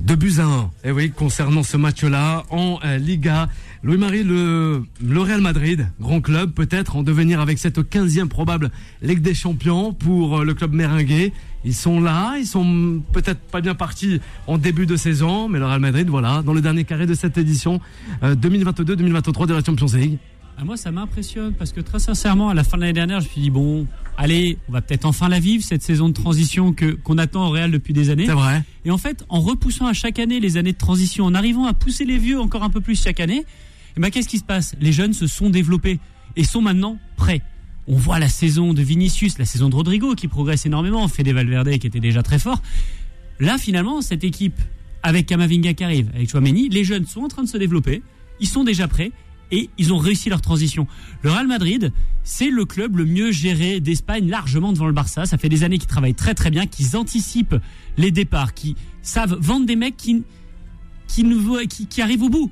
Deux 0.00 0.16
buts 0.16 0.34
à. 0.38 0.70
Et 0.84 0.92
oui, 0.92 1.10
concernant 1.10 1.62
ce 1.62 1.76
match-là, 1.76 2.44
en 2.50 2.78
euh, 2.84 2.98
Liga, 2.98 3.48
Louis-Marie, 3.82 4.22
le, 4.22 4.82
Real 5.16 5.40
Madrid, 5.40 5.88
grand 6.00 6.20
club, 6.20 6.52
peut-être 6.52 6.96
en 6.96 7.02
devenir 7.02 7.40
avec 7.40 7.58
cette 7.58 7.78
15e 7.78 8.28
probable 8.28 8.70
Ligue 9.00 9.20
des 9.20 9.34
Champions 9.34 9.94
pour 9.94 10.38
euh, 10.38 10.44
le 10.44 10.52
club 10.52 10.74
méringué. 10.74 11.32
Ils 11.64 11.74
sont 11.74 12.00
là, 12.00 12.36
ils 12.38 12.46
sont 12.46 13.02
peut-être 13.12 13.40
pas 13.40 13.60
bien 13.60 13.74
partis 13.74 14.20
en 14.46 14.58
début 14.58 14.86
de 14.86 14.96
saison, 14.96 15.48
mais 15.48 15.58
le 15.58 15.66
Real 15.66 15.80
Madrid, 15.80 16.08
voilà, 16.08 16.42
dans 16.42 16.52
le 16.52 16.60
dernier 16.60 16.84
carré 16.84 17.06
de 17.06 17.14
cette 17.14 17.38
édition 17.38 17.80
euh, 18.22 18.34
2022-2023 18.34 19.46
de 19.46 19.54
la 19.54 19.64
Champions 19.64 19.86
League. 19.94 20.18
Ah, 20.60 20.64
moi, 20.64 20.76
ça 20.76 20.90
m'impressionne 20.90 21.54
parce 21.54 21.70
que 21.70 21.80
très 21.80 22.00
sincèrement, 22.00 22.48
à 22.48 22.54
la 22.54 22.64
fin 22.64 22.76
de 22.78 22.80
l'année 22.80 22.92
dernière, 22.92 23.20
je 23.20 23.26
me 23.26 23.30
suis 23.30 23.40
dit 23.42 23.50
bon, 23.50 23.86
allez, 24.16 24.58
on 24.68 24.72
va 24.72 24.82
peut-être 24.82 25.04
enfin 25.04 25.28
la 25.28 25.38
vivre 25.38 25.62
cette 25.62 25.84
saison 25.84 26.08
de 26.08 26.14
transition 26.14 26.72
que 26.72 26.90
qu'on 26.90 27.16
attend 27.16 27.46
au 27.46 27.50
Real 27.50 27.70
depuis 27.70 27.92
des 27.92 28.10
années. 28.10 28.26
C'est 28.26 28.32
vrai. 28.32 28.64
Et 28.84 28.90
en 28.90 28.98
fait, 28.98 29.24
en 29.28 29.40
repoussant 29.40 29.86
à 29.86 29.92
chaque 29.92 30.18
année 30.18 30.40
les 30.40 30.56
années 30.56 30.72
de 30.72 30.78
transition, 30.78 31.26
en 31.26 31.34
arrivant 31.34 31.66
à 31.66 31.74
pousser 31.74 32.04
les 32.04 32.18
vieux 32.18 32.40
encore 32.40 32.64
un 32.64 32.70
peu 32.70 32.80
plus 32.80 33.00
chaque 33.00 33.20
année, 33.20 33.44
eh 33.96 34.00
ben, 34.00 34.10
qu'est-ce 34.10 34.28
qui 34.28 34.38
se 34.38 34.44
passe? 34.44 34.74
Les 34.80 34.90
jeunes 34.90 35.12
se 35.12 35.28
sont 35.28 35.48
développés 35.48 36.00
et 36.34 36.42
sont 36.42 36.60
maintenant 36.60 36.98
prêts. 37.16 37.42
On 37.86 37.94
voit 37.94 38.18
la 38.18 38.28
saison 38.28 38.74
de 38.74 38.82
Vinicius, 38.82 39.38
la 39.38 39.44
saison 39.44 39.68
de 39.68 39.76
Rodrigo 39.76 40.16
qui 40.16 40.26
progresse 40.26 40.66
énormément, 40.66 41.06
Fede 41.06 41.28
Valverde 41.28 41.70
qui 41.78 41.86
était 41.86 42.00
déjà 42.00 42.24
très 42.24 42.40
fort. 42.40 42.60
Là, 43.38 43.58
finalement, 43.58 44.02
cette 44.02 44.24
équipe 44.24 44.58
avec 45.04 45.26
Kamavinga 45.26 45.74
qui 45.74 45.84
arrive, 45.84 46.10
avec 46.16 46.28
Chouameni, 46.28 46.68
les 46.68 46.82
jeunes 46.82 47.06
sont 47.06 47.20
en 47.20 47.28
train 47.28 47.44
de 47.44 47.48
se 47.48 47.58
développer, 47.58 48.02
ils 48.40 48.48
sont 48.48 48.64
déjà 48.64 48.88
prêts 48.88 49.12
et 49.50 49.70
ils 49.78 49.92
ont 49.92 49.98
réussi 49.98 50.28
leur 50.28 50.40
transition. 50.40 50.86
Le 51.22 51.30
Real 51.30 51.46
Madrid, 51.46 51.92
c'est 52.22 52.50
le 52.50 52.64
club 52.64 52.96
le 52.96 53.04
mieux 53.04 53.32
géré 53.32 53.80
d'Espagne, 53.80 54.28
largement 54.28 54.72
devant 54.72 54.86
le 54.86 54.92
Barça. 54.92 55.26
Ça 55.26 55.38
fait 55.38 55.48
des 55.48 55.64
années 55.64 55.78
qu'ils 55.78 55.88
travaillent 55.88 56.14
très 56.14 56.34
très 56.34 56.50
bien, 56.50 56.66
qu'ils 56.66 56.96
anticipent 56.96 57.56
les 57.96 58.10
départs, 58.10 58.54
qui 58.54 58.76
savent 59.02 59.36
vendre 59.40 59.66
des 59.66 59.76
mecs 59.76 59.96
qui, 59.96 60.24
qui, 61.06 62.02
arrivent 62.02 62.22
au 62.22 62.28
bout. 62.28 62.50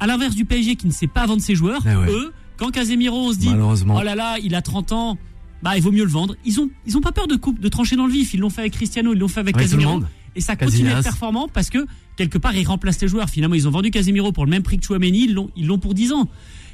À 0.00 0.06
l'inverse 0.06 0.34
du 0.34 0.44
PSG 0.44 0.76
qui 0.76 0.86
ne 0.86 0.92
sait 0.92 1.06
pas 1.06 1.26
vendre 1.26 1.42
ses 1.42 1.54
joueurs, 1.54 1.82
Eh 1.86 1.96
ouais. 1.96 2.10
eux, 2.10 2.32
quand 2.56 2.70
Casemiro, 2.70 3.28
on 3.28 3.32
se 3.32 3.38
dit, 3.38 3.50
oh 3.50 4.02
là 4.02 4.14
là, 4.14 4.36
il 4.42 4.54
a 4.54 4.62
30 4.62 4.92
ans, 4.92 5.18
bah 5.62 5.76
il 5.76 5.82
vaut 5.82 5.92
mieux 5.92 6.04
le 6.04 6.10
vendre. 6.10 6.36
Ils 6.44 6.60
ont, 6.60 6.70
ils 6.86 6.96
ont 6.96 7.00
pas 7.00 7.12
peur 7.12 7.26
de 7.26 7.36
coupe, 7.36 7.58
de 7.58 7.68
trancher 7.68 7.96
dans 7.96 8.06
le 8.06 8.12
vif. 8.12 8.34
Ils 8.34 8.40
l'ont 8.40 8.50
fait 8.50 8.60
avec 8.60 8.74
Cristiano, 8.74 9.12
ils 9.14 9.18
l'ont 9.18 9.28
fait 9.28 9.40
avec 9.40 9.56
Avec 9.56 9.68
Casemiro. 9.68 10.02
Et 10.36 10.40
ça 10.40 10.56
continue 10.56 10.88
à 10.88 10.98
être 10.98 11.04
performant 11.04 11.48
parce 11.48 11.70
que 11.70 11.86
quelque 12.16 12.38
part 12.38 12.54
ils 12.56 12.66
remplacent 12.66 13.00
les 13.02 13.08
joueurs. 13.08 13.28
Finalement, 13.28 13.54
ils 13.54 13.66
ont 13.68 13.70
vendu 13.70 13.90
Casemiro 13.90 14.32
pour 14.32 14.44
le 14.44 14.50
même 14.50 14.62
prix 14.62 14.78
que 14.78 14.84
Chouameni, 14.84 15.24
ils 15.24 15.34
l'ont, 15.34 15.50
ils 15.56 15.66
l'ont 15.66 15.78
pour 15.78 15.94
10 15.94 16.12
ans. 16.12 16.28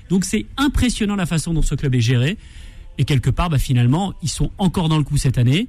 Donc 0.09 0.25
c'est 0.25 0.47
impressionnant 0.57 1.17
la 1.17 1.27
façon 1.27 1.55
dont 1.55 1.63
ce 1.63 1.75
club 1.75 1.95
est 1.95 2.01
géré. 2.01 2.37
Et 2.99 3.05
quelque 3.05 3.31
part, 3.31 3.49
bah, 3.49 3.59
finalement, 3.59 4.13
ils 4.23 4.29
sont 4.29 4.51
encore 4.59 4.89
dans 4.89 4.99
le 4.99 5.05
coup 5.05 5.17
cette 5.17 5.39
année. 5.39 5.69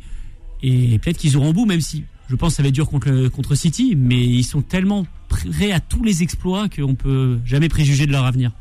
Et 0.64 1.00
peut-être 1.00 1.18
qu'ils 1.18 1.38
auront 1.38 1.50
au 1.50 1.54
bout, 1.54 1.66
même 1.66 1.82
si 1.82 2.04
je 2.30 2.36
pense 2.36 2.54
que 2.54 2.56
ça 2.58 2.64
va 2.64 2.70
être 2.70 2.76
dur 2.76 2.88
contre, 2.90 3.10
le- 3.10 3.30
contre 3.30 3.56
City, 3.56 3.96
mais 3.98 4.22
ils 4.24 4.44
sont 4.44 4.62
tellement 4.62 5.06
prêts 5.28 5.72
à 5.72 5.80
tous 5.80 6.04
les 6.04 6.24
exploits 6.24 6.70
qu'on 6.70 6.96
peut 6.96 7.40
jamais 7.46 7.68
préjuger 7.70 8.06
de 8.06 8.12
leur 8.12 8.26
avenir. 8.26 8.52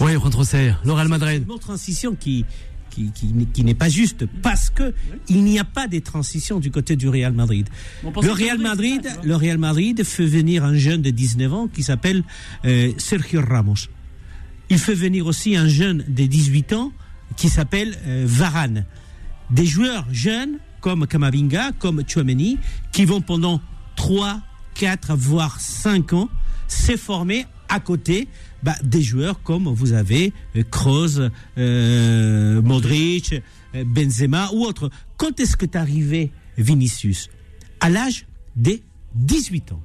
Oui, 0.00 0.12
le 0.84 0.92
Real 0.92 1.08
Madrid. 1.08 1.44
Une 1.46 1.52
autre 1.52 1.60
transition 1.66 2.14
qui, 2.14 2.44
qui, 2.92 3.10
qui, 3.12 3.26
n'est- 3.32 3.46
qui 3.46 3.64
n'est 3.64 3.74
pas 3.74 3.88
juste 3.88 4.26
parce 4.42 4.70
que 4.70 4.94
il 5.28 5.42
n'y 5.44 5.58
a 5.58 5.64
pas 5.64 5.88
de 5.88 5.98
transition 5.98 6.60
du 6.60 6.70
côté 6.70 6.94
du 6.96 7.08
Real 7.08 7.32
Madrid. 7.32 7.68
Real 8.32 8.58
ça, 8.58 8.64
le 9.24 9.34
Real 9.36 9.58
Madrid 9.58 10.04
fait 10.04 10.26
venir 10.26 10.64
un 10.64 10.74
jeune 10.76 11.02
de 11.02 11.10
19 11.10 11.52
ans 11.52 11.68
qui 11.68 11.82
s'appelle 11.82 12.22
euh, 12.64 12.92
Sergio 12.98 13.40
Ramos. 13.40 13.88
Il 14.70 14.78
fait 14.78 14.94
venir 14.94 15.26
aussi 15.26 15.56
un 15.56 15.68
jeune 15.68 16.04
de 16.08 16.26
18 16.26 16.72
ans 16.74 16.92
qui 17.36 17.48
s'appelle 17.48 17.96
euh, 18.06 18.24
Varane. 18.26 18.84
Des 19.50 19.66
joueurs 19.66 20.06
jeunes 20.12 20.58
comme 20.80 21.06
Kamavinga, 21.06 21.72
comme 21.78 22.02
Chouameni, 22.06 22.58
qui 22.92 23.04
vont 23.04 23.20
pendant 23.20 23.60
3, 23.96 24.40
4, 24.74 25.14
voire 25.16 25.60
5 25.60 26.12
ans 26.14 26.28
se 26.68 26.96
former 26.96 27.46
à 27.68 27.80
côté 27.80 28.28
bah, 28.62 28.76
des 28.82 29.02
joueurs 29.02 29.42
comme 29.42 29.68
vous 29.68 29.92
avez 29.92 30.32
euh, 30.56 30.62
Kroos, 30.70 31.20
euh, 31.58 32.62
Modric, 32.62 33.34
euh, 33.74 33.84
Benzema 33.84 34.50
ou 34.52 34.64
autres. 34.64 34.90
Quand 35.16 35.38
est-ce 35.40 35.56
que 35.56 35.66
tu 35.66 35.78
arrivé, 35.78 36.30
Vinicius? 36.58 37.28
À 37.80 37.90
l'âge 37.90 38.26
des 38.56 38.82
18 39.14 39.72
ans. 39.72 39.82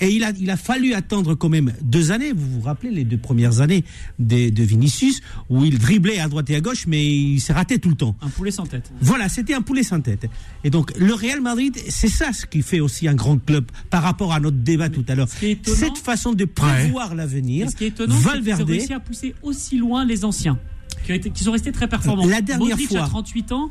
Et 0.00 0.10
il 0.10 0.24
a, 0.24 0.32
il 0.40 0.50
a 0.50 0.56
fallu 0.56 0.94
attendre 0.94 1.34
quand 1.36 1.48
même 1.48 1.72
deux 1.80 2.10
années. 2.10 2.32
Vous 2.32 2.50
vous 2.58 2.60
rappelez 2.62 2.90
les 2.90 3.04
deux 3.04 3.18
premières 3.18 3.60
années 3.60 3.84
de, 4.18 4.48
de 4.50 4.62
Vinicius 4.64 5.20
où 5.48 5.64
il 5.64 5.78
driblait 5.78 6.18
à 6.18 6.28
droite 6.28 6.50
et 6.50 6.56
à 6.56 6.60
gauche, 6.60 6.86
mais 6.88 7.06
il 7.06 7.40
s'est 7.40 7.52
raté 7.52 7.78
tout 7.78 7.88
le 7.90 7.94
temps. 7.94 8.16
Un 8.20 8.28
poulet 8.28 8.50
sans 8.50 8.66
tête. 8.66 8.90
Voilà, 9.00 9.28
c'était 9.28 9.54
un 9.54 9.62
poulet 9.62 9.84
sans 9.84 10.00
tête. 10.00 10.26
Et 10.64 10.70
donc, 10.70 10.92
le 10.98 11.14
Real 11.14 11.40
Madrid, 11.40 11.76
c'est 11.88 12.08
ça 12.08 12.32
ce 12.32 12.46
qui 12.46 12.62
fait 12.62 12.80
aussi 12.80 13.06
un 13.06 13.14
grand 13.14 13.38
club 13.38 13.66
par 13.90 14.02
rapport 14.02 14.32
à 14.32 14.40
notre 14.40 14.56
débat 14.56 14.88
tout 14.88 15.04
à 15.08 15.14
l'heure. 15.14 15.28
étonnant- 15.40 15.76
Cette 15.76 15.98
façon 15.98 16.32
de 16.32 16.44
prévoir 16.46 17.14
l'avenir. 17.14 17.66
Et 17.66 17.70
ce 17.70 17.76
qui 17.76 17.84
est 17.84 17.88
étonnant, 17.88 18.14
c'est 18.16 18.24
Valverde, 18.28 18.68
réussi 18.68 18.92
à 18.92 18.98
pousser 19.00 19.34
aussi 19.42 19.78
loin 19.78 20.04
les 20.04 20.24
anciens. 20.24 20.58
Qui, 21.04 21.12
ont 21.12 21.14
été- 21.16 21.30
qui 21.30 21.42
sont 21.44 21.52
restés 21.52 21.72
très 21.72 21.88
performants. 21.88 22.26
La 22.26 22.40
dernière 22.40 22.68
Modric 22.76 22.88
fois- 22.88 23.04
a 23.04 23.08
38 23.08 23.52
ans, 23.52 23.70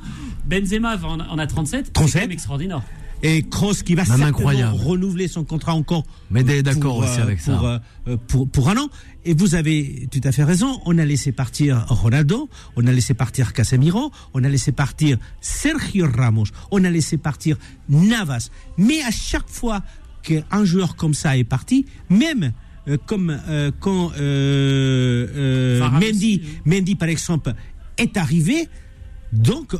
Benzema 0.50 0.98
en, 1.04 1.20
en 1.20 1.38
a 1.38 1.48
37. 1.48 1.94
37. 1.94 2.24
C'est 2.28 2.34
extraordinaire. 2.34 2.82
Et 3.24 3.44
Kroos 3.44 3.84
qui 3.86 3.96
va 3.96 4.04
Même 4.04 4.08
certainement 4.08 4.38
incroyable. 4.38 4.78
renouveler 4.78 5.28
son 5.28 5.44
contrat 5.44 5.74
encore. 5.74 6.04
Mais 6.30 6.44
d'accord 6.64 6.96
pour, 6.96 7.04
aussi 7.04 7.20
euh, 7.20 7.24
avec 7.24 7.40
ça. 7.40 7.56
pour, 7.56 7.68
euh, 7.68 7.78
euh, 8.08 8.18
pour, 8.28 8.50
pour 8.50 8.70
un 8.70 8.78
an. 8.78 8.90
Et 9.26 9.34
vous 9.34 9.54
avez 9.56 10.08
tout 10.12 10.22
à 10.24 10.32
fait 10.32 10.44
raison. 10.44 10.82
On 10.86 10.98
a 10.98 11.06
laissé 11.06 11.32
partir 11.32 11.86
Ronaldo, 11.88 12.50
on 12.76 12.88
a 12.88 12.92
laissé 12.92 13.14
partir 13.14 13.54
Casemiro, 13.54 14.12
on 14.34 14.44
a 14.44 14.50
laissé 14.50 14.72
partir 14.72 15.18
Sergio 15.42 16.08
Ramos, 16.12 16.46
on 16.72 16.84
a 16.84 16.90
laissé 16.90 17.18
partir 17.18 17.58
Navas. 17.90 18.50
Mais 18.78 19.02
à 19.04 19.12
chaque 19.12 19.48
fois 19.48 19.84
qu'un 20.24 20.66
joueur 20.66 20.96
comme 20.96 21.14
ça 21.14 21.38
est 21.38 21.44
parti, 21.44 21.86
même 22.10 22.52
euh, 22.88 22.98
comme 23.06 23.40
euh, 23.48 23.72
quand 23.80 24.12
euh, 24.20 25.28
euh, 25.36 25.90
Mendy, 25.92 26.42
aussi, 26.42 26.42
Mendy 26.66 26.96
par 26.96 27.10
exemple 27.10 27.54
est 27.98 28.18
arrivé, 28.18 28.68
donc 29.34 29.76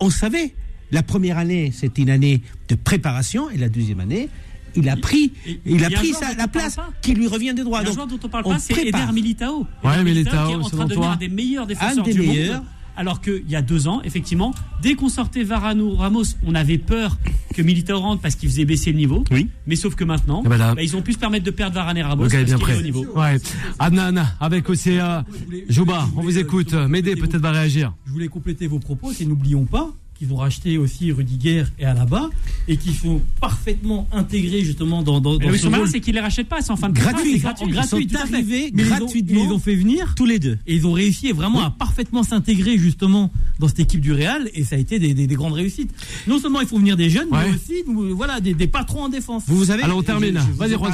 on 0.00 0.10
savait. 0.10 0.54
La 0.92 1.02
première 1.02 1.38
année, 1.38 1.72
c'était 1.74 2.02
une 2.02 2.10
année 2.10 2.42
de 2.68 2.74
préparation, 2.74 3.50
et 3.50 3.56
la 3.58 3.68
deuxième 3.68 4.00
année, 4.00 4.28
il 4.76 4.88
a 4.88 4.96
pris, 4.96 5.32
et- 5.46 5.58
il 5.66 5.84
a 5.84 5.88
il 5.88 5.94
pris 5.94 6.12
sa- 6.12 6.34
la 6.34 6.48
place 6.48 6.76
qui 7.02 7.14
lui 7.14 7.26
revient 7.28 7.54
des 7.54 7.64
droits. 7.64 7.80
Il 7.80 7.84
y 7.84 7.86
a 7.86 7.90
un 7.90 7.94
Donc, 7.94 7.94
joueur 7.94 8.06
dont 8.06 8.20
on 8.26 8.28
parle 8.28 8.44
on 8.46 8.50
pas, 8.52 8.58
c'est. 8.58 8.74
Eder 8.86 9.12
Militao. 9.12 9.66
Ouais, 9.82 9.94
Eder 9.94 10.04
Militao, 10.04 10.46
qui 10.46 10.52
est 10.52 10.56
en 10.56 10.60
train 10.62 10.84
de 10.84 10.90
devenir 10.90 11.10
un 11.10 11.16
des 11.16 11.28
meilleurs 11.28 11.66
défenseurs 11.66 11.98
Un 12.04 12.06
des 12.06 12.12
du 12.12 12.20
meilleurs. 12.20 12.54
monde. 12.62 12.64
Alors 12.98 13.20
qu'il 13.20 13.44
y 13.46 13.54
a 13.56 13.60
deux 13.60 13.88
ans, 13.88 14.00
effectivement, 14.04 14.54
dès 14.80 14.94
qu'on 14.94 15.10
sortait 15.10 15.42
Varano 15.42 15.94
Ramos, 15.96 16.22
on 16.46 16.54
avait 16.54 16.78
peur 16.78 17.18
que 17.54 17.60
Militao 17.60 17.98
rentre 18.00 18.22
parce 18.22 18.36
qu'il 18.36 18.48
faisait 18.48 18.64
baisser 18.64 18.90
le 18.90 18.96
niveau. 18.96 19.22
Oui. 19.30 19.48
Mais 19.66 19.76
sauf 19.76 19.94
que 19.94 20.04
maintenant, 20.04 20.42
Eh 20.46 20.48
ben 20.48 20.56
là- 20.56 20.74
bah, 20.74 20.82
ils 20.82 20.96
ont 20.96 21.02
pu 21.02 21.12
se 21.12 21.18
permettre 21.18 21.44
de 21.44 21.50
perdre 21.50 21.74
Varane 21.74 21.98
et 21.98 22.02
Ramos 22.02 22.22
Le 22.22 22.28
gars 22.30 22.40
est 22.40 22.44
bien 22.44 22.56
est 22.56 22.58
prêt. 22.58 22.78
au 22.78 22.82
niveau. 22.82 23.04
Ouais. 23.14 23.36
Adnan, 23.78 24.24
avec 24.40 24.64
euh, 24.70 25.22
Jouba, 25.68 26.08
on 26.16 26.22
vous 26.22 26.38
écoute. 26.38 26.72
Médé 26.72 27.16
peut-être 27.16 27.36
va 27.42 27.50
réagir. 27.50 27.92
Je 28.06 28.12
voulais 28.12 28.28
compléter 28.28 28.66
vos 28.66 28.78
propos, 28.78 29.12
et 29.20 29.26
n'oublions 29.26 29.66
pas 29.66 29.90
qu'ils 30.18 30.32
ont 30.32 30.36
racheté 30.36 30.78
aussi 30.78 31.12
Rudiger 31.12 31.64
et 31.78 31.84
Alaba 31.84 32.30
et 32.68 32.76
qui 32.76 32.92
sont 32.92 33.20
parfaitement 33.40 34.08
intégrés 34.12 34.62
justement 34.64 35.02
dans, 35.02 35.20
dans, 35.20 35.38
Mais 35.38 35.46
dans 35.46 35.52
le 35.52 35.58
ce 35.86 35.92
c'est 35.92 36.00
qu'ils 36.00 36.14
les 36.14 36.20
rachètent 36.20 36.48
pas, 36.48 36.60
c'est 36.62 36.70
en 36.72 36.76
fin 36.76 36.88
de 36.88 36.94
Gratuit. 36.94 37.32
c'est 37.32 37.36
Ils 37.36 37.42
gratuit. 37.42 37.64
sont 37.66 37.70
gratuit, 37.70 38.16
arrivés 38.16 38.70
Mais 38.72 38.82
ils 38.82 38.86
ont- 38.92 38.96
gratuitement. 38.96 39.40
ils 39.42 39.46
les 39.48 39.52
ont 39.52 39.58
fait 39.58 39.74
venir 39.76 40.14
tous 40.16 40.26
les 40.26 40.38
deux. 40.38 40.58
et 40.66 40.74
ils 40.74 40.86
ont 40.86 40.92
réussi 40.92 41.32
vraiment 41.32 41.64
à 41.64 41.70
parfaitement 41.70 42.22
s'intégrer 42.22 42.78
justement 42.78 43.30
dans 43.58 43.68
cette 43.68 43.80
équipe 43.80 44.00
du 44.00 44.12
Real 44.12 44.50
et 44.54 44.64
ça 44.64 44.76
a 44.76 44.78
été 44.78 44.98
des, 44.98 45.14
des- 45.14 45.26
des 45.26 45.34
grandes 45.34 45.52
réussites. 45.54 45.90
Non 46.26 46.38
seulement 46.38 46.60
il 46.60 46.66
faut 46.66 46.78
venir 46.78 46.96
des 46.96 47.10
jeunes, 47.10 47.28
Ouais. 47.30 47.48
mais 47.50 47.54
aussi 47.56 47.82
voilà 48.14 48.40
des, 48.40 48.54
des 48.54 48.66
patrons 48.66 49.04
en 49.04 49.08
défense. 49.08 49.44
Vous, 49.46 49.56
vous 49.56 49.70
avez, 49.70 49.82
Alors, 49.82 49.98
on 49.98 50.02
termine. 50.02 50.38
Vas-y, 50.56 50.70
Juan 50.70 50.92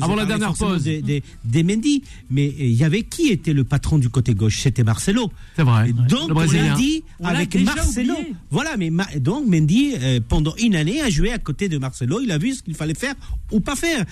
avant 0.00 0.14
la 0.16 0.26
dernière 0.26 0.54
pause. 0.54 0.82
Des, 0.82 1.02
des, 1.02 1.22
des 1.44 1.62
Mendy, 1.62 2.02
mais 2.30 2.48
euh, 2.48 2.52
il 2.64 2.74
y 2.74 2.84
avait 2.84 3.02
qui 3.02 3.28
était 3.28 3.52
le 3.52 3.64
patron 3.64 3.98
du 3.98 4.08
côté 4.08 4.34
gauche? 4.34 4.58
C'était 4.60 4.84
Marcelo. 4.84 5.30
C'est 5.56 5.62
vrai. 5.62 5.90
Et 5.90 5.92
donc 5.92 6.30
On 6.30 6.34
l'a 7.26 7.30
avec 7.30 7.50
déjà 7.50 7.74
Marcelo. 7.74 8.14
Voilà, 8.56 8.78
mais 8.78 8.88
Ma- 8.88 9.04
donc 9.20 9.46
Mendy 9.46 9.92
euh, 10.00 10.18
pendant 10.26 10.54
une 10.56 10.74
année 10.76 11.02
a 11.02 11.10
joué 11.10 11.30
à 11.30 11.36
côté 11.38 11.68
de 11.68 11.76
Marcelo. 11.76 12.20
Il 12.22 12.30
a 12.32 12.38
vu 12.38 12.54
ce 12.54 12.62
qu'il 12.62 12.74
fallait 12.74 12.94
faire 12.94 13.14
ou 13.52 13.60
pas 13.60 13.76
faire. 13.76 14.02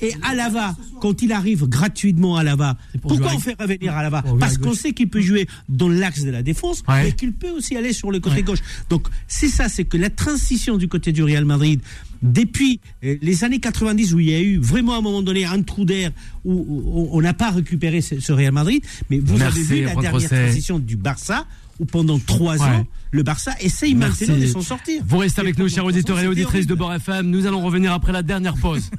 Et 0.00 0.12
Alava, 0.22 0.76
quand 1.00 1.22
il 1.22 1.32
arrive 1.32 1.66
gratuitement 1.66 2.36
à 2.36 2.40
Alava, 2.40 2.76
pour 3.00 3.12
pourquoi 3.12 3.32
on 3.34 3.38
fait 3.38 3.54
revenir 3.58 3.94
Alava 3.96 4.22
Parce 4.40 4.58
qu'on 4.58 4.74
sait 4.74 4.92
qu'il 4.92 5.08
peut 5.08 5.20
jouer 5.22 5.46
dans 5.70 5.88
l'axe 5.88 6.22
de 6.24 6.30
la 6.30 6.42
défense, 6.42 6.82
Ouais. 6.86 7.04
mais 7.04 7.12
qu'il 7.12 7.32
peut 7.32 7.48
aussi 7.50 7.76
aller 7.76 7.92
sur 7.94 8.10
le 8.10 8.18
côté 8.20 8.42
gauche. 8.42 8.58
Donc 8.90 9.06
c'est 9.28 9.48
ça, 9.48 9.68
c'est 9.70 9.84
que 9.84 9.96
la 9.96 10.10
transition 10.10 10.76
du 10.76 10.88
côté 10.88 11.12
du 11.12 11.22
Real 11.22 11.44
Madrid, 11.46 11.80
depuis 12.22 12.80
euh, 13.04 13.16
les 13.22 13.44
années 13.44 13.60
90 13.60 14.12
où 14.14 14.20
il 14.20 14.30
y 14.30 14.34
a 14.34 14.40
eu 14.40 14.58
vraiment 14.58 14.94
à 14.94 14.98
un 14.98 15.00
moment 15.00 15.22
donné 15.22 15.44
un 15.46 15.62
trou 15.62 15.84
d'air 15.84 16.10
où, 16.44 17.08
on 17.12 17.20
n'a 17.22 17.32
pas 17.32 17.50
récupéré 17.52 18.00
ce, 18.00 18.32
Real 18.32 18.52
Madrid, 18.52 18.82
mais 19.10 19.18
vous 19.20 19.36
Merci, 19.38 19.60
avez 19.60 19.74
vu 19.80 19.84
la 19.84 19.94
dernière 19.94 20.28
transition 20.28 20.78
du 20.78 20.96
Barça 20.96 21.46
où 21.80 21.84
pendant 21.84 22.18
trois 22.18 22.56
Ouais. 22.56 22.62
ans 22.68 22.86
le 23.10 23.22
Barça 23.22 23.52
essaye 23.60 23.94
Merci. 23.94 24.26
maintenant 24.26 24.42
de 24.42 24.46
s'en 24.48 24.60
sortir. 24.62 25.02
Vous 25.06 25.18
restez 25.18 25.40
avec 25.40 25.56
nous, 25.58 25.68
chers 25.68 25.84
auditeurs 25.84 26.18
et 26.18 26.26
auditrices 26.26 26.66
de. 26.66 26.74
Bord 26.74 26.92
FM. 26.94 27.30
Nous 27.30 27.46
allons 27.46 27.62
revenir 27.62 27.92
après 27.92 28.12
la 28.12 28.22
dernière 28.22 28.54
pause. 28.54 28.90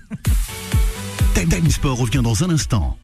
Time 1.34 1.50
Time 1.50 1.70
Sport 1.70 1.98
revient 1.98 2.22
dans 2.24 2.44
un 2.44 2.50
instant. 2.50 2.98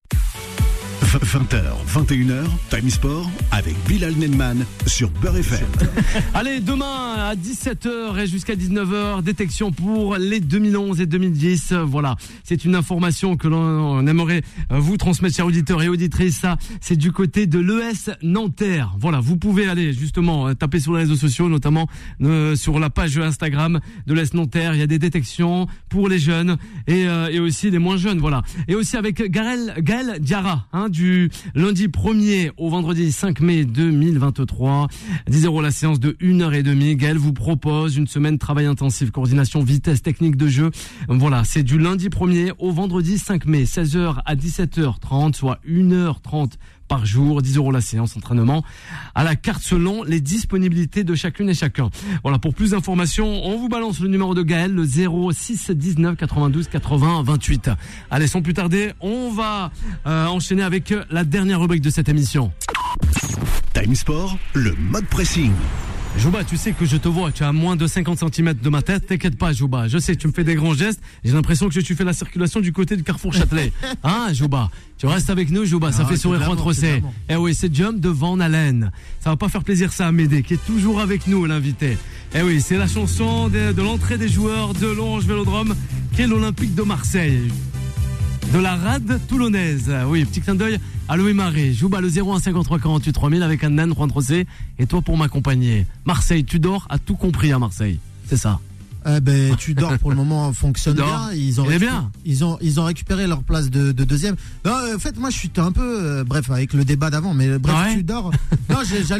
20h, 1.19 1.61
21h, 1.93 2.45
Time 2.69 2.89
Sport 2.89 3.29
avec 3.51 3.75
Bilal 3.85 4.13
Nenman 4.15 4.65
sur 4.87 5.09
Beurre 5.09 5.35
FM. 5.39 5.67
Allez, 6.33 6.61
demain 6.61 7.15
à 7.17 7.35
17h 7.35 8.17
et 8.17 8.27
jusqu'à 8.27 8.55
19h, 8.55 9.21
détection 9.21 9.73
pour 9.73 10.15
les 10.15 10.39
2011 10.39 11.01
et 11.01 11.05
2010. 11.05 11.73
Voilà, 11.73 12.15
c'est 12.45 12.63
une 12.63 12.75
information 12.75 13.35
que 13.35 13.49
l'on 13.49 14.07
aimerait 14.07 14.41
euh, 14.71 14.79
vous 14.79 14.95
transmettre, 14.95 15.35
chers 15.35 15.45
auditeurs 15.45 15.83
et 15.83 15.89
auditrices. 15.89 16.37
Ça, 16.37 16.55
c'est 16.79 16.95
du 16.95 17.11
côté 17.11 17.45
de 17.45 17.59
l'ES 17.59 18.11
Nanterre. 18.23 18.95
Voilà, 18.97 19.19
vous 19.19 19.35
pouvez 19.35 19.67
aller 19.67 19.91
justement 19.91 20.47
euh, 20.47 20.53
taper 20.53 20.79
sur 20.79 20.93
les 20.93 20.99
réseaux 20.99 21.17
sociaux, 21.17 21.49
notamment 21.49 21.87
euh, 22.21 22.55
sur 22.55 22.79
la 22.79 22.89
page 22.89 23.17
Instagram 23.17 23.81
de 24.07 24.13
l'ES 24.13 24.33
Nanterre. 24.33 24.75
Il 24.75 24.79
y 24.79 24.83
a 24.83 24.87
des 24.87 24.99
détections 24.99 25.67
pour 25.89 26.07
les 26.07 26.19
jeunes 26.19 26.55
et, 26.87 27.09
aussi 27.39 27.69
les 27.69 27.79
moins 27.79 27.97
jeunes. 27.97 28.19
Voilà, 28.19 28.43
et 28.69 28.75
aussi 28.75 28.95
avec 28.95 29.21
Gaël, 29.29 29.73
Gaël 29.79 30.19
Diarra, 30.21 30.67
hein, 30.71 30.87
du 30.87 31.00
lundi 31.55 31.87
1er 31.87 32.51
au 32.57 32.69
vendredi 32.69 33.11
5 33.11 33.39
mai 33.41 33.65
2023. 33.65 34.87
10 35.27 35.45
euros 35.45 35.61
la 35.61 35.71
séance 35.71 35.99
de 35.99 36.11
1h30. 36.21 36.95
Gaël 36.95 37.17
vous 37.17 37.33
propose 37.33 37.97
une 37.97 38.07
semaine 38.07 38.37
travail 38.37 38.65
intensif, 38.65 39.11
coordination, 39.11 39.61
vitesse, 39.63 40.01
technique 40.01 40.35
de 40.35 40.47
jeu. 40.47 40.71
Voilà, 41.07 41.43
c'est 41.43 41.63
du 41.63 41.77
lundi 41.77 42.09
1er 42.09 42.53
au 42.59 42.71
vendredi 42.71 43.17
5 43.17 43.45
mai, 43.45 43.63
16h 43.63 44.21
à 44.25 44.35
17h30, 44.35 45.35
soit 45.35 45.59
1h30 45.67 46.51
par 46.91 47.05
jour, 47.05 47.41
10 47.41 47.55
euros 47.55 47.71
la 47.71 47.79
séance 47.79 48.17
entraînement 48.17 48.65
à 49.15 49.23
la 49.23 49.37
carte 49.37 49.63
selon 49.63 50.03
les 50.03 50.19
disponibilités 50.19 51.05
de 51.05 51.15
chacune 51.15 51.47
et 51.47 51.53
chacun. 51.53 51.89
Voilà, 52.21 52.37
pour 52.37 52.53
plus 52.53 52.71
d'informations, 52.71 53.45
on 53.45 53.57
vous 53.57 53.69
balance 53.69 54.01
le 54.01 54.09
numéro 54.09 54.35
de 54.35 54.43
Gaël, 54.43 54.73
le 54.75 54.85
06 54.85 55.71
19 55.71 56.17
92 56.17 56.67
80 56.67 57.23
28. 57.23 57.69
Allez, 58.09 58.27
sans 58.27 58.41
plus 58.41 58.53
tarder, 58.53 58.91
on 58.99 59.31
va 59.31 59.71
euh, 60.05 60.25
enchaîner 60.25 60.63
avec 60.63 60.93
la 61.09 61.23
dernière 61.23 61.61
rubrique 61.61 61.81
de 61.81 61.89
cette 61.89 62.09
émission. 62.09 62.51
Time 63.73 63.95
Sport, 63.95 64.37
le 64.53 64.75
mode 64.75 65.05
pressing. 65.05 65.53
Jouba, 66.17 66.43
tu 66.43 66.55
sais 66.57 66.73
que 66.73 66.85
je 66.85 66.97
te 66.97 67.07
vois, 67.07 67.31
tu 67.31 67.43
à 67.43 67.51
moins 67.51 67.75
de 67.75 67.87
50 67.87 68.19
cm 68.19 68.53
de 68.53 68.69
ma 68.69 68.81
tête, 68.81 69.07
t'inquiète 69.07 69.37
pas 69.37 69.53
Jouba, 69.53 69.87
je 69.87 69.97
sais, 69.97 70.15
tu 70.15 70.27
me 70.27 70.33
fais 70.33 70.43
des 70.43 70.55
grands 70.55 70.73
gestes, 70.73 71.01
j'ai 71.23 71.31
l'impression 71.31 71.67
que 71.69 71.79
tu 71.79 71.95
fais 71.95 72.03
la 72.03 72.13
circulation 72.13 72.59
du 72.59 72.71
côté 72.73 72.95
du 72.95 73.03
carrefour 73.03 73.33
Châtelet. 73.33 73.71
Hein 74.03 74.27
Jouba 74.33 74.69
Tu 74.97 75.07
restes 75.07 75.29
avec 75.29 75.49
nous 75.49 75.65
Jouba, 75.65 75.91
ça 75.91 76.03
Ah, 76.05 76.09
fait 76.09 76.17
sourire 76.17 76.43
Juan 76.43 76.57
l'amour. 76.57 77.13
Eh 77.29 77.35
oui, 77.37 77.55
c'est 77.55 77.73
Jump 77.73 77.99
de 77.99 78.09
Van 78.09 78.39
Allen. 78.39 78.91
Ça 79.19 79.31
va 79.31 79.37
pas 79.37 79.49
faire 79.49 79.63
plaisir 79.63 79.91
ça 79.93 80.07
à 80.07 80.11
Médé, 80.11 80.43
qui 80.43 80.55
est 80.55 80.65
toujours 80.65 80.99
avec 80.99 81.27
nous 81.27 81.45
l'invité. 81.45 81.97
Eh 82.35 82.41
oui, 82.43 82.61
c'est 82.61 82.77
la 82.77 82.87
chanson 82.87 83.47
de, 83.47 83.71
de 83.71 83.81
l'entrée 83.81 84.17
des 84.17 84.29
joueurs 84.29 84.73
de 84.73 84.87
l'Orange 84.87 85.25
Vélodrome, 85.25 85.75
qui 86.13 86.21
est 86.21 86.27
l'Olympique 86.27 86.75
de 86.75 86.83
Marseille 86.83 87.49
de 88.53 88.59
la 88.59 88.75
rade 88.75 89.19
toulonnaise. 89.27 89.91
Oui, 90.07 90.25
petit 90.25 90.41
clin 90.41 90.55
d'œil 90.55 90.79
à 91.07 91.17
Louis 91.17 91.33
Marais. 91.33 91.73
Joue 91.73 91.89
bas 91.89 92.01
le 92.01 92.09
01 92.09 92.39
53 92.39 92.79
48 92.79 93.13
3000 93.13 93.43
avec 93.43 93.63
un 93.63 93.69
nan 93.69 93.93
Juan 93.93 94.11
et 94.79 94.85
toi 94.85 95.01
pour 95.01 95.17
m'accompagner. 95.17 95.85
Marseille, 96.05 96.43
tu 96.43 96.59
dors, 96.59 96.87
a 96.89 96.97
tout 96.97 97.15
compris 97.15 97.51
à 97.51 97.59
Marseille. 97.59 97.99
C'est 98.27 98.37
ça. 98.37 98.59
Eh 99.07 99.19
ben, 99.19 99.55
tu 99.55 99.73
dors 99.73 99.97
pour 99.97 100.11
le 100.11 100.15
moment 100.15 100.53
fonctionne 100.53 100.95
bien. 100.95 101.29
Ils 101.33 101.59
ont, 101.59 101.63
récupéré- 101.65 101.79
bien. 101.79 102.11
ils 102.25 102.43
ont, 102.43 102.57
ils 102.61 102.79
ont 102.79 102.83
récupéré 102.85 103.25
leur 103.27 103.43
place 103.43 103.69
de, 103.69 103.91
de 103.91 104.03
deuxième. 104.03 104.35
Non, 104.65 104.73
euh, 104.75 104.95
en 104.95 104.99
fait, 104.99 105.17
moi, 105.17 105.29
je 105.31 105.37
suis 105.37 105.51
un 105.57 105.71
peu, 105.71 105.81
euh, 105.83 106.23
bref, 106.23 106.49
avec 106.51 106.73
le 106.73 106.85
débat 106.85 107.09
d'avant, 107.09 107.33
mais 107.33 107.57
bref, 107.57 107.75
Ouais. 107.75 107.95
tu 107.95 108.03
dors. 108.03 108.31
Non. 108.69 108.77
J'étais 108.85 109.13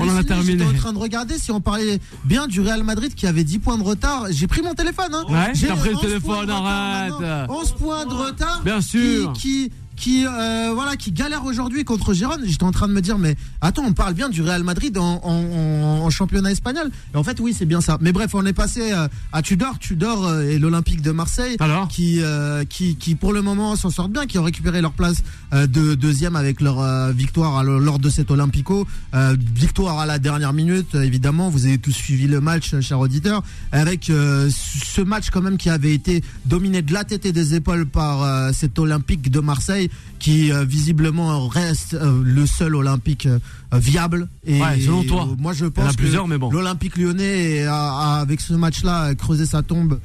en 0.64 0.74
train 0.74 0.94
de 0.94 0.98
regarder 1.00 1.38
si 1.38 1.52
on 1.52 1.62
parlait 1.62 2.00
bien 2.26 2.48
du 2.48 2.62
Real 2.62 2.84
Madrid 2.84 3.14
qui 3.16 3.26
avait 3.28 3.44
10 3.44 3.60
points 3.60 3.78
de 3.78 3.84
retard. 3.84 4.26
J'ai 4.32 4.48
pris 4.48 4.62
mon 4.62 4.74
téléphone, 4.76 5.14
hein. 5.14 5.24
Ouais, 5.30 5.52
J'ai 5.56 5.68
pris 5.68 5.90
le 5.90 5.96
11 5.96 6.02
points 6.02 6.02
de 6.04 6.08
téléphone, 6.08 6.50
arrête. 6.50 7.12
maintenant. 7.20 7.56
11 7.60 7.72
points 7.72 8.06
de 8.06 8.14
retard. 8.14 8.62
Bien 8.64 8.82
sûr. 8.82 9.34
Qui, 9.34 9.42
qui, 9.70 9.72
qui, 9.96 10.26
euh, 10.26 10.72
voilà, 10.74 10.96
qui 10.96 11.12
galère 11.12 11.46
aujourd'hui 11.46 11.84
contre 11.84 12.14
Gérone. 12.14 12.42
J'étais 12.46 12.64
en 12.64 12.72
train 12.72 12.88
de 12.88 12.94
me 12.94 13.02
dire, 13.02 13.18
mais 13.20 13.36
attends, 13.62 13.84
on 13.86 13.94
parle 13.94 14.14
bien 14.14 14.30
du 14.30 14.42
Real 14.42 14.64
Madrid 14.64 14.98
en, 14.98 15.22
en- 15.24 16.10
championnat 16.10 16.52
espagnol. 16.52 16.90
Et 17.14 17.18
en 17.18 17.24
fait, 17.24 17.40
oui, 17.40 17.56
c'est 17.58 17.66
bien 17.66 17.80
ça. 17.82 17.98
Mais 18.02 18.12
bref, 18.12 18.32
on 18.34 18.46
est 18.46 18.54
passé 18.54 18.92
euh, 18.92 19.08
à 19.32 19.42
Tudor, 19.42 19.78
Tudor 19.80 20.26
euh, 20.28 20.42
et 20.42 20.58
l'Olympique 20.60 21.02
de 21.02 21.12
Marseille, 21.12 21.56
Alors 21.60 21.88
qui, 21.88 22.18
euh, 22.22 22.66
qui, 22.66 22.96
qui 22.96 23.16
pour 23.16 23.32
le 23.34 23.42
moment 23.42 23.76
s'en 23.76 23.90
sortent 23.92 24.12
bien, 24.12 24.26
qui 24.26 24.38
ont 24.40 24.44
récupéré 24.44 24.82
leur 24.82 24.92
place 24.94 25.18
euh, 25.54 25.68
de 25.68 25.94
deuxième 25.96 26.36
avec 26.36 26.60
leur 26.62 26.80
euh, 26.80 27.12
victoire 27.12 27.58
à- 27.58 27.64
lors 27.64 28.00
de 28.00 28.10
cet 28.10 28.32
Olympico. 28.32 28.88
Euh, 29.14 29.36
victoire 29.56 30.00
à 30.00 30.06
la 30.06 30.18
dernière 30.20 30.54
minute, 30.54 30.96
évidemment. 30.96 31.50
Vous 31.50 31.66
avez 31.68 31.78
tous 31.78 31.92
suivi 31.94 32.28
le 32.28 32.42
match, 32.42 32.74
chers 32.82 33.00
auditeurs, 33.00 33.44
avec 33.72 34.10
euh, 34.10 34.50
ce 34.52 35.02
match 35.02 35.30
quand 35.32 35.42
même 35.42 35.58
qui 35.58 35.70
avait 35.70 35.94
été 35.94 36.24
dominé 36.46 36.82
de 36.82 36.92
la 36.94 37.04
tête 37.04 37.26
et 37.26 37.32
des 37.32 37.54
épaules 37.56 37.86
par 37.86 38.24
euh, 38.24 38.52
cet 38.54 38.80
Olympique 38.80 39.30
de 39.30 39.40
Marseille, 39.40 39.90
qui 40.20 40.52
euh, 40.52 40.64
visiblement 40.66 41.48
reste 41.48 41.96
euh, 41.96 42.22
le 42.24 42.46
seul 42.46 42.76
Olympique 42.76 43.26
euh, 43.26 43.40
viable. 43.74 44.28
Et 44.46 44.62
Ouais, 44.62 44.80
selon 44.80 45.04
toi. 45.04 45.28
moi 45.40 45.54
je 45.54 45.66
pense 45.66 45.88
a 45.88 45.92
que 45.92 45.96
plusieurs, 45.98 46.28
mais 46.28 46.38
bon. 46.38 46.52
l'Olympique 46.52 46.98
Lyonnais 46.98 47.64
a, 47.66 47.74
a, 47.76 48.20
avec 48.22 48.40
ce 48.42 48.54
match-là 48.54 49.02
a 49.02 49.16
creusé 49.16 49.46
sa 49.46 49.62
tombe. 49.64 50.00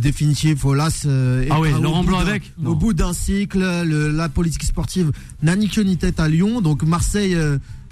définitive, 0.00 0.64
Olas. 0.66 1.06
Ah 1.50 1.60
oui, 1.60 1.72
au 1.72 1.80
Laurent 1.80 2.04
Blanc 2.04 2.18
avec? 2.18 2.52
Au 2.64 2.74
bout 2.74 2.92
d'un 2.92 3.12
cycle, 3.14 3.60
le- 3.60 4.10
la 4.10 4.28
politique 4.28 4.64
sportive 4.64 5.10
n'a 5.42 5.56
ni 5.56 5.68
queue 5.68 5.82
ni 5.82 5.96
tête 5.96 6.20
à 6.20 6.28
Lyon. 6.28 6.60
Donc 6.60 6.82
Marseille, 6.82 7.36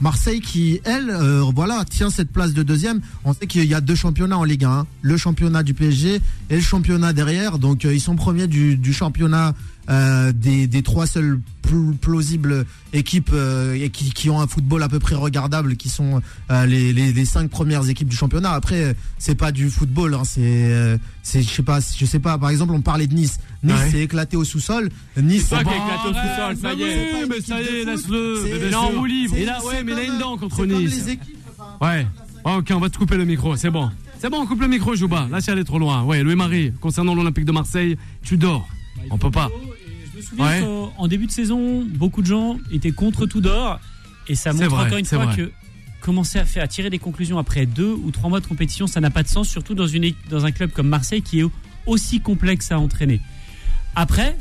Marseille 0.01 0.40
qui, 0.40 0.80
elle, 0.84 1.11
euh, 1.11 1.42
voilà, 1.55 1.84
tient 1.84 2.11
cette 2.11 2.30
place 2.30 2.53
de 2.53 2.62
deuxième. 2.62 3.01
On 3.24 3.32
sait 3.32 3.46
qu'il 3.46 3.64
y 3.64 3.74
a 3.74 3.80
deux 3.80 3.94
championnats 3.94 4.38
en 4.38 4.44
Ligue 4.44 4.64
1, 4.64 4.70
hein. 4.70 4.86
le 5.03 5.16
championnat 5.16 5.62
du 5.62 5.74
PSG 5.74 6.20
et 6.51 6.55
le 6.57 6.61
championnat 6.61 7.12
derrière. 7.12 7.59
Donc 7.59 7.84
euh, 7.84 7.94
ils 7.94 8.01
sont 8.01 8.16
premiers 8.16 8.46
du, 8.49 8.76
du 8.76 8.92
championnat 8.92 9.55
euh, 9.89 10.32
des, 10.32 10.66
des 10.66 10.82
trois 10.82 11.07
seules 11.07 11.41
pl- 11.62 11.95
plausibles 12.01 12.66
équipes 12.93 13.30
euh, 13.32 13.74
et 13.74 13.91
qui, 13.91 14.11
qui 14.12 14.28
ont 14.30 14.41
un 14.41 14.47
football 14.47 14.82
à 14.82 14.89
peu 14.89 14.99
près 14.99 15.14
regardable, 15.14 15.76
qui 15.76 15.89
sont 15.89 16.20
euh, 16.51 16.66
les, 16.66 16.93
les, 16.93 17.12
les 17.12 17.24
cinq 17.24 17.51
premières 17.51 17.89
équipes 17.89 18.09
du 18.09 18.16
championnat. 18.16 18.51
Après, 18.53 18.95
c'est 19.18 19.34
pas 19.34 19.51
du 19.53 19.70
football, 19.70 20.14
hein, 20.14 20.22
c'est, 20.24 20.99
c'est, 21.22 21.43
je 21.43 21.49
sais 21.49 21.62
pas, 21.62 21.78
je 21.80 22.05
sais 22.05 22.18
pas. 22.18 22.36
Par 22.39 22.51
exemple, 22.51 22.72
on 22.74 22.80
parlait 22.82 23.07
de 23.07 23.14
Nice. 23.14 23.39
Nice 23.62 23.74
Ouais. 23.76 23.91
s'est 23.91 24.01
éclaté 24.01 24.36
au 24.36 24.45
sous-sol. 24.45 24.91
Nice, 25.20 25.47
C'est 25.49 25.57
ça 25.57 25.59
qui 25.59 25.70
Bah, 25.70 25.72
éclaté 25.76 26.09
au 26.09 26.12
sous-sol, 26.12 26.57
ça 26.61 26.72
y 26.74 26.82
est. 26.82 27.11
pas 27.12 27.22
une 27.22 27.28
mais 27.28 27.41
ça 27.41 27.61
y 27.61 27.64
est, 27.64 27.84
laisse-le. 27.84 28.45
Il 28.66 28.72
est 28.72 28.74
en 28.74 28.89
roue 28.89 29.05
libre. 29.07 29.34
Il 29.39 29.49
a- 29.49 29.64
ouais, 29.64 29.82
mais 29.84 29.93
il 29.93 29.99
a 29.99 30.05
une 30.05 30.18
dent 30.18 30.36
contre 30.36 30.64
Nice. 30.66 31.05
Ouais. 31.80 32.07
Ok, 32.45 32.68
on 32.72 32.78
va 32.80 32.89
te 32.89 32.97
couper 32.99 33.16
le 33.16 33.24
micro, 33.24 33.57
c'est 33.57 33.70
bon. 33.70 33.91
C'est 34.20 34.30
bon, 34.30 34.39
on 34.43 34.47
coupe 34.47 34.61
le 34.61 34.68
micro, 34.68 34.95
Jouba. 34.97 35.28
Là, 35.30 35.41
c'est 35.41 35.53
allé 35.53 35.64
trop 35.64 35.78
loin. 35.78 36.03
Ouais, 36.03 36.22
Louis-Marie, 36.22 36.72
concernant 36.80 37.14
l'Olympique 37.14 37.45
de 37.45 37.53
Marseille, 37.53 37.97
tu 38.22 38.36
dors. 38.36 38.68
On 39.11 39.18
peut 39.18 39.30
pas. 39.30 39.51
Je 40.12 40.16
me 40.18 40.22
souviens 40.22 40.44
Ouais. 40.46 40.61
qu'en- 40.61 40.92
en 40.96 41.09
début 41.09 41.26
de 41.26 41.30
saison, 41.32 41.84
beaucoup 41.84 42.22
de 42.22 42.26
gens 42.26 42.59
étaient 42.72 42.92
contre 42.92 43.26
Tudor. 43.26 43.78
Et 44.28 44.34
ça 44.34 44.53
montre 44.53 44.66
vrai, 44.68 44.86
encore 44.86 44.99
une 44.99 45.05
fois 45.05 45.24
vrai. 45.26 45.36
que 45.36 45.51
commencer 46.01 46.38
à 46.38 46.44
faire 46.44 46.62
à 46.64 46.68
tirer 46.68 46.90
des 46.90 46.99
conclusions 46.99 47.38
après 47.38 47.66
deux 47.66 47.92
ou 47.92 48.11
trois 48.11 48.28
mois 48.28 48.40
de 48.40 48.46
compétition, 48.46 48.86
ça 48.86 49.01
n'a 49.01 49.11
pas 49.11 49.22
de 49.22 49.28
sens, 49.28 49.49
surtout 49.49 49.74
dans, 49.74 49.86
une, 49.86 50.12
dans 50.30 50.44
un 50.44 50.51
club 50.53 50.70
comme 50.72 50.88
Marseille 50.88 51.22
qui 51.22 51.40
est 51.40 51.46
aussi 51.86 52.20
complexe 52.20 52.70
à 52.72 52.78
entraîner. 52.78 53.20
Après, 53.96 54.36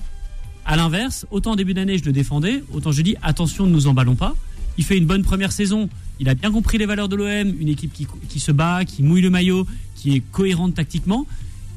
à 0.66 0.76
l'inverse, 0.76 1.26
autant 1.32 1.52
en 1.52 1.56
début 1.56 1.74
d'année 1.74 1.98
je 1.98 2.04
le 2.06 2.12
défendais, 2.12 2.64
autant 2.74 2.92
je 2.92 3.02
dis 3.02 3.16
attention, 3.22 3.66
ne 3.66 3.72
nous 3.72 3.88
emballons 3.88 4.16
pas. 4.16 4.36
Il 4.78 4.84
fait 4.84 4.98
une 4.98 5.06
bonne 5.08 5.24
première 5.24 5.52
saison, 5.52 5.90
il 6.20 6.28
a 6.30 6.36
bien 6.36 6.52
compris 6.52 6.78
les 6.78 6.86
valeurs 6.86 7.08
de 7.10 7.16
l'OM, 7.16 7.54
une 7.60 7.70
équipe 7.70 7.94
qui, 7.94 8.06
qui 8.30 8.40
se 8.40 8.52
bat, 8.52 8.84
qui 8.86 9.02
mouille 9.02 9.22
le 9.22 9.30
maillot, 9.30 9.66
qui 9.96 10.16
est 10.16 10.20
cohérente 10.20 10.76
tactiquement. 10.76 11.26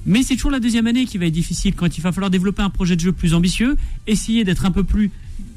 Mais 0.07 0.23
c'est 0.23 0.35
toujours 0.35 0.51
la 0.51 0.61
deuxième 0.61 0.87
année 0.87 1.05
qui 1.07 1.19
va 1.19 1.27
être 1.27 1.33
difficile 1.33 1.75
quand 1.75 1.97
il 1.97 2.01
va 2.01 2.13
falloir 2.13 2.31
développer 2.31 2.63
un 2.63 2.71
projet 2.71 2.97
de 2.97 3.01
jeu 3.01 3.13
plus 3.13 3.35
ambitieux, 3.35 3.77
essayer 4.07 4.45
d'être 4.45 4.65
un 4.65 4.71
peu 4.71 4.83
plus 4.85 5.11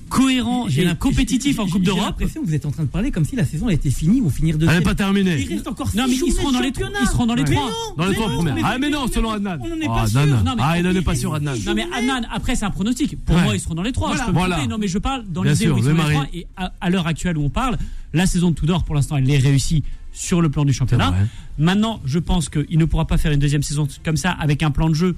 cohérent 0.09 0.65
J'ai 0.69 0.83
et 0.87 0.95
compétitif 0.95 1.57
en 1.57 1.65
j'ai- 1.65 1.71
Coupe 1.71 1.81
J'ai 1.81 1.85
d'Europe. 1.87 2.03
l'impression 2.19 2.41
que 2.41 2.45
vous 2.47 2.53
êtes 2.53 2.65
en 2.67 2.71
train 2.71 2.83
de 2.83 2.89
parler 2.89 3.09
comme 3.09 3.25
si 3.25 3.35
la 3.35 3.45
saison 3.45 3.67
elle 3.69 3.75
était 3.75 3.89
finie, 3.89 4.19
vont 4.21 4.29
finir 4.29 4.53
Elle 4.55 4.59
deuxième. 4.59 4.77
n'est 4.77 4.83
pas 4.83 4.93
terminée. 4.93 5.37
Il 5.41 5.47
reste 5.51 5.67
encore 5.67 5.89
Non, 5.95 6.03
mais 6.07 6.13
ils 6.13 6.31
seront 6.31 6.49
de 6.49 6.53
dans 6.53 6.59
les 6.59 6.67
ils 7.01 7.07
seront 7.07 7.25
dans 7.25 7.33
les 7.33 7.41
Ouais. 7.43 7.55
trois. 7.55 7.71
Dans 7.97 8.03
les 8.03 8.09
mais 8.11 8.15
trois 8.15 8.29
premières. 8.29 8.55
Ah, 8.63 8.77
mais 8.77 8.89
non, 8.91 9.05
on 9.05 9.07
selon 9.07 9.31
Adnan. 9.31 9.57
on 9.59 9.71
en 9.71 9.79
est 9.79 9.87
Ah, 9.89 10.01
pas 10.01 10.07
sûr. 10.07 10.19
Adnan. 10.19 10.43
Non, 10.43 10.53
mais 10.55 10.61
Ah, 10.63 10.77
il 10.77 10.83
n'en 10.83 10.91
est 10.91 11.01
pas 11.01 11.15
sûr, 11.15 11.33
Adnan. 11.33 11.55
Non 11.65 11.73
mais 11.73 11.87
Adnan, 11.95 12.27
après 12.31 12.55
c'est 12.55 12.65
un 12.65 12.69
pronostic. 12.69 13.17
Pour 13.25 13.35
Ouais. 13.35 13.43
moi, 13.43 13.55
ils 13.55 13.59
seront 13.59 13.73
dans 13.73 13.81
les 13.81 13.91
trois. 13.91 14.09
Voilà. 14.09 14.21
Je 14.21 14.25
peux 14.27 14.33
me 14.33 14.37
Voilà. 14.37 14.55
tromper. 14.57 14.69
Non 14.69 14.77
mais 14.77 14.87
je 14.87 14.97
parle 14.99 15.23
dans 15.27 15.41
sûr, 15.55 15.73
où 15.75 15.77
ils 15.79 15.83
sont 15.83 15.89
les 15.93 15.95
trois. 16.13 16.27
Et 16.33 16.45
à, 16.57 16.73
à 16.79 16.89
l'heure 16.91 17.07
actuelle 17.07 17.37
où 17.39 17.43
on 17.43 17.49
parle, 17.49 17.77
la 18.13 18.27
saison 18.27 18.51
de 18.51 18.55
Tudor, 18.55 18.83
pour 18.83 18.93
l'instant, 18.93 19.17
elle 19.17 19.27
est 19.31 19.37
réussie 19.39 19.83
sur 20.13 20.41
le 20.41 20.49
plan 20.49 20.63
du 20.63 20.71
championnat. 20.71 21.13
Maintenant, 21.57 21.99
je 22.05 22.19
pense 22.19 22.47
qu'il 22.47 22.77
ne 22.77 22.85
pourra 22.85 23.05
pas 23.05 23.17
faire 23.17 23.31
une 23.31 23.39
deuxième 23.39 23.63
saison 23.63 23.87
comme 24.05 24.17
ça 24.17 24.31
avec 24.31 24.63
un 24.63 24.71
plan 24.71 24.89
de 24.89 24.93
jeu 24.95 25.15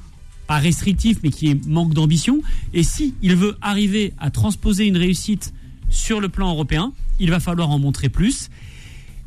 pas 0.47 0.57
restrictif, 0.57 1.17
mais 1.23 1.29
qui 1.31 1.49
est 1.49 1.67
manque 1.67 1.93
d'ambition. 1.93 2.41
Et 2.73 2.83
si 2.83 3.15
il 3.21 3.35
veut 3.35 3.57
arriver 3.61 4.13
à 4.19 4.29
transposer 4.29 4.85
une 4.85 4.97
réussite 4.97 5.53
sur 5.89 6.21
le 6.21 6.29
plan 6.29 6.49
européen, 6.49 6.93
il 7.19 7.29
va 7.29 7.39
falloir 7.39 7.69
en 7.69 7.79
montrer 7.79 8.09
plus. 8.09 8.49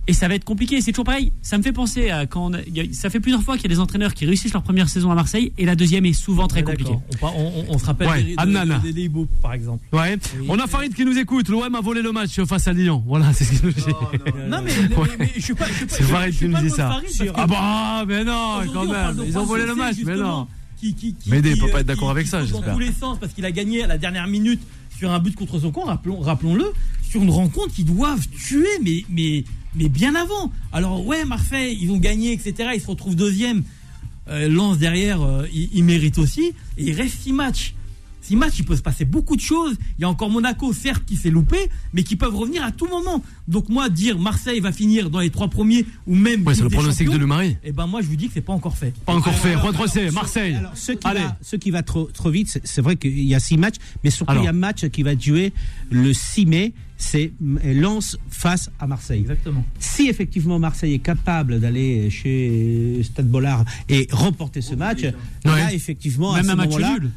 Et 0.08 0.14
ça 0.14 0.26
va 0.26 0.34
être 0.34 0.44
compliqué. 0.44 0.80
C'est 0.80 0.90
toujours 0.92 1.04
pareil. 1.04 1.32
Ça 1.42 1.58
me 1.58 1.62
fait 1.62 1.72
penser 1.72 2.08
à 2.10 2.24
quand 2.26 2.46
on 2.46 2.54
a- 2.54 2.62
il 2.62 2.94
ça 2.94 3.10
fait 3.10 3.20
plusieurs 3.20 3.42
fois 3.42 3.56
qu'il 3.56 3.64
y 3.70 3.72
a 3.72 3.74
des 3.76 3.80
entraîneurs 3.80 4.14
qui 4.14 4.24
réussissent 4.26 4.54
leur 4.54 4.62
première 4.62 4.88
saison 4.88 5.10
à 5.10 5.14
Marseille 5.14 5.52
et 5.58 5.66
la 5.66 5.76
deuxième 5.76 6.06
est 6.06 6.14
souvent 6.14 6.48
très 6.48 6.60
Ouais, 6.60 6.64
compliquée. 6.72 6.96
d'accord. 7.12 7.34
On, 7.36 7.52
on- 7.68 7.74
on- 7.74 7.78
se 7.78 7.84
rappelle 7.84 8.08
Ouais, 8.08 8.22
des- 8.22 8.34
de- 8.34 9.26
par 9.42 9.52
exemple. 9.52 9.84
Ouais. 9.92 10.18
On 10.48 10.58
a 10.58 10.66
Farid 10.66 10.94
qui 10.94 11.04
nous 11.04 11.16
écoute. 11.18 11.48
L'OM 11.50 11.74
a 11.74 11.80
volé 11.82 12.00
le 12.02 12.10
match 12.12 12.40
face 12.44 12.66
à 12.66 12.72
Lyon. 12.72 13.02
Voilà, 13.06 13.32
c'est 13.34 13.44
ce 13.44 13.50
qu'il 13.52 13.66
nous 13.66 13.72
dit. 13.72 13.82
Non 14.48 14.62
mais, 14.64 14.70
Ouais. 14.96 15.06
mais- 15.10 15.16
mais 15.18 15.30
je 15.36 15.42
suis 15.42 15.54
pas. 15.54 15.66
je 15.68 15.72
suis 15.74 15.86
pas- 15.86 15.94
C'est 15.96 16.02
Farid 16.04 16.34
qui 16.36 16.48
nous 16.48 16.58
dit 16.58 16.70
ça. 16.70 17.00
Que 17.18 17.24
Ah 17.34 17.46
bah, 17.46 18.04
mais 18.08 18.24
non, 18.24 18.60
quand 18.72 18.86
même. 18.86 19.22
Ils 19.26 19.36
ont 19.38 19.44
volé 19.44 19.66
le 19.66 19.74
match, 19.74 19.96
mais 20.04 20.16
non. 20.16 20.46
Qui, 20.80 20.94
qui, 20.94 21.12
qui, 21.14 21.28
Médée 21.30 21.54
qui, 21.54 21.60
peut 21.60 21.68
pas 21.70 21.78
euh, 21.78 21.80
être 21.80 21.86
d'accord 21.86 22.08
qui- 22.08 22.12
avec 22.12 22.24
qui 22.24 22.30
ça, 22.30 22.40
j'espère. 22.44 22.62
Dans 22.62 22.72
tous 22.74 22.78
les 22.78 22.92
sens 22.92 23.18
parce 23.18 23.32
qu'il 23.32 23.44
a 23.44 23.50
gagné 23.50 23.82
à 23.82 23.88
la 23.88 23.98
dernière 23.98 24.28
minute 24.28 24.60
sur 24.96 25.10
un 25.10 25.18
but 25.18 25.34
contre 25.34 25.58
son 25.58 25.72
camp. 25.72 25.84
Rappelons, 25.86 26.20
rappelons-le 26.20 26.66
sur 27.02 27.20
une 27.22 27.30
rencontre 27.30 27.74
qu'ils 27.74 27.84
doivent 27.84 28.26
tuer, 28.28 28.68
mais 28.82 29.02
mais 29.10 29.42
mais 29.74 29.88
bien 29.88 30.14
avant. 30.14 30.52
Alors 30.72 31.04
ouais, 31.06 31.24
Marseille, 31.24 31.78
ils 31.80 31.90
ont 31.90 31.98
gagné, 31.98 32.32
etc. 32.32 32.70
Ils 32.74 32.80
se 32.80 32.86
retrouvent 32.86 33.16
deuxième. 33.16 33.62
Euh, 34.28 34.48
Lance 34.48 34.76
derrière, 34.78 35.22
euh, 35.22 35.46
il, 35.52 35.70
il 35.72 35.84
mérite 35.84 36.18
aussi. 36.18 36.52
Et 36.76 36.84
il 36.88 36.92
reste 36.92 37.20
six 37.22 37.32
matchs. 37.32 37.74
Six 38.20 38.36
matchs, 38.36 38.58
il 38.58 38.64
peut 38.66 38.76
se 38.76 38.82
passer 38.82 39.06
beaucoup 39.06 39.36
de 39.36 39.40
choses. 39.40 39.74
Il 39.98 40.02
y 40.02 40.04
a 40.04 40.08
encore 40.08 40.28
Monaco, 40.28 40.74
certes, 40.74 41.02
qui 41.06 41.16
s'est 41.16 41.30
loupé, 41.30 41.56
mais 41.94 42.02
qui 42.02 42.14
peuvent 42.14 42.36
revenir 42.36 42.62
à 42.62 42.72
tout 42.72 42.86
moment. 42.86 43.24
Donc 43.46 43.70
moi, 43.70 43.88
dire 43.88 44.18
Marseille 44.18 44.60
va 44.60 44.70
finir 44.70 45.08
dans 45.08 45.20
les 45.20 45.30
trois 45.30 45.48
premiers 45.48 45.86
ou 46.06 46.14
même 46.14 46.46
Ouais, 46.46 46.54
c'est 46.54 46.62
le 46.62 46.68
pronostic 46.68 47.08
de 47.08 47.16
Louis-Marie. 47.16 47.56
Eh 47.64 47.72
ben 47.72 47.86
moi, 47.86 48.02
je 48.02 48.08
lui 48.08 48.18
dis 48.18 48.26
que 48.26 48.34
c'est 48.34 48.42
pas 48.42 48.52
encore 48.52 48.76
fait. 48.76 48.92
Pas 49.06 49.14
encore 49.14 49.32
fait. 49.32 49.54
Juan 49.54 49.72
Trocé, 49.72 50.00
Alors, 50.00 50.12
Marseille. 50.14 50.54
Alors, 50.56 50.76
ce 50.76 50.92
qui, 50.92 51.06
Allez. 51.06 51.20
va, 51.20 51.38
ce 51.40 51.56
qui 51.56 51.70
va 51.70 51.82
trop, 51.82 52.04
trop 52.12 52.28
vite, 52.28 52.48
c'est- 52.50 52.60
c'est 52.66 52.82
vrai 52.82 52.96
qu'il 52.96 53.18
y 53.18 53.34
a 53.34 53.40
six 53.40 53.56
matchs, 53.56 53.76
mais 54.04 54.10
surtout 54.10 54.32
Alors. 54.32 54.42
il 54.42 54.44
y 54.44 54.48
a 54.48 54.50
un 54.50 54.52
match 54.52 54.86
qui 54.90 55.02
va 55.02 55.16
joué 55.16 55.54
le 55.90 56.12
6 56.12 56.44
mai, 56.44 56.74
c'est 57.00 57.32
Lens 57.64 58.18
face 58.28 58.70
à 58.80 58.86
Marseille. 58.86 59.20
Exactement. 59.20 59.64
Si 59.78 60.08
effectivement 60.08 60.58
Marseille 60.58 60.94
est 60.94 60.98
capable 60.98 61.60
d'aller 61.60 62.10
chez 62.10 63.00
Stade 63.04 63.28
Bollard 63.28 63.64
et 63.88 64.08
remporter 64.10 64.60
ce 64.60 64.74
match, 64.74 65.02
là 65.44 65.54
Ouais. 65.54 65.74
effectivement 65.74 66.34
Même 66.34 66.48
à 66.48 66.52
un 66.52 66.52
ce 66.52 66.56
match 66.56 66.66
moment-là, 66.70 66.98
nul. 67.00 67.10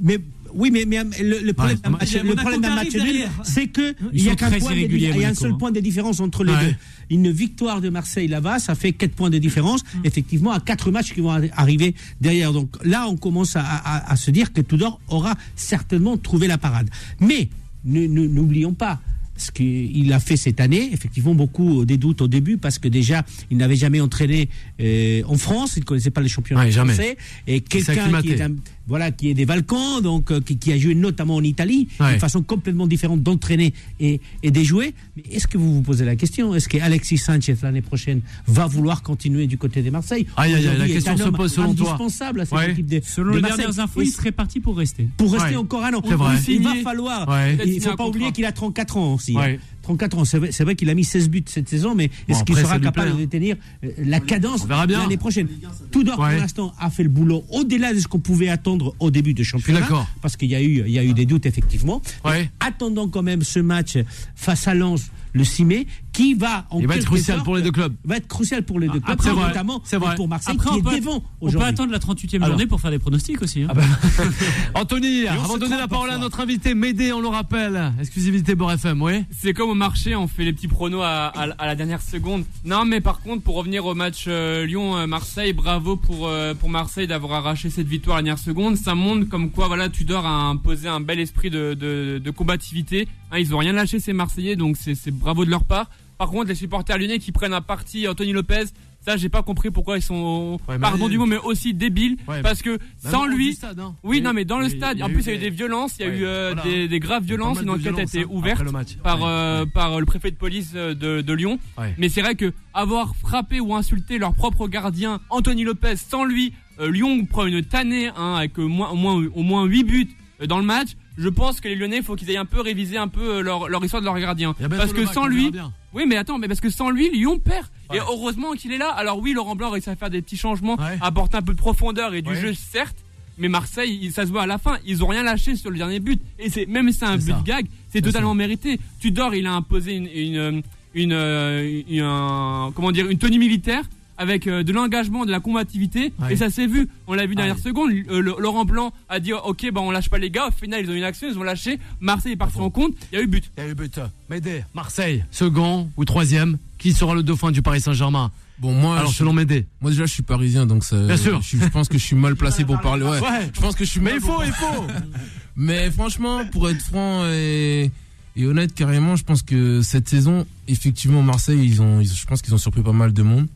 mais 0.00 0.18
oui, 0.52 0.70
mais, 0.72 0.84
mais 0.84 1.04
le, 1.22 1.38
le 1.44 1.52
problème 1.52 1.76
Ouais, 1.76 1.82
d'un 1.84 1.90
match, 1.90 2.12
le 2.12 2.34
problème 2.34 2.60
d'un 2.60 2.74
match 2.74 2.92
nul, 2.94 3.24
c'est 3.44 3.68
que 3.68 3.94
Ils 4.12 4.20
il 4.20 4.24
y 4.24 4.30
a 4.30 4.34
qu'un 4.36 4.50
point 4.50 4.72
de 4.74 4.96
y 4.96 5.24
a 5.24 5.28
un 5.28 5.34
seul 5.34 5.52
hein. 5.52 5.56
point 5.58 5.70
de 5.70 5.78
différence 5.80 6.18
entre 6.20 6.42
les 6.44 6.52
Ouais. 6.52 6.66
deux. 6.70 6.74
Une 7.10 7.30
victoire 7.30 7.80
de 7.80 7.88
Marseille 7.88 8.26
là-bas, 8.28 8.58
ça 8.60 8.74
fait 8.74 8.92
4 8.92 9.12
points 9.14 9.30
de 9.30 9.38
différence, 9.38 9.82
Mm. 9.82 9.98
effectivement, 10.04 10.50
à 10.52 10.60
quatre 10.60 10.90
matchs 10.90 11.12
qui 11.14 11.20
vont 11.20 11.30
arri- 11.32 11.50
arriver 11.56 11.94
derrière. 12.20 12.52
Donc 12.52 12.76
là, 12.84 13.06
on 13.08 13.16
commence 13.16 13.54
à, 13.56 13.62
à- 13.64 14.10
à 14.12 14.16
se 14.16 14.30
dire 14.32 14.52
que 14.52 14.60
Tudor 14.60 15.00
aura 15.08 15.36
certainement 15.56 16.16
trouvé 16.16 16.46
la 16.48 16.58
parade. 16.58 16.88
Mais 17.20 17.48
n'oublions 17.84 18.74
pas 18.74 19.00
ce 19.40 19.50
qu'il 19.50 20.12
a 20.12 20.20
fait 20.20 20.36
cette 20.36 20.60
année, 20.60 20.90
effectivement 20.92 21.34
beaucoup 21.34 21.84
des 21.84 21.96
doutes 21.96 22.20
au 22.22 22.28
début 22.28 22.56
parce 22.58 22.78
que 22.78 22.88
déjà 22.88 23.24
il 23.50 23.56
n'avait 23.56 23.76
jamais 23.76 24.00
entraîné 24.00 24.48
euh, 24.80 25.22
en 25.26 25.36
France, 25.36 25.74
il 25.76 25.80
ne 25.80 25.84
connaissait 25.84 26.10
pas 26.10 26.20
les 26.20 26.28
championnats 26.28 26.62
Ouais, 26.64 26.70
jamais. 26.70 26.92
français 26.94 27.16
et 27.46 27.60
quelqu'un 27.60 28.20
qui 28.22 28.30
est 28.30 28.40
un- 28.40 28.50
voilà 28.86 29.10
qui 29.12 29.30
est 29.30 29.34
des 29.34 29.46
Balkans 29.46 30.00
donc 30.02 30.30
euh, 30.32 30.40
qui, 30.40 30.56
qui 30.58 30.72
a 30.72 30.78
joué 30.78 30.94
notamment 30.94 31.36
en 31.36 31.42
Italie 31.42 31.88
Ouais. 32.00 32.10
d'une 32.12 32.20
façon 32.20 32.42
complètement 32.42 32.86
différente 32.86 33.22
d'entraîner 33.22 33.72
et, 34.00 34.20
et 34.42 34.50
de 34.50 34.62
jouer. 34.62 34.94
Mais 35.16 35.22
est-ce 35.32 35.46
que 35.46 35.58
vous 35.58 35.74
vous 35.74 35.82
posez 35.82 36.04
la 36.04 36.16
question? 36.16 36.54
Est-ce 36.54 36.68
que 36.68 36.78
Alexis 36.78 37.18
Sanchez 37.18 37.56
l'année 37.62 37.82
prochaine 37.82 38.20
va 38.46 38.66
vouloir 38.66 39.02
continuer 39.02 39.46
du 39.46 39.58
côté 39.58 39.82
des 39.82 39.90
Marseille? 39.90 40.26
Aïe, 40.36 40.54
aïe, 40.54 40.66
aïe, 40.68 40.78
la 40.78 40.86
question 40.88 41.16
se 41.16 41.24
pose 41.28 41.52
selon 41.52 41.74
toi. 41.74 41.90
indispensable 41.90 42.40
à 42.40 42.44
cette 42.46 42.58
Ouais. 42.58 42.70
équipe 42.72 42.86
de, 42.86 43.00
Selon 43.04 43.30
de 43.32 43.36
les 43.36 43.42
Marseille. 43.42 43.58
dernières 43.66 43.80
infos, 43.80 44.02
il 44.02 44.08
serait 44.10 44.32
parti 44.32 44.60
pour 44.60 44.76
rester. 44.76 45.08
pour 45.16 45.32
rester 45.32 45.50
Ouais. 45.50 45.56
encore 45.56 45.84
un 45.84 45.94
an. 45.94 46.02
Il 46.48 46.62
va 46.62 46.74
falloir. 46.82 47.28
Ouais. 47.28 47.56
Il 47.64 47.76
ne 47.76 47.80
faut 47.80 47.96
pas 47.96 48.06
oublier 48.06 48.32
qu'il 48.32 48.44
a 48.44 48.52
34 48.52 48.96
ans 48.96 49.14
aussi. 49.14 49.29
Hein. 49.36 49.40
Ouais. 49.40 49.60
34 49.82 50.18
ans. 50.18 50.24
C'est 50.24 50.38
vrai, 50.62 50.74
qu'il 50.76 50.88
a 50.90 50.94
mis 50.94 51.04
16 51.04 51.30
buts 51.30 51.42
cette 51.46 51.68
saison, 51.68 51.94
mais 51.94 52.08
Bon, 52.08 52.34
est-ce 52.34 52.44
qu'il 52.44 52.54
sera 52.56 52.78
capable 52.78 53.12
plaît, 53.12 53.26
de 53.26 53.30
tenir 53.30 53.56
euh, 53.82 53.88
la 53.98 54.20
cadence 54.20 54.66
l'année 54.68 55.16
prochaine? 55.16 55.48
Tudor, 55.90 56.18
Ouais. 56.18 56.32
pour 56.32 56.40
l'instant, 56.42 56.74
a 56.78 56.90
fait 56.90 57.02
le 57.02 57.08
boulot 57.08 57.44
au-delà 57.50 57.92
de 57.94 57.98
ce 57.98 58.06
qu'on 58.06 58.20
pouvait 58.20 58.48
attendre 58.50 58.94
au 59.00 59.10
début 59.10 59.34
de 59.34 59.42
championnat. 59.42 59.80
d'accord. 59.80 60.06
Parce 60.22 60.36
qu'il 60.36 60.50
y 60.50 60.54
a 60.54 60.62
eu, 60.62 60.84
il 60.86 60.92
y 60.92 60.98
a 60.98 61.04
eu 61.04 61.14
des 61.14 61.24
doutes, 61.26 61.46
effectivement. 61.46 62.02
Ouais. 62.24 62.50
Attendons 62.60 63.08
quand 63.08 63.22
même 63.22 63.42
ce 63.42 63.58
match 63.58 63.96
face 64.36 64.68
à 64.68 64.74
Lens 64.74 65.10
le 65.32 65.44
6 65.44 65.64
mai, 65.64 65.86
qui 66.12 66.34
va 66.34 66.66
en 66.70 66.80
Il 66.80 66.86
va 66.86 66.96
être 66.96 67.04
crucial 67.04 67.36
sorte- 67.38 67.44
pour 67.44 67.56
les 67.56 67.62
deux 67.62 67.70
clubs. 67.72 67.94
Va 68.04 68.16
être 68.16 68.26
crucial 68.28 68.62
pour 68.64 68.80
les 68.80 68.88
deux 68.88 69.00
clubs, 69.00 69.10
Après, 69.10 69.32
notamment 69.34 69.80
C'est 69.84 69.96
vrai. 69.96 70.14
pour 70.16 70.28
Marseille, 70.28 70.54
Après, 70.54 70.70
qui 70.70 70.76
on 70.76 70.78
est 70.78 70.82
peut, 70.82 71.00
devant 71.00 71.22
on 71.40 71.50
peut 71.50 71.60
attendre 71.62 71.92
la 71.92 71.98
38e 71.98 72.42
Alors. 72.42 72.48
journée 72.56 72.66
pour 72.66 72.80
faire 72.80 72.90
des 72.90 72.98
pronostics 72.98 73.40
aussi. 73.42 73.62
hein. 73.62 73.68
Ah 73.70 73.74
bah. 73.74 73.82
Anthony, 74.74 75.24
on 75.28 75.32
avant 75.44 75.54
de 75.54 75.60
donner 75.60 75.76
la 75.76 75.88
parole 75.88 76.10
à 76.10 76.18
notre 76.18 76.40
invité, 76.40 76.74
Médé, 76.74 77.12
on 77.12 77.20
le 77.20 77.28
rappelle. 77.28 77.92
Exclusivité 78.00 78.54
Beurre 78.54 78.72
FM, 78.72 79.02
oui. 79.02 79.24
C'est 79.30 79.52
comme 79.54 79.70
au 79.70 79.74
marché, 79.74 80.14
on 80.16 80.28
fait 80.28 80.44
les 80.44 80.52
petits 80.52 80.68
pronos 80.68 81.02
à, 81.02 81.26
à- 81.28 81.50
à 81.58 81.66
la 81.66 81.74
dernière 81.74 82.02
seconde. 82.02 82.44
Non, 82.64 82.84
mais 82.84 83.00
par 83.00 83.20
contre, 83.20 83.42
pour 83.42 83.56
revenir 83.56 83.86
au 83.86 83.94
match 83.94 84.24
euh, 84.28 84.66
Lyon-Marseille, 84.66 85.52
bravo 85.52 85.96
pour, 85.96 86.26
euh, 86.28 86.54
pour 86.54 86.68
Marseille 86.70 87.06
d'avoir 87.06 87.32
arraché 87.44 87.70
cette 87.70 87.86
victoire 87.88 88.16
à 88.16 88.20
la 88.20 88.24
dernière 88.24 88.38
seconde. 88.42 88.76
Ça 88.76 88.94
montre 88.94 89.28
comme 89.28 89.50
quoi, 89.50 89.66
voilà, 89.68 89.88
Tudor 89.88 90.26
a 90.26 90.48
imposé 90.48 90.88
un 90.88 91.00
bel 91.00 91.20
esprit 91.20 91.50
de, 91.50 91.74
de, 91.74 92.20
de 92.22 92.30
combativité. 92.30 93.08
Hein, 93.32 93.38
ils 93.38 93.54
ont 93.54 93.58
rien 93.58 93.72
lâché, 93.72 94.00
ces 94.00 94.12
Marseillais, 94.12 94.56
donc 94.56 94.76
c'est 94.76 94.94
c'est 94.94 95.12
bravo 95.20 95.44
de 95.44 95.50
leur 95.50 95.64
part. 95.64 95.90
Par 96.18 96.28
contre, 96.30 96.48
les 96.48 96.54
supporters 96.54 96.98
lyonnais 96.98 97.18
qui 97.18 97.32
prennent 97.32 97.54
à 97.54 97.60
partie 97.62 98.06
Anthony 98.08 98.32
Lopez, 98.32 98.64
ça, 99.00 99.16
j'ai 99.16 99.30
pas 99.30 99.42
compris 99.42 99.70
pourquoi 99.70 99.96
ils 99.96 100.02
sont, 100.02 100.58
Ouais, 100.68 100.78
pardon 100.78 101.08
du 101.08 101.16
mot, 101.16 101.24
mais 101.24 101.38
aussi 101.38 101.72
débiles. 101.72 102.18
Ouais, 102.28 102.42
parce 102.42 102.60
que 102.60 102.78
sans 102.98 103.24
lui, 103.24 103.54
stade, 103.54 103.80
hein. 103.80 103.94
oui, 104.02 104.20
non, 104.20 104.34
mais 104.34 104.44
dans 104.44 104.58
le 104.58 104.68
stade, 104.68 105.00
en 105.00 105.06
plus, 105.08 105.22
il 105.22 105.26
y 105.28 105.30
a 105.30 105.34
eu 105.36 105.38
des- 105.38 105.48
violences, 105.48 105.94
il 105.98 106.04
y 106.04 106.08
a 106.10 106.12
eu 106.14 106.24
euh, 106.26 106.52
voilà. 106.54 106.62
des, 106.70 106.86
des 106.88 107.00
graves 107.00 107.24
violences, 107.24 107.62
une 107.62 107.70
enquête 107.70 107.98
a 107.98 108.02
été 108.02 108.22
hein, 108.24 108.26
ouverte 108.28 108.56
après 108.60 108.64
le 108.66 108.72
match. 108.72 108.96
par, 109.02 109.20
Ouais, 109.20 109.26
euh, 109.28 109.64
par 109.72 109.98
le 109.98 110.04
préfet 110.04 110.30
de 110.30 110.36
police 110.36 110.72
euh, 110.74 110.94
de, 110.94 111.22
de 111.22 111.32
Lyon. 111.32 111.58
Mais 111.96 112.10
c'est 112.10 112.20
vrai 112.20 112.34
que 112.34 112.52
avoir 112.74 113.16
frappé 113.16 113.58
ou 113.60 113.74
insulté 113.74 114.18
leur 114.18 114.34
propre 114.34 114.68
gardien, 114.68 115.20
Anthony 115.30 115.64
Lopez, 115.64 115.96
sans 115.96 116.24
lui, 116.26 116.52
euh, 116.80 116.90
Lyon 116.90 117.24
prend 117.24 117.46
une 117.46 117.62
tannée 117.62 118.08
hein, 118.08 118.34
avec 118.36 118.58
euh, 118.58 118.66
moins, 118.66 118.90
au, 118.90 118.96
moins, 118.96 119.24
au 119.34 119.42
moins 119.42 119.64
8 119.64 119.84
buts 119.84 120.08
euh, 120.42 120.46
dans 120.46 120.58
le 120.58 120.64
match. 120.66 120.88
Je 121.22 121.28
pense 121.28 121.60
que 121.60 121.68
les 121.68 121.76
Lyonnais, 121.76 121.98
il 121.98 122.02
faut 122.02 122.16
qu'ils 122.16 122.30
aillent 122.30 122.38
un 122.38 122.44
peu 122.46 122.60
réviser 122.60 122.96
un 122.96 123.08
peu 123.08 123.36
euh, 123.36 123.40
leur, 123.42 123.68
leur 123.68 123.84
histoire 123.84 124.00
de 124.00 124.06
leur 124.06 124.18
gardien. 124.18 124.54
Parce 124.54 124.92
que 124.92 125.04
sans 125.06 125.26
lui. 125.26 125.52
Oui, 125.92 126.04
mais 126.08 126.16
attends, 126.16 126.38
mais 126.38 126.48
parce 126.48 126.60
que 126.60 126.70
sans 126.70 126.90
lui, 126.90 127.10
Lyon 127.10 127.38
perd. 127.38 127.66
Et 127.92 127.98
heureusement 127.98 128.52
qu'il 128.52 128.72
est 128.72 128.78
là. 128.78 128.88
Alors 128.90 129.18
oui, 129.18 129.32
Laurent 129.32 129.54
Blanc 129.56 129.70
réussit 129.70 129.88
à 129.88 129.96
faire 129.96 130.10
des 130.10 130.22
petits 130.22 130.36
changements, 130.38 130.76
apporter 131.00 131.36
un 131.36 131.42
peu 131.42 131.52
de 131.52 131.58
profondeur 131.58 132.14
et 132.14 132.22
du 132.22 132.30
Ouais. 132.30 132.40
jeu, 132.40 132.54
certes. 132.54 132.96
Mais 133.38 133.48
Marseille, 133.48 133.98
il- 134.02 134.12
ça 134.12 134.26
se 134.26 134.30
voit 134.30 134.42
à 134.42 134.46
la 134.46 134.58
fin. 134.58 134.76
Ils 134.86 135.02
ont 135.02 135.06
rien 135.06 135.22
lâché 135.22 135.56
sur 135.56 135.70
le 135.70 135.78
dernier 135.78 135.98
but. 136.00 136.20
Et 136.38 136.50
c'est 136.50 136.66
même 136.66 136.90
si 136.92 136.98
c'est 136.98 137.06
un 137.06 137.16
but 137.16 137.32
ça. 137.32 137.42
gag, 137.44 137.66
c'est 137.90 138.02
totalement 138.02 138.34
mérité. 138.34 138.78
Tudor, 139.00 139.34
il 139.34 139.46
a 139.46 139.52
imposé 139.54 139.94
une, 139.94 140.06
une, 140.14 140.62
une, 140.94 141.12
euh, 141.12 141.80
une- 141.88 142.00
un- 142.02 142.70
comment 142.74 142.92
dire, 142.92 143.08
une 143.08 143.18
tenue 143.18 143.38
militaire 143.38 143.84
avec 144.20 144.46
euh, 144.46 144.62
de 144.62 144.72
l'engagement, 144.72 145.24
de 145.24 145.30
la 145.30 145.40
combativité. 145.40 146.12
Ouais. 146.20 146.34
Et 146.34 146.36
ça 146.36 146.50
s'est 146.50 146.66
vu. 146.66 146.88
On 147.08 147.14
l'a 147.14 147.26
vu 147.26 147.34
dernière 147.34 147.56
Ouais. 147.56 147.60
seconde. 147.62 147.90
Euh, 148.10 148.20
le- 148.20 148.34
Laurent 148.38 148.64
Blanc 148.64 148.92
a 149.08 149.18
dit, 149.18 149.32
ok, 149.32 149.70
bah 149.72 149.80
on 149.82 149.90
lâche 149.90 150.08
pas 150.10 150.18
les 150.18 150.30
gars. 150.30 150.48
Au 150.48 150.50
final, 150.52 150.82
ils 150.84 150.90
ont 150.90 150.94
eu 150.94 150.98
une 150.98 151.04
action, 151.04 151.26
ils 151.30 151.38
ont 151.38 151.42
lâché. 151.42 151.78
Marseille 152.00 152.32
est 152.32 152.36
parti 152.36 152.58
en 152.58 152.70
compte. 152.70 152.92
Il 153.12 153.16
y 153.16 153.18
a 153.18 153.24
eu 153.24 153.26
but. 153.26 153.50
Il 153.56 153.64
y 153.64 153.66
a 153.66 153.70
eu 153.70 153.74
but. 153.74 153.98
Médé, 154.28 154.62
Marseille, 154.74 155.24
second 155.30 155.88
ou 155.96 156.04
troisième. 156.04 156.58
Qui 156.78 156.92
sera 156.92 157.14
le 157.14 157.22
dauphin 157.22 157.50
du 157.50 157.60
Paris 157.62 157.80
Saint-Germain? 157.80 158.30
Bon, 158.58 158.72
moi, 158.72 158.98
Alors 158.98 159.10
je, 159.10 159.16
selon 159.16 159.32
Médé. 159.32 159.66
moi 159.80 159.90
déjà, 159.90 160.04
je 160.06 160.12
suis 160.12 160.22
parisien, 160.22 160.66
donc 160.66 160.84
ça, 160.84 160.98
Bien 161.06 161.16
sûr. 161.16 161.40
Je, 161.42 161.56
pense 161.68 161.88
que 161.88 161.96
je 161.98 162.04
suis 162.04 162.16
mal 162.16 162.36
placé 162.36 162.64
pour 162.64 162.78
parler. 162.80 163.04
Ouais. 163.04 163.18
Ouais. 163.20 163.50
Je 163.54 163.60
pense 163.60 163.74
que 163.74 163.84
je 163.84 163.90
suis 163.90 164.00
Mais 164.00 164.12
mal 164.12 164.20
il 164.22 164.26
faut, 164.26 164.42
il 164.42 164.52
faut. 164.52 164.84
Mais 165.56 165.90
franchement, 165.90 166.44
pour 166.52 166.68
être 166.70 166.80
franc 166.82 167.24
et, 167.26 167.90
et 168.36 168.46
honnête, 168.46 168.74
carrément, 168.74 169.16
je 169.16 169.24
pense 169.24 169.42
que 169.42 169.82
cette 169.82 170.08
saison, 170.08 170.46
effectivement, 170.68 171.22
Marseille, 171.22 171.60
ils 171.62 171.80
ont, 171.82 172.00
ils- 172.00 172.12
je 172.12 172.26
pense 172.26 172.40
qu'ils 172.42 172.54
ont 172.54 172.58
surpris 172.58 172.82
pas 172.82 172.92
mal 172.92 173.12
de 173.12 173.22
monde. 173.22 173.46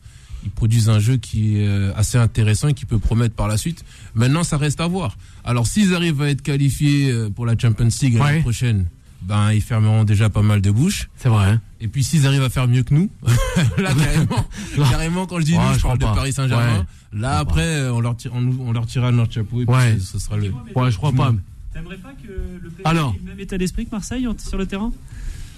Ils 0.45 0.51
produisent 0.51 0.89
un 0.89 0.99
jeu 0.99 1.17
qui 1.17 1.57
est 1.57 1.67
euh, 1.67 1.91
assez 1.95 2.17
intéressant 2.17 2.67
et 2.67 2.73
qui 2.75 2.85
peut 2.85 2.99
promettre 2.99 3.33
par 3.35 3.47
la 3.47 3.57
suite. 3.57 3.83
Maintenant, 4.13 4.43
ça 4.43 4.57
reste 4.57 4.79
à 4.79 4.87
voir. 4.87 5.17
Alors, 5.43 5.65
s'ils 5.67 5.93
arrivent 5.95 6.21
à 6.21 6.29
être 6.29 6.41
qualifiés 6.43 7.11
euh, 7.11 7.29
pour 7.29 7.45
la 7.47 7.57
Champions 7.57 7.89
League 8.01 8.13
l'année 8.17 8.37
Ouais. 8.37 8.41
prochaine, 8.41 8.85
ben, 9.23 9.51
ils 9.53 9.61
fermeront 9.61 10.03
déjà 10.03 10.29
pas 10.29 10.43
mal 10.43 10.61
de 10.61 10.69
bouches. 10.69 11.09
C'est 11.17 11.29
vrai. 11.29 11.49
hein. 11.49 11.61
Et 11.81 11.87
puis, 11.87 12.03
s'ils 12.03 12.27
arrivent 12.27 12.43
à 12.43 12.49
faire 12.49 12.67
mieux 12.67 12.83
que 12.83 12.93
nous, 12.93 13.09
là, 13.79 13.91
carrément, 13.95 14.45
carrément, 14.91 15.25
quand 15.25 15.39
je 15.39 15.45
dis 15.45 15.53
Ouais, 15.57 15.65
nous, 15.67 15.73
je 15.73 15.79
je 15.79 15.83
parle 15.83 15.97
de 15.97 16.03
crois 16.03 16.13
pas. 16.13 16.19
Paris 16.21 16.33
Saint-Germain. 16.33 16.79
Ouais. 17.13 17.19
Là, 17.19 17.39
après, 17.39 17.65
euh, 17.65 17.93
on 17.93 17.99
leur, 18.01 18.15
tire, 18.15 18.31
on, 18.35 18.41
nous- 18.41 18.57
on 18.61 18.71
leur 18.71 18.85
tirera 18.85 19.11
notre 19.11 19.33
chapeau 19.33 19.61
et 19.61 19.65
puis 19.65 19.73
Ouais. 19.75 19.97
ce, 19.99 20.05
ce 20.05 20.19
sera 20.19 20.37
le. 20.37 20.51
Ouais, 20.75 20.91
je 20.91 20.97
crois 20.97 21.11
pas. 21.11 21.33
T'aimerais 21.73 21.97
pas 21.97 22.11
que 22.13 22.27
le 22.27 22.69
PSG 22.69 22.83
Alors. 22.85 23.13
ait 23.15 23.19
le 23.23 23.29
même 23.31 23.39
état 23.39 23.57
d'esprit 23.57 23.85
que 23.85 23.91
Marseille 23.91 24.27
sur 24.37 24.57
le 24.59 24.65
terrain? 24.67 24.91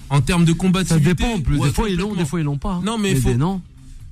En 0.09 0.21
termes 0.21 0.45
de 0.45 0.51
Ça 0.51 0.57
combativité. 0.57 1.05
dépend 1.13 1.33
en 1.33 1.41
plus. 1.41 1.57
ouais, 1.57 1.67
des 1.67 1.73
fois 1.73 1.89
ils 1.89 1.97
l'ont, 1.97 2.15
des 2.15 2.23
fois 2.25 2.39
ils 2.39 2.43
l'ont 2.43 2.57
pas. 2.57 2.75
hein. 2.75 2.81
Non, 2.85 2.97
mais 2.97 3.09
Médé, 3.09 3.19
faut- 3.21 3.33
non. 3.33 3.61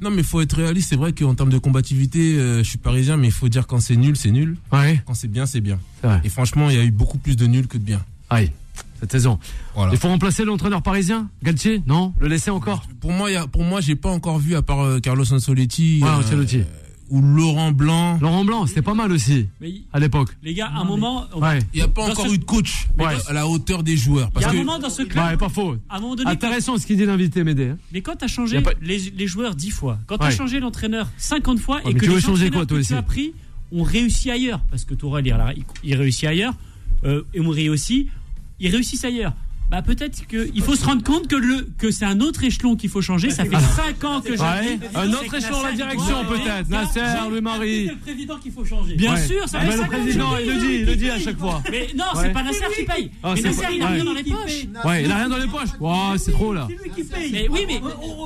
Non, 0.01 0.09
mais 0.11 0.23
faut 0.23 0.41
être 0.41 0.57
réaliste. 0.57 0.89
C'est 0.89 0.95
vrai 0.95 1.13
qu'en 1.13 1.35
termes 1.35 1.49
de 1.51 1.57
combativité, 1.57 2.37
euh, 2.37 2.59
je 2.63 2.69
suis 2.69 2.77
parisien, 2.77 3.17
mais 3.17 3.27
il 3.27 3.33
faut 3.33 3.47
dire 3.49 3.65
quand 3.67 3.79
c'est 3.79 3.95
nul, 3.95 4.15
c'est 4.17 4.31
nul. 4.31 4.57
Ouais, 4.71 5.01
Quand 5.05 5.13
c'est 5.13 5.27
bien, 5.29 5.45
c'est 5.45 5.61
bien. 5.61 5.79
vrai. 6.03 6.21
Et 6.23 6.29
franchement, 6.29 6.69
il 6.69 6.75
y 6.75 6.79
a 6.79 6.83
eu 6.83 6.91
beaucoup 6.91 7.17
plus 7.17 7.35
de 7.35 7.47
nuls 7.47 7.67
que 7.67 7.77
de 7.77 7.83
bien. 7.83 8.03
Aïe, 8.29 8.51
cette 8.99 9.11
saison. 9.11 9.39
Voilà. 9.75 9.93
Il 9.93 9.97
faut 9.97 10.07
remplacer 10.09 10.43
l'entraîneur 10.45 10.81
parisien 10.81 11.29
Galtier? 11.43 11.81
Non? 11.87 12.13
Le 12.19 12.27
laisser 12.27 12.49
encore? 12.51 12.85
Pour 12.99 13.11
moi, 13.11 13.29
il 13.29 13.33
y 13.33 13.37
a, 13.37 13.47
pour 13.47 13.63
moi, 13.63 13.79
j'ai 13.81 13.95
pas 13.95 14.09
encore 14.09 14.37
vu 14.39 14.55
à 14.55 14.61
part 14.61 14.81
euh, 14.81 14.99
Carlos 14.99 15.31
Ancelotti 15.31 15.99
Ouais, 16.03 16.09
euh, 16.09 16.19
Ancelotti. 16.19 16.61
Ou 17.09 17.21
Laurent 17.21 17.71
Blanc. 17.71 18.17
Laurent 18.21 18.43
Blanc, 18.45 18.65
c'était 18.65 18.81
pas 18.81 18.93
mal 18.93 19.11
aussi 19.11 19.47
Mais 19.61 19.73
à 19.93 19.99
l'époque. 19.99 20.29
les 20.43 20.53
gars, 20.53 20.67
à 20.67 20.79
un 20.79 20.83
moment, 20.83 21.25
Ouais. 21.35 21.59
Il 21.73 21.77
n'y 21.77 21.81
a 21.83 21.87
pas 21.87 22.09
encore 22.09 22.27
ce- 22.27 22.33
eu 22.33 22.37
de 22.37 22.43
coach 22.45 22.87
Ouais. 22.97 23.15
à 23.27 23.33
la 23.33 23.47
hauteur 23.47 23.83
des 23.83 23.95
joueurs. 23.97 24.27
il 24.27 24.31
y 24.31 24.33
Parce 24.33 24.45
a 24.45 24.49
un 24.49 24.51
que 24.53 24.57
moment 24.57 24.79
dans 24.79 24.89
ce 24.89 25.03
club, 25.03 25.23
Ouais, 25.25 25.37
pas 25.37 25.49
faux. 25.49 25.75
à 25.89 25.97
un 25.97 25.99
moment 25.99 26.15
donné, 26.15 26.25
quand- 26.25 26.31
Intéressant 26.31 26.77
ce 26.77 26.85
qu'il 26.87 26.97
dit 26.97 27.05
l'invité 27.05 27.43
Médé. 27.43 27.69
hein. 27.69 27.77
mais 27.91 28.01
quand 28.01 28.15
t'as 28.15 28.25
Y 28.25 28.29
changé 28.29 28.61
pas- 28.61 28.71
les, 28.81 28.97
les 29.15 29.27
joueurs 29.27 29.55
10 29.55 29.71
fois, 29.71 29.99
quand 30.07 30.17
t'as 30.17 30.25
Ouais. 30.29 30.35
changé 30.35 30.59
l'entraîneur 30.59 31.07
50 31.17 31.59
fois 31.59 31.77
Ouais, 31.83 31.91
et 31.91 31.93
que 31.93 31.99
tu 31.99 32.07
les 32.09 32.15
veux 32.15 32.19
changer 32.21 32.49
quoi, 32.49 32.65
toi 32.65 32.77
que 32.77 32.81
aussi 32.81 32.89
tu 32.89 32.95
as 32.95 33.01
pris 33.03 33.33
ont 33.71 33.83
réussi 33.83 34.31
ailleurs, 34.31 34.61
parce 34.69 34.85
que 34.85 34.93
Tourelle 34.93 35.25
il, 35.27 35.35
il- 35.57 35.63
il 35.91 35.95
réussit 35.95 36.25
ailleurs, 36.25 36.53
euh, 37.03 37.21
Emery 37.33 37.69
aussi, 37.69 38.07
ils 38.59 38.69
réussissent 38.71 39.03
ailleurs. 39.05 39.33
Bah 39.71 39.81
peut-être 39.81 40.27
qu'il 40.27 40.61
faut 40.61 40.75
se 40.75 40.85
rendre 40.85 41.03
compte 41.03 41.27
que 41.27 41.35
le 41.35 41.67
que 41.79 41.89
c'est 41.89 42.05
un 42.05 42.19
autre 42.21 42.43
échelon 42.43 42.75
qu'il 42.75 42.89
faut 42.89 43.01
changer. 43.01 43.31
Ça 43.31 43.45
fait 43.45 43.59
5 43.59 44.03
ans 44.03 44.21
que 44.21 44.35
j'ai 44.37 44.41
Ouais. 44.43 44.79
Un 44.93 45.09
autre 45.11 45.33
échelon, 45.33 45.63
la 45.63 45.71
direction 45.71 46.23
peut-être. 46.29 46.69
Nasser, 46.69 47.01
Louis-Marie. 47.29 47.85
C'est 47.87 47.91
le 47.93 47.97
président 47.99 48.37
qu'il 48.37 48.51
faut 48.51 48.63
changer. 48.63 48.95
Bien 48.95 49.15
Ouais. 49.15 49.25
sûr, 49.27 49.49
ça 49.49 49.57
Ah 49.61 49.65
fait 49.65 49.69
bah, 49.69 49.75
le 49.75 49.81
ans 49.81 49.85
que 49.85 49.89
président, 50.03 50.37
il 50.37 50.45
le 50.53 50.59
dit, 50.59 50.73
il 50.81 50.85
le 50.85 50.95
dit 50.95 51.09
à 51.09 51.19
chaque 51.19 51.39
fois. 51.39 51.63
Mais 51.71 51.87
non, 51.95 52.03
Ouais. 52.15 52.21
c'est 52.23 52.31
pas 52.33 52.43
Nasser 52.43 52.63
qui 52.77 52.83
paye. 52.85 53.11
Ah, 53.23 53.33
mais 53.35 53.41
Nasser, 53.41 53.65
il 53.73 53.81
a 53.81 53.87
rien 53.87 54.03
dans 54.05 54.13
les 54.13 54.23
poches. 54.23 54.65
Ouais, 54.85 55.03
il 55.03 55.11
a 55.11 55.15
rien 55.15 55.29
dans 55.29 55.37
les 55.37 55.47
poches. 55.47 55.69
Ouais, 55.79 56.17
c'est 56.17 56.31
trop 56.31 56.53
là. 56.53 56.67
C'est 56.69 56.83
lui 56.83 56.91
qui 56.91 57.03
paye. 57.03 57.31
Mais 57.31 57.47
oui, 57.49 57.61
mais, 57.67 57.81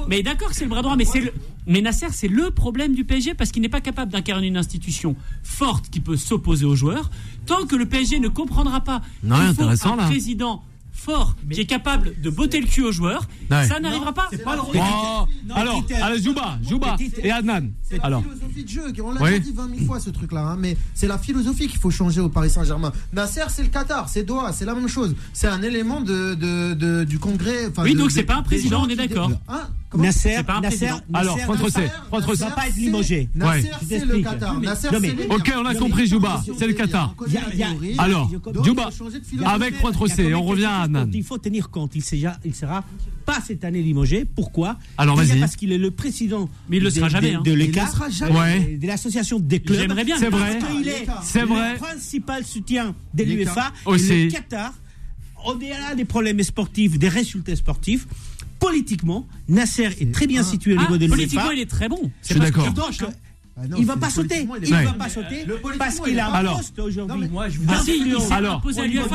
mais 0.10 0.22
d'accord, 0.24 0.50
c'est 0.52 0.66
le 0.66 0.70
bras 0.70 0.82
droit, 0.82 0.98
mais 0.98 1.06
c'est 1.06 1.22
le, 1.22 1.32
mais 1.68 1.80
Nasser, 1.82 2.08
c'est 2.12 2.28
le 2.28 2.52
problème 2.52 2.94
du 2.94 3.06
PSG 3.06 3.34
parce 3.34 3.52
qu'il 3.52 3.62
n'est 3.62 3.70
pas 3.70 3.82
capable 3.82 4.12
d'incarner 4.12 4.48
une 4.48 4.58
institution 4.58 5.16
forte 5.44 5.90
qui 5.90 6.02
peut 6.02 6.18
s'opposer 6.18 6.66
aux 6.66 6.76
joueurs. 6.76 7.10
Tant 7.46 7.66
que 7.66 7.76
le 7.78 7.86
PSG 7.86 8.20
ne 8.20 8.28
comprendra 8.28 8.82
pas 8.82 9.02
Non, 9.24 9.36
intéressant, 9.38 9.94
un 9.94 9.98
là. 9.98 10.06
président 10.06 10.64
fort 11.00 11.36
qui 11.52 11.62
est 11.62 11.66
capable 11.66 12.20
de 12.22 12.30
botter 12.30 12.60
le 12.62 12.68
cul 12.68 12.84
aux 12.84 12.92
joueurs, 12.92 13.28
Ouais. 13.50 13.68
ça 13.68 13.80
n'arrivera 13.80 14.14
pas. 14.14 14.28
C'est 14.30 14.44
pas 14.44 14.56
le. 14.56 14.62
Oh, 14.64 15.26
alors, 15.56 15.84
allez, 16.02 16.22
Jouba, 16.22 16.60
Jouba 16.68 16.96
et 17.24 17.32
Adnan. 17.32 17.70
C'est 17.84 17.98
la 17.98 18.04
Alors, 18.06 18.22
philosophie 18.24 18.64
de 18.64 18.70
jeu. 18.70 18.84
On 19.04 19.12
l'a 19.12 19.22
Oui. 19.22 19.30
déjà 19.32 19.40
dit 19.40 19.52
20 19.54 19.70
000 19.76 19.86
fois 19.86 20.00
ce 20.00 20.10
truc-là, 20.10 20.42
hein, 20.42 20.58
mais 20.60 20.78
c'est 20.94 21.08
la 21.08 21.18
philosophie 21.18 21.68
qu'il 21.68 21.80
faut 21.80 21.90
changer 21.92 22.22
au 22.22 22.30
Paris 22.30 22.50
Saint-Germain. 22.50 22.92
Nasser, 23.14 23.42
c'est 23.50 23.64
le 23.64 23.70
Qatar, 23.70 24.10
c'est 24.10 24.24
Doha, 24.24 24.52
c'est 24.54 24.66
la 24.66 24.76
même 24.76 24.88
chose. 24.88 25.16
C'est 25.34 25.48
un 25.48 25.62
élément 25.64 26.02
de, 26.02 26.36
de, 26.36 26.74
de- 26.74 27.04
du 27.06 27.18
congrès. 27.20 27.70
Oui, 27.78 27.94
de- 27.94 27.98
donc 28.00 28.12
c'est 28.12 28.24
pas 28.24 28.36
un 28.36 28.44
président, 28.44 28.84
on 28.86 28.90
est 28.90 28.96
d'accord. 28.96 29.32
Hein? 29.48 29.68
Nasser, 29.98 30.34
C'est 30.38 30.44
pas 30.44 30.54
un 30.58 30.62
Nasser, 30.62 30.78
président. 30.88 31.02
Alors, 31.14 31.36
Nasser, 31.38 31.48
contre 31.48 31.64
Nasser, 31.64 31.88
C. 32.38 32.44
va 32.46 32.52
pas 32.52 32.68
être 32.68 32.76
limogé. 32.76 33.30
Nasser, 33.34 33.72
c'est 33.88 34.06
le. 34.06 34.20
Qatar. 34.22 34.54
Non, 34.54 34.60
mais- 34.60 34.66
Nasser, 34.68 34.88
non, 34.92 35.00
mais- 35.00 35.08
c'est 35.10 35.16
les 35.16 35.26
Ok, 35.26 35.54
on 35.58 35.66
a 35.66 35.74
Non, 35.74 35.80
compris, 35.80 36.08
Jouba, 36.08 36.44
c'est 36.58 36.68
le 36.68 36.74
Qatar. 36.74 37.16
on. 37.18 38.00
Alors, 38.00 38.30
Jouba, 38.64 38.90
il 38.90 38.92
faut 38.94 38.98
changer 39.06 39.20
de 39.20 39.26
philosophie. 39.26 39.54
avec 39.56 39.80
contre 39.80 40.06
Il 40.06 40.10
y 40.10 40.12
a 40.12 40.16
C, 40.16 40.24
quand 40.24 40.30
même 40.30 40.38
on 40.38 40.44
revient 40.44 40.66
à 40.66 40.82
Adnan. 40.84 41.10
Il 41.14 41.24
faut 41.24 41.38
tenir 41.38 41.70
compte. 41.70 41.96
Il 41.96 42.04
sera, 42.04 42.36
il 42.46 42.54
sera 42.54 42.84
pas 43.26 43.40
cette 43.46 43.64
année 43.64 43.82
limogé. 43.82 44.26
Pourquoi 44.26 44.78
Alors, 44.98 45.16
vas-y. 45.16 45.40
Parce 45.40 45.56
qu'il 45.56 45.72
est 45.72 45.78
le 45.78 45.92
président. 45.92 46.50
Mais 46.70 46.78
il 46.78 46.84
le 46.84 46.90
de- 46.90 46.96
sera 46.96 47.08
de- 47.08 47.12
jamais, 47.12 47.34
hein. 47.34 47.42
De 47.44 47.52
le. 47.52 47.66
Ouais. 47.66 48.78
De 48.80 48.88
l'association 48.88 49.40
des 49.40 49.60
clubs. 49.60 49.80
J'aimerais 49.80 50.04
bien. 50.06 50.18
C'est 50.20 50.30
vrai. 50.30 50.60
Parce 50.60 50.74
qu'il 50.74 50.88
est 50.88 51.06
C'est 51.24 51.42
le 51.42 51.48
vrai. 51.48 51.76
principal 51.78 52.46
soutien 52.46 52.94
de 53.14 53.24
l'UEFA. 53.24 53.72
Le 53.88 54.30
Qatar, 54.30 54.74
au-delà 55.46 55.96
des 55.96 56.06
problèmes 56.06 56.42
sportifs, 56.44 56.98
des 57.00 57.10
résultats 57.10 57.56
sportifs, 57.56 58.08
politiquement, 58.60 59.28
Nasser 59.48 59.90
est 60.00 60.12
très 60.14 60.28
bien 60.28 60.44
situé 60.44 60.76
au 60.76 60.78
Ah, 60.80 60.84
niveau 60.84 60.98
de 60.98 61.08
politiquement, 61.08 61.44
l'UEFA. 61.44 61.54
il 61.56 61.60
est 61.62 61.70
très 61.70 61.90
bon. 61.90 62.12
Je 62.24 62.28
suis 62.28 62.40
d'accord. 62.40 62.72
Donc, 62.74 62.94
Ah 63.62 63.68
non, 63.68 63.76
il 63.78 63.86
va 63.86 63.98
pas 63.98 64.10
sauter. 64.10 64.46
politiquement, 64.46 64.56
Il 64.80 64.86
pas- 64.86 64.92
va 64.92 64.98
pas 64.98 65.10
sauter 65.10 65.44
Le 65.46 65.56
politiquement, 65.58 65.72
parce 65.80 65.96
il 65.98 66.04
qu'il 66.04 66.16
est 66.16 66.20
a 66.20 66.30
un 66.30 66.34
Alors. 66.34 66.58
poste 66.58 66.80
aujourd'hui. 66.80 67.28
Moi, 67.28 67.50
je 67.50 67.58
vous 67.58 67.66
Ah 67.68 67.82
si, 67.84 67.92
il 67.98 68.16
Alors, 68.32 68.64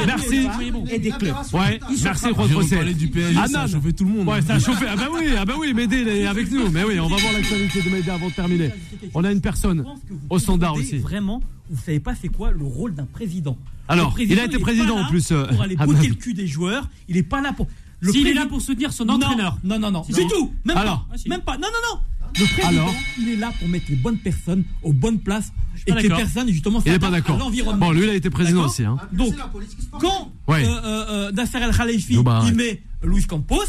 Merci. 0.06 0.48
Il 0.60 0.92
et 0.92 0.98
des 0.98 1.10
de 1.10 1.16
clubs. 1.16 1.34
Ouais, 1.54 1.80
merci 2.02 2.26
parler 2.74 2.92
du 2.94 3.08
PSG, 3.08 3.34
ça 3.48 3.62
a 3.62 3.66
chauffé 3.66 3.92
tout 3.94 4.04
le 4.04 4.10
monde. 4.10 4.28
Ouais, 4.28 4.34
hein. 4.38 4.40
ça 4.46 4.54
a 4.54 4.58
chauffé. 4.58 4.84
Ah 4.86 4.96
bah 4.96 5.08
oui, 5.14 5.24
ah 5.38 5.44
bah 5.46 5.54
oui, 5.58 5.72
Médé 5.72 6.00
il 6.02 6.08
est 6.08 6.26
avec 6.26 6.50
nous. 6.50 6.68
Mais 6.70 6.84
oui, 6.84 7.00
on 7.00 7.08
va 7.08 7.16
voir 7.16 7.32
l'actualité 7.32 7.80
de 7.82 7.88
Médé 7.88 8.10
avant 8.10 8.28
de 8.28 8.34
terminer. 8.34 8.70
On 9.14 9.24
a 9.24 9.32
une 9.32 9.40
personne 9.40 9.82
au 10.28 10.38
standard 10.38 10.74
aussi. 10.74 10.98
Vraiment, 10.98 11.40
vous 11.70 11.80
savez 11.82 12.00
pas 12.00 12.14
c'est 12.20 12.28
quoi 12.28 12.50
le 12.50 12.64
rôle 12.64 12.94
d'un 12.94 13.06
président. 13.06 13.56
Alors, 13.88 14.14
il 14.18 14.38
a 14.38 14.44
été 14.44 14.56
est 14.56 14.58
pas 14.58 14.62
président 14.64 14.98
en 14.98 15.08
plus, 15.08 15.30
euh, 15.30 15.44
Pour 15.46 15.62
aller 15.62 15.76
botter 15.76 16.08
le 16.08 16.14
cul 16.14 16.34
des 16.34 16.46
joueurs, 16.46 16.88
il 17.08 17.16
est 17.16 17.22
pas 17.22 17.40
là 17.40 17.52
pour. 17.52 17.66
Le 18.00 18.12
S'il 18.12 18.26
est 18.26 18.34
là 18.34 18.46
pour 18.46 18.60
soutenir 18.60 18.92
son 18.92 19.08
entraîneur. 19.08 19.58
Non, 19.64 19.78
non, 19.78 19.90
non. 19.90 20.04
Si. 20.04 20.12
tout. 20.28 20.52
Même 20.64 20.76
Alors. 20.76 21.00
pas. 21.00 21.14
Ah, 21.14 21.18
si. 21.18 21.28
Même 21.28 21.40
pas. 21.42 21.56
Non, 21.56 21.68
non, 21.68 21.94
non. 21.94 22.00
Le 22.36 22.44
président, 22.46 22.66
Alors. 22.82 22.94
il 23.20 23.28
est 23.28 23.36
là 23.36 23.52
pour 23.58 23.68
mettre 23.68 23.86
les 23.88 23.94
bonnes 23.96 24.18
personnes 24.18 24.64
aux 24.82 24.92
bonnes 24.92 25.20
places 25.20 25.52
et 25.86 25.92
que 25.92 25.98
les 25.98 26.08
personnes 26.08 26.48
justement 26.48 26.82
Il 26.84 26.92
est 26.92 26.98
pas 26.98 27.10
d'accord. 27.10 27.38
l'environnement. 27.38 27.86
Bon, 27.86 27.92
lui, 27.92 28.02
il 28.04 28.10
a 28.10 28.14
été 28.14 28.28
président 28.28 28.64
aussi. 28.66 28.82
Hein. 28.84 28.96
Impulser 29.12 29.36
Donc. 29.36 30.00
Quand 30.00 30.32
Ouais. 30.48 30.64
euh, 30.66 30.68
euh, 30.68 31.06
euh, 31.28 31.32
Nasser 31.32 31.58
El 31.58 31.70
Khalifi 31.76 32.14
il 32.14 32.18
ouais. 32.18 32.52
met 32.52 32.82
Luis 33.04 33.24
Campos, 33.26 33.62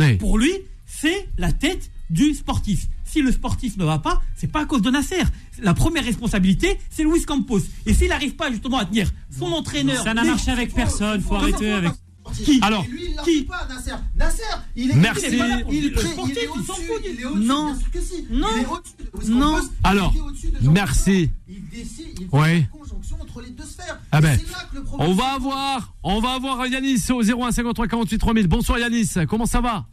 Ouais. 0.00 0.16
pour 0.16 0.36
lui, 0.38 0.50
c'est 0.84 1.28
la 1.38 1.52
tête 1.52 1.90
du 2.10 2.34
sportif. 2.34 2.88
Si 3.04 3.22
le 3.22 3.30
sportif 3.30 3.76
ne 3.76 3.84
va 3.84 3.98
pas, 3.98 4.20
c'est 4.34 4.50
pas 4.50 4.62
à 4.62 4.64
cause 4.64 4.82
de 4.82 4.90
Nasser. 4.90 5.22
La 5.62 5.74
première 5.74 6.04
responsabilité, 6.04 6.78
c'est 6.90 7.04
Luis 7.04 7.22
Campos. 7.24 7.60
Et 7.86 7.94
s'il 7.94 8.08
n'arrive 8.08 8.34
pas 8.34 8.50
justement 8.50 8.78
à 8.78 8.84
tenir 8.86 9.08
son 9.30 9.46
entraîneur, 9.52 10.02
Ça 10.02 10.12
n'a 10.14 10.24
marché 10.24 10.50
avec 10.50 10.74
personne. 10.74 11.20
Faut 11.20 11.36
arrêter 11.36 11.70
avec. 11.70 11.92
Qui 12.32 12.58
Alors, 12.62 12.84
lui, 12.88 13.08
il 13.10 13.16
Qui 13.24 13.42
pas, 13.44 13.66
Nasser. 13.68 13.92
Nasser, 14.16 14.42
il 14.76 14.90
est. 14.90 14.94
Merci. 14.94 15.24
il 15.28 15.34
est 15.34 15.38
pas 15.38 15.48
là 15.48 15.58
pour- 15.62 15.72
Il, 15.72 15.98
sportif, 15.98 16.36
est 16.38 16.48
au-dessus. 16.48 16.72
Il 17.04 17.20
est 17.20 17.24
au-dessus. 17.24 17.46
Non. 17.46 17.66
Bien 17.66 17.78
sûr 17.78 17.90
que 17.90 18.00
si. 18.00 18.26
Non. 18.30 18.48
Il 18.56 18.62
est 18.62 18.66
au-dessus 18.66 19.28
de 19.28 19.34
Non. 19.34 19.60
Alors, 19.84 20.14
merci. 20.62 21.30
Il 21.48 21.68
décide, 21.68 22.06
il 22.20 22.28
Ouais. 22.32 22.48
fait 22.48 22.58
une 22.58 22.66
conjonction 22.80 23.16
entre 23.20 23.40
les 23.42 23.50
deux 23.50 23.64
sphères. 23.64 23.98
Ah 24.10 24.20
ben, 24.20 24.38
c'est 24.38 24.50
là 24.52 24.58
que 24.70 24.76
le 24.76 24.82
problème 24.84 25.08
On 25.10 25.14
va 25.14 25.32
avoir, 25.34 25.94
on 26.02 26.20
va 26.20 26.32
avoir 26.34 26.66
Yanis 26.66 27.00
au 27.10 27.22
01 27.22 27.50
53 27.52 27.86
48 27.88 28.18
3000. 28.18 28.46
Bonsoir 28.48 28.78
Yanis, 28.78 29.10
comment 29.28 29.46
ça 29.46 29.60
va? 29.60 29.86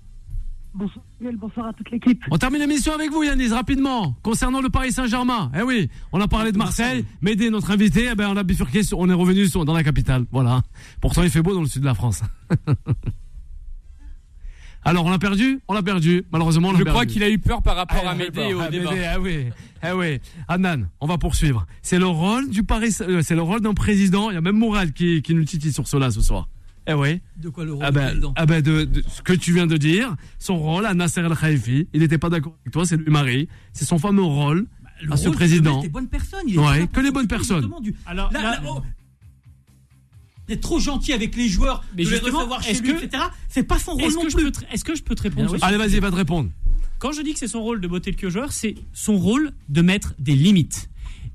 Bonsoir, 0.74 1.04
bonsoir 1.40 1.68
à 1.68 1.74
toute 1.74 1.90
l'équipe. 1.90 2.22
On 2.30 2.38
termine 2.38 2.60
l'émission 2.62 2.94
avec 2.94 3.10
vous 3.12 3.24
Yanis, 3.24 3.48
rapidement, 3.50 4.16
concernant 4.22 4.62
le 4.62 4.70
Paris 4.70 4.92
Saint-Germain. 4.92 5.52
Eh 5.58 5.64
oui, 5.64 5.90
on 6.12 6.22
a 6.22 6.28
parlé 6.28 6.52
de 6.52 6.58
Marseille, 6.58 7.06
Médé, 7.22 7.50
notre 7.50 7.72
invité, 7.72 8.10
eh 8.12 8.16
ben 8.16 8.30
on 8.30 8.38
a 8.38 8.44
bifurqué, 8.44 8.84
sur- 8.84 9.00
on 9.00 9.10
est 9.10 9.14
revenu 9.14 9.48
sur- 9.48 9.66
dans 9.66 9.74
la 9.74 9.84
capitale. 9.84 10.26
Voilà. 10.32 10.62
Pourtant 11.02 11.24
il 11.24 11.30
fait 11.32 11.42
beau 11.42 11.56
dans 11.56 11.62
le 11.62 11.68
sud 11.68 11.82
de 11.82 11.88
la 11.88 11.96
France. 11.96 12.22
Alors 14.86 15.06
on 15.06 15.10
l'a 15.10 15.20
perdu? 15.20 15.60
On 15.68 15.74
l'a 15.74 15.84
perdu. 15.84 16.24
Malheureusement 16.32 16.70
on 16.70 16.72
l'a 16.72 16.78
Je 16.80 16.84
perdu. 16.84 16.94
crois 16.96 17.06
qu'il 17.08 17.24
a 17.24 17.30
eu 17.30 17.40
peur 17.40 17.62
par 17.64 17.76
rapport 17.76 18.04
Ah, 18.06 18.12
à 18.12 18.16
Médé 18.16 18.40
et 18.42 18.54
au 18.54 18.62
ah, 18.62 18.70
débat. 18.70 18.92
Médé, 18.92 19.04
ah 19.06 19.20
oui, 19.20 19.48
ah 19.82 19.98
oui. 19.98 20.20
Adnan, 20.48 20.88
on 21.02 21.08
va 21.08 21.18
poursuivre. 21.18 21.66
C'est 21.82 22.00
le 22.00 22.06
rôle 22.08 22.50
du 22.50 22.64
Paris, 22.64 22.96
euh, 23.02 23.22
c'est 23.24 23.36
le 23.36 23.42
rôle 23.42 23.60
d'un 23.62 23.74
président. 23.74 24.30
Il 24.30 24.36
y 24.36 24.38
a 24.38 24.42
même 24.42 24.58
Moral 24.58 24.94
qui, 24.94 25.22
qui 25.24 25.34
nous 25.34 25.44
titille 25.44 25.74
sur 25.74 25.88
cela 25.88 26.12
ce 26.12 26.22
soir. 26.22 26.48
Eh 26.90 26.94
oui. 26.94 27.22
De 27.38 27.50
quoi 27.50 27.66
le 27.66 27.74
rôle 27.74 27.84
Ah 27.86 27.92
du 27.92 27.96
ben, 27.96 28.06
président 28.08 28.34
ah 28.36 28.46
ben 28.46 28.62
de, 28.62 28.84
de 28.86 29.04
ce 29.08 29.22
que 29.22 29.34
tu 29.34 29.54
viens 29.54 29.68
de 29.68 29.78
dire, 29.78 30.16
son 30.40 30.58
rôle 30.58 30.86
à 30.86 30.94
Nasser 30.94 31.22
El 31.22 31.36
Khalifi, 31.36 31.88
il 31.94 32.00
n'était 32.02 32.18
pas 32.18 32.30
d'accord 32.30 32.56
avec 32.62 32.74
toi, 32.74 32.86
c'est 32.86 32.98
lui 32.98 33.12
Marie, 33.12 33.48
c'est 33.74 33.86
son 33.86 34.00
fameux 34.00 34.24
rôle 34.24 34.66
Le 35.04 35.14
à 35.14 35.18
ce 35.18 35.28
rôle, 35.28 35.36
président. 35.36 35.82
des 35.82 35.90
bonnes 35.90 36.08
personnes. 36.08 36.42
Il 36.48 36.56
est 36.56 36.58
Ouais, 36.58 36.80
là 36.80 36.88
que 36.88 37.00
les 37.00 37.12
bonnes 37.12 37.28
personnes. 37.28 37.70
du- 37.82 37.94
Alors, 38.06 38.32
Là, 38.34 38.42
là- 38.42 38.52
là, 38.52 38.62
oh, 38.68 38.82
d'être 40.48 40.62
trop 40.62 40.80
gentil 40.80 41.14
avec 41.14 41.36
les 41.36 41.48
joueurs, 41.48 41.84
Mais 41.96 42.04
de 42.06 42.10
les 42.10 42.18
recevoir 42.18 42.64
chez 42.64 42.74
lui, 42.74 42.94
que- 42.96 43.04
etc. 43.06 43.24
C'est 43.50 43.64
pas 43.64 43.78
son 43.78 43.92
rôle 43.92 44.04
Est-ce 44.04 44.16
non 44.16 44.24
que, 44.24 44.30
je 44.30 44.36
plus. 44.36 44.46
peux 44.46 44.52
te- 44.52 44.74
est-ce 44.74 44.84
que 44.84 44.96
je 44.96 45.04
peux 45.04 45.14
te 45.16 45.22
répondre 45.22 45.52
oui. 45.54 45.60
Allez, 45.62 45.78
vas-y, 45.78 46.00
va 46.00 46.10
te 46.10 46.16
répondre. 46.16 46.50
Quand 46.98 47.12
je 47.12 47.22
dis 47.22 47.34
que 47.34 47.40
c'est 47.40 47.48
son 47.48 47.62
rôle 47.62 47.80
de 47.82 47.88
botter 47.88 48.10
le 48.12 48.18
cul 48.18 48.26
aux 48.26 48.30
joueurs, 48.32 48.52
c'est 48.52 48.76
son 48.94 49.18
rôle 49.18 49.52
de 49.70 49.82
mettre 49.82 50.16
des 50.20 50.34
limites. 50.34 50.90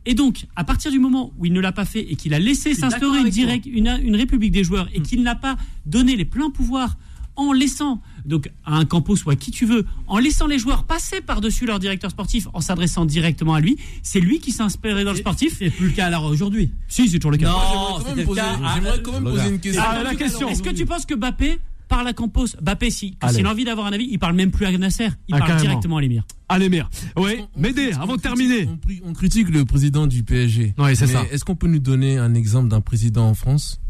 Et 0.07 0.15
donc, 0.15 0.47
à 0.57 0.65
partir 0.65 0.91
du 0.91 0.99
moment 0.99 1.33
où 1.39 1.47
il 1.47 1.53
ne 1.53 1.61
l'a 1.61 1.73
pas 1.73 1.85
fait 1.85 2.01
et 2.01 2.17
qu'il 2.17 2.35
a 2.35 2.39
laissé 2.39 2.75
s'instaurer 2.75 3.19
une, 3.19 3.23
avec 3.27 3.35
toi. 3.35 3.43
direct- 3.45 3.67
une, 3.67 3.99
une 4.03 4.17
république 4.17 4.53
des 4.53 4.65
joueurs 4.65 4.89
et 4.93 5.01
qu'il 5.01 5.23
n'a 5.23 5.35
pas 5.35 5.57
donné 5.87 6.15
les 6.17 6.25
pleins 6.27 6.51
pouvoirs 6.51 6.97
en 7.37 7.53
laissant 7.53 8.01
donc 8.25 8.49
à 8.65 8.77
un 8.77 8.85
Campos 8.85 9.17
ou 9.27 9.31
à 9.31 9.35
qui 9.35 9.51
tu 9.51 9.67
veux, 9.67 9.85
en 10.07 10.19
laissant 10.19 10.47
les 10.47 10.57
joueurs 10.59 10.85
passer 10.85 11.21
par-dessus 11.21 11.67
leur 11.67 11.81
directeur 11.81 12.11
sportif 12.13 12.47
en 12.53 12.61
s'adressant 12.61 13.05
directement 13.07 13.55
à 13.55 13.61
lui, 13.61 13.77
c'est 14.05 14.21
lui 14.21 14.39
qui 14.39 14.53
s'est 14.53 14.63
inspiré 14.63 15.03
dans 15.03 15.11
le 15.11 15.17
sportif. 15.19 15.57
C'est 15.59 15.71
plus 15.71 15.87
le 15.89 15.93
cas 15.95 16.07
alors 16.07 16.25
aujourd'hui. 16.27 16.71
Si, 16.87 17.09
c'est 17.09 17.19
toujours 17.19 17.33
le 17.33 17.39
cas. 17.39 17.49
Non, 17.51 17.59
J'aimerais 17.99 18.05
quand 18.05 18.17
même 18.17 18.25
poser, 18.27 18.41
cas. 18.41 18.59
J'aimerais 18.75 19.03
quand 19.03 19.13
même 19.13 19.25
poser 19.25 19.49
une 19.49 19.59
question. 19.59 19.83
Ah, 19.85 20.03
la 20.05 20.15
question. 20.15 20.49
Est-ce 20.49 20.63
que 20.63 20.71
tu 20.71 20.87
penses 20.87 21.07
que 21.07 21.15
Bappé 21.15 21.59
parle 21.89 22.09
à 22.09 22.13
Campos 22.13 22.47
Bappé, 22.61 22.91
si, 22.91 23.17
s'il 23.31 23.47
a 23.47 23.51
envie 23.51 23.65
d'avoir 23.65 23.87
un 23.87 23.93
avis, 23.93 24.09
il 24.11 24.19
parle 24.19 24.35
même 24.35 24.51
plus 24.51 24.67
à 24.67 24.73
Nasser, 24.77 25.09
il 25.29 25.35
Ah, 25.35 25.39
parle 25.39 25.51
carrément. 25.51 25.69
directement 25.71 25.97
à 25.99 26.01
l'émir. 26.01 26.25
Allez, 26.49 26.69
Mire. 26.69 26.89
Oui, 27.17 27.39
critique- 27.61 27.95
avant 27.95 28.13
on 28.13 28.17
de 28.17 28.21
critique- 28.21 28.23
terminer. 28.23 28.69
On, 29.05 29.11
on 29.11 29.13
critique 29.13 29.49
le 29.51 29.65
président 29.65 30.07
du 30.07 30.23
PSG. 30.23 30.75
Oui, 30.79 30.97
c'est 30.97 31.07
ça. 31.07 31.25
Est-ce 31.31 31.45
qu'on 31.45 31.57
peut 31.57 31.67
nous 31.69 31.79
donner 31.79 32.19
un 32.19 32.35
exemple 32.35 32.69
d'un 32.69 32.81
président 32.81 33.29
en 33.29 33.35
France? 33.35 33.81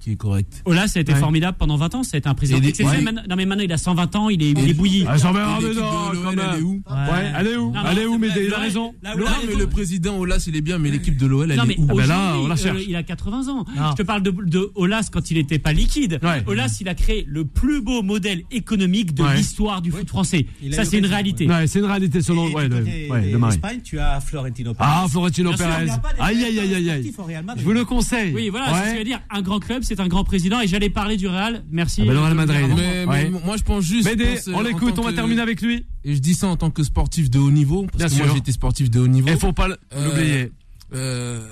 Qui 0.00 0.12
est 0.12 0.16
correct 0.16 0.62
Ola, 0.64 0.86
ça 0.88 0.98
a 0.98 1.02
été 1.02 1.12
Ouais. 1.12 1.18
formidable 1.18 1.56
pendant 1.58 1.76
20 1.76 1.94
ans, 1.94 2.02
ça 2.02 2.16
a 2.16 2.18
été 2.18 2.28
un 2.28 2.34
président 2.34 2.58
exceptionnel. 2.58 3.04
ouais. 3.14 3.22
Non, 3.28 3.36
mais 3.36 3.44
maintenant, 3.46 3.64
il 3.64 3.72
a 3.72 3.76
120 3.78 4.16
ans, 4.16 4.28
il 4.30 4.42
est, 4.42 4.50
il 4.50 4.70
est 4.70 4.74
bouilli. 4.74 5.04
Ah, 5.08 5.16
j'en 5.16 5.32
mais 5.32 5.40
elle 5.58 6.58
est 6.58 6.62
où 6.62 6.82
Ouais, 6.88 7.32
elle 7.38 7.46
est 7.46 7.56
où 7.56 7.70
Non, 7.72 7.80
Elle 7.86 7.96
non, 7.96 8.02
est 8.02 8.06
où, 8.06 8.18
vrai, 8.18 8.44
Il 8.46 8.54
a 8.54 8.58
raison. 8.58 8.94
Non, 9.04 9.10
mais 9.48 9.54
le 9.54 9.66
président 9.66 10.16
Olas, 10.18 10.44
il 10.46 10.56
est 10.56 10.60
bien, 10.60 10.78
mais 10.78 10.90
l'équipe 10.90 11.16
de 11.16 11.26
l'OL, 11.26 11.50
elle 11.50 11.56
Non, 11.56 11.64
est 11.64 11.66
mais 11.66 11.76
où 11.78 11.86
Ah 11.90 11.94
ben 11.94 12.06
là, 12.06 12.34
on 12.38 12.46
la 12.46 12.54
euh, 12.54 12.56
cherche. 12.56 12.82
il 12.88 12.96
a 12.96 13.02
80 13.02 13.48
ans. 13.48 13.64
Non. 13.76 13.90
Je 13.90 13.96
te 13.96 14.02
parle 14.02 14.22
de, 14.22 14.30
de 14.30 14.70
Olas 14.74 15.08
quand 15.12 15.30
il 15.30 15.36
n'était 15.36 15.58
pas 15.58 15.72
liquide. 15.72 16.18
Ouais. 16.22 16.42
Olas, 16.46 16.78
il 16.80 16.88
a 16.88 16.94
créé 16.94 17.24
le 17.28 17.44
plus 17.44 17.80
beau 17.82 18.02
modèle 18.02 18.42
économique 18.50 19.14
de 19.14 19.22
Ouais. 19.22 19.36
l'histoire 19.36 19.82
du 19.82 19.90
foot 19.90 20.08
français. 20.08 20.46
Ça, 20.72 20.84
c'est 20.84 20.98
une 20.98 21.06
réalité. 21.06 21.48
C'est 21.66 21.78
une 21.80 21.84
réalité 21.86 22.22
selon 22.22 22.48
Marie. 22.50 23.32
l'Espagne, 23.32 23.80
tu 23.82 23.98
as 23.98 24.20
Florentino 24.20 24.72
Pérez. 24.74 24.88
Ah, 24.92 25.06
Florentino 25.08 25.52
Pérez. 25.52 25.88
Aïe, 26.18 26.44
aïe, 26.44 26.58
aïe, 26.60 26.90
aïe. 26.90 27.12
Je 27.56 27.62
vous 27.62 27.72
le 27.72 27.84
conseille. 27.84 28.32
Oui, 28.34 28.48
voilà, 28.48 28.66
c'est 28.72 28.74
ce 28.78 28.84
que 28.84 28.92
je 28.92 28.98
veux 28.98 29.04
dire. 29.04 29.20
Un 29.30 29.42
grand 29.42 29.58
club, 29.60 29.82
c'est 29.82 30.00
un 30.00 30.08
grand 30.08 30.24
président. 30.24 30.60
Et 30.60 30.66
j'allais 30.68 30.90
parler 30.90 31.16
du 31.16 31.26
Real. 31.26 31.64
Merci. 31.70 32.02
Ah 32.02 32.06
ben, 32.06 32.12
le 32.14 32.20
Real 32.20 32.34
Madrid. 32.34 32.66
Mais, 32.76 33.04
Ouais. 33.06 33.30
moi, 33.30 33.56
je 33.56 33.62
pense 33.62 33.84
juste. 33.84 34.08
Je 34.08 34.14
pense, 34.14 34.48
euh, 34.48 34.52
on 34.54 34.60
l'écoute, 34.62 34.98
on 34.98 35.02
va 35.02 35.10
que- 35.10 35.16
terminer 35.16 35.40
avec 35.42 35.60
lui. 35.62 35.84
Et 36.04 36.14
je 36.14 36.20
dis 36.20 36.34
ça 36.34 36.46
en 36.48 36.56
tant 36.56 36.70
que 36.70 36.82
sportif 36.82 37.30
de 37.30 37.38
haut 37.38 37.50
niveau, 37.50 37.82
parce 37.84 37.96
Bien 37.98 38.06
que 38.08 38.12
sûr. 38.14 38.26
moi 38.26 38.34
j'étais 38.34 38.52
sportif 38.52 38.90
de 38.90 39.00
haut 39.00 39.08
niveau. 39.08 39.28
Il 39.28 39.36
faut 39.38 39.52
pas 39.52 39.68
Euh, 39.68 40.04
l'oublier. 40.08 40.52
euh, 40.94 41.46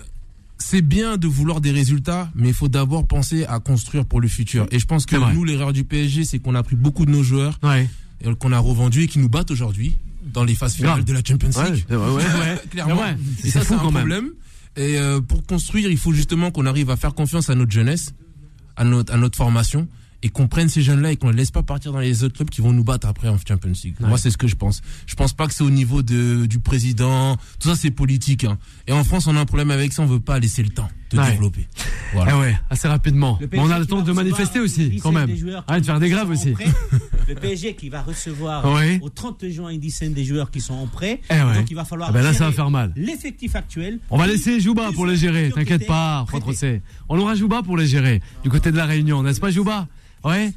c'est 0.58 0.82
bien 0.82 1.16
de 1.16 1.26
vouloir 1.26 1.60
des 1.60 1.70
résultats, 1.72 2.30
mais 2.34 2.48
il 2.48 2.54
faut 2.54 2.68
d'abord 2.68 3.06
penser 3.06 3.44
à 3.46 3.58
construire 3.60 4.06
pour 4.06 4.20
le 4.20 4.28
futur. 4.28 4.66
Et 4.70 4.78
je 4.78 4.86
pense 4.86 5.06
que 5.06 5.16
nous, 5.34 5.44
l'erreur 5.44 5.72
du 5.72 5.84
PSG, 5.84 6.24
c'est 6.24 6.38
qu'on 6.38 6.54
a 6.54 6.62
pris 6.62 6.76
beaucoup 6.76 7.04
de 7.06 7.10
nos 7.10 7.22
joueurs 7.22 7.58
Ouais. 7.62 7.88
et 8.24 8.34
qu'on 8.36 8.52
a 8.52 8.58
revendus 8.58 9.02
et 9.02 9.06
qui 9.08 9.18
nous 9.18 9.28
battent 9.28 9.50
aujourd'hui 9.50 9.94
dans 10.32 10.44
les 10.44 10.54
phases 10.54 10.74
finales 10.74 11.04
de 11.04 11.12
la 11.12 11.20
Champions 11.26 11.48
League. 11.48 11.84
ouais, 11.90 11.96
ouais. 11.96 12.62
Clairement. 12.70 13.02
Et 13.44 13.50
ça, 13.50 13.62
c'est 13.62 13.74
un 13.74 13.78
quand 13.78 13.90
même. 13.90 14.30
Et 14.76 14.98
euh, 14.98 15.20
pour 15.20 15.44
construire, 15.46 15.88
il 15.90 15.98
faut 15.98 16.12
justement 16.12 16.50
qu'on 16.50 16.66
arrive 16.66 16.90
à 16.90 16.96
faire 16.96 17.14
confiance 17.14 17.50
à 17.50 17.54
notre 17.54 17.70
jeunesse, 17.72 18.12
à 18.76 18.84
notre, 18.84 19.12
à 19.12 19.16
notre 19.16 19.36
formation, 19.36 19.86
et 20.22 20.30
qu'on 20.30 20.48
prenne 20.48 20.68
ces 20.70 20.80
jeunes-là 20.82 21.12
et 21.12 21.16
qu'on 21.16 21.28
les 21.30 21.36
laisse 21.36 21.50
pas 21.50 21.62
partir 21.62 21.92
dans 21.92 21.98
les 21.98 22.24
autres 22.24 22.34
clubs 22.36 22.48
qui 22.48 22.62
vont 22.62 22.72
nous 22.72 22.82
battre 22.82 23.06
après 23.06 23.28
en 23.28 23.36
Champions 23.36 23.72
League. 23.84 23.94
Ouais. 24.00 24.08
Moi, 24.08 24.16
c'est 24.18 24.30
ce 24.30 24.38
que 24.38 24.46
je 24.48 24.54
pense. 24.56 24.80
Je 25.06 25.14
pense 25.16 25.34
pas 25.34 25.46
que 25.46 25.52
c'est 25.52 25.62
au 25.64 25.70
niveau 25.70 26.02
de, 26.02 26.46
du 26.46 26.58
président. 26.60 27.36
Tout 27.60 27.68
ça, 27.68 27.76
c'est 27.76 27.90
politique. 27.90 28.44
hein. 28.44 28.56
Et 28.86 28.92
en 28.92 29.04
France, 29.04 29.26
on 29.26 29.36
a 29.36 29.40
un 29.40 29.44
problème 29.44 29.70
avec 29.70 29.92
ça. 29.92 30.02
On 30.02 30.06
veut 30.06 30.20
pas 30.20 30.38
laisser 30.38 30.62
le 30.62 30.70
temps 30.70 30.88
de 31.10 31.18
Ouais. 31.18 31.30
développer. 31.30 31.68
Voilà. 32.14 32.38
ouais, 32.38 32.58
assez 32.70 32.88
rapidement. 32.88 33.38
Mais 33.52 33.58
on 33.58 33.70
a 33.70 33.78
le 33.78 33.86
temps 33.86 34.02
de 34.02 34.12
manifester 34.12 34.60
aussi, 34.60 34.98
quand 35.02 35.12
même. 35.12 35.30
Ah, 35.68 35.80
de 35.80 35.84
faire 35.84 36.00
des 36.00 36.08
grèves 36.08 36.30
aussi. 36.30 36.54
Le 37.28 37.34
PSG 37.34 37.74
qui 37.74 37.88
va 37.88 38.02
recevoir 38.02 38.64
Oui. 38.74 38.98
au 39.00 39.08
30 39.08 39.48
juin 39.48 39.70
une 39.70 39.80
dizaine 39.80 40.12
des 40.12 40.24
joueurs 40.24 40.50
qui 40.50 40.60
sont 40.60 40.74
en 40.74 40.86
prêt. 40.86 41.20
Eh 41.30 41.34
ouais. 41.34 41.54
Donc 41.54 41.70
il 41.70 41.74
va 41.74 41.84
falloir 41.86 42.10
Ah 42.10 42.12
ben 42.12 42.22
là, 42.22 42.34
ça 42.34 42.44
va 42.46 42.52
faire 42.52 42.70
mal. 42.70 42.92
l'effectif 42.96 43.56
actuel. 43.56 43.98
On 44.10 44.18
va 44.18 44.26
laisser 44.26 44.60
Jouba 44.60 44.90
pour 44.92 45.06
les 45.06 45.16
gérer, 45.16 45.50
t'inquiète 45.50 45.86
pas, 45.86 46.26
Rosset. 46.30 46.82
On 47.08 47.18
aura 47.18 47.34
Jouba 47.34 47.62
pour 47.62 47.76
les 47.78 47.86
gérer, 47.86 48.20
du 48.42 48.50
côté 48.50 48.70
de 48.70 48.76
la 48.76 48.84
Réunion, 48.84 49.22
n'est-ce 49.22 49.40
pas 49.40 49.50
Jouba? 49.50 49.88
Ouais 50.22 50.52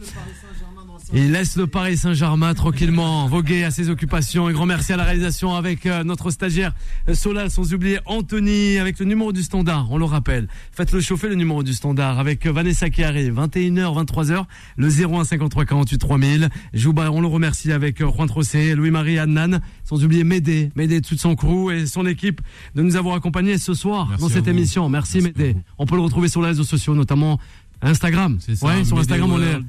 il 1.14 1.32
laisse 1.32 1.55
le 1.55 1.68
Paris 1.68 1.95
Saint-Germain 1.95 2.53
tranquillement 2.53 3.28
voguer 3.28 3.64
à 3.64 3.72
ses 3.72 3.89
occupations. 3.89 4.47
Un 4.47 4.51
grand 4.51 4.66
merci 4.66 4.91
à 4.91 4.97
la 4.97 5.03
réalisation 5.03 5.55
avec 5.55 5.86
euh, 5.86 6.03
notre 6.03 6.32
stagiaire 6.32 6.74
euh, 7.08 7.14
Solal, 7.14 7.49
sans 7.49 7.74
oublier 7.74 7.99
Anthony 8.05 8.78
avec 8.78 8.99
le 8.99 9.05
numéro 9.05 9.32
du 9.32 9.41
standard. 9.41 9.88
On 9.89 9.97
le 9.97 10.03
rappelle. 10.03 10.49
Faites-le 10.74 10.99
chauffer 10.99 11.30
le 11.30 11.36
numéro 11.36 11.64
du 11.64 11.74
standard 11.74 12.20
avec 12.20 12.45
euh, 12.45 12.51
Vanessa 12.51 12.89
qui 12.89 13.03
arrive. 13.03 13.36
21h, 13.36 14.05
23h, 14.05 14.45
le 14.76 14.88
01 14.88 15.24
53 15.24 15.66
48 15.66 15.97
3000. 15.97 16.49
Jouba, 16.74 17.10
on 17.10 17.22
le 17.22 17.28
remercie 17.28 17.72
avec 17.72 17.99
Juan 17.99 18.28
Trocé, 18.28 18.76
Louis-Marie 18.76 19.18
Adnan, 19.18 19.62
sans 19.86 20.03
oublier 20.03 20.26
Médé, 20.26 20.72
Médé 20.76 21.01
toute 21.01 21.22
son 21.22 21.36
crew 21.36 21.72
et 21.72 21.86
son 21.86 22.05
équipe 22.05 22.41
de 22.76 22.82
nous 22.82 22.97
avoir 22.97 23.16
accompagnés 23.16 23.58
ce 23.58 23.74
soir 23.74 24.08
Merci 24.10 24.22
dans 24.22 24.30
cette 24.30 24.47
émission. 24.47 24.89
Merci, 24.89 25.22
Médé. 25.22 25.55
On 25.78 25.86
peut 25.86 25.95
le 25.95 26.01
retrouver 26.01 26.28
sur 26.28 26.41
les 26.41 26.49
réseaux 26.49 26.64
sociaux, 26.66 26.95
notamment 26.95 27.39
Instagram. 27.82 28.38
C'est 28.41 28.55
ça. 28.58 28.68
Ouais, 28.68 28.84
sur 28.84 28.99
Instagram, 28.99 29.32
on 29.32 29.41
est. 29.41 29.62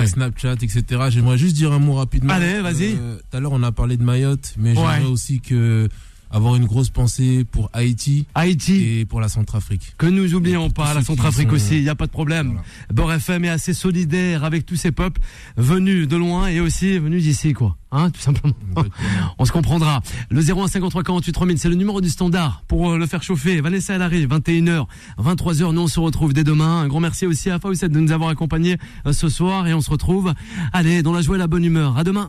Ouais. 0.00 0.06
Snapchat, 0.06 0.54
etc. 0.62 0.84
J'aimerais 1.10 1.38
juste 1.38 1.56
dire 1.56 1.72
un 1.72 1.78
mot 1.78 1.94
rapidement. 1.94 2.32
Allez, 2.34 2.60
vas-y. 2.60 2.94
Euh, 2.96 3.16
Tout 3.30 3.36
à 3.36 3.40
l'heure, 3.40 3.52
on 3.52 3.62
a 3.62 3.72
parlé 3.72 3.96
de 3.96 4.02
Mayotte, 4.02 4.54
mais 4.58 4.74
j'aimerais 4.74 5.00
Ouais. 5.02 5.06
aussi 5.06 5.40
que 5.40 5.88
avoir 6.34 6.56
une 6.56 6.66
grosse 6.66 6.90
pensée 6.90 7.44
pour 7.50 7.70
Haïti 7.72 8.26
Haïti. 8.34 8.82
et 9.00 9.04
pour 9.06 9.20
la 9.20 9.28
Centrafrique. 9.28 9.94
Que 9.96 10.06
nous 10.06 10.34
oublions 10.34 10.68
pas, 10.68 10.92
la 10.92 11.02
Centrafrique 11.02 11.48
sont- 11.48 11.54
aussi, 11.54 11.76
il 11.78 11.82
n'y 11.82 11.88
a 11.88 11.94
pas 11.94 12.06
de 12.06 12.10
problème. 12.10 12.60
Voilà. 12.94 13.16
FM 13.16 13.44
est 13.44 13.48
assez 13.48 13.72
solidaire 13.72 14.42
avec 14.44 14.66
tous 14.66 14.76
ces 14.76 14.90
peuples 14.92 15.20
venus 15.56 16.08
de 16.08 16.16
loin 16.16 16.48
et 16.48 16.60
aussi 16.60 16.98
venus 16.98 17.22
d'ici, 17.22 17.52
quoi. 17.52 17.76
Hein, 17.92 18.10
tout 18.10 18.20
simplement. 18.20 18.54
On 19.38 19.44
se 19.44 19.52
comprendra. 19.52 20.02
Le 20.28 20.40
01 20.42 20.66
53 20.66 21.04
48 21.04 21.32
3000, 21.32 21.58
c'est 21.58 21.68
le 21.68 21.76
numéro 21.76 22.00
du 22.00 22.08
standard 22.10 22.64
pour 22.66 22.90
euh, 22.90 22.98
le 22.98 23.06
faire 23.06 23.22
chauffer. 23.22 23.60
Vanessa, 23.60 23.94
elle 23.94 24.02
arrive, 24.02 24.28
21h, 24.28 24.86
23h. 25.18 25.72
Nous, 25.72 25.80
on 25.82 25.86
se 25.86 26.00
retrouve 26.00 26.32
dès 26.32 26.42
demain. 26.42 26.80
Un 26.80 26.88
grand 26.88 26.98
merci 27.00 27.24
aussi 27.26 27.50
à 27.50 27.60
Fawcett 27.60 27.92
de 27.92 28.00
nous 28.00 28.10
avoir 28.10 28.30
accompagnés 28.30 28.76
euh, 29.06 29.12
ce 29.12 29.28
soir 29.28 29.68
et 29.68 29.74
on 29.74 29.80
se 29.80 29.90
retrouve, 29.90 30.34
allez, 30.72 31.02
dans 31.04 31.12
la 31.12 31.22
joie 31.22 31.36
et 31.36 31.38
la 31.38 31.46
bonne 31.46 31.64
humeur. 31.64 31.96
À 31.96 32.02
demain. 32.02 32.28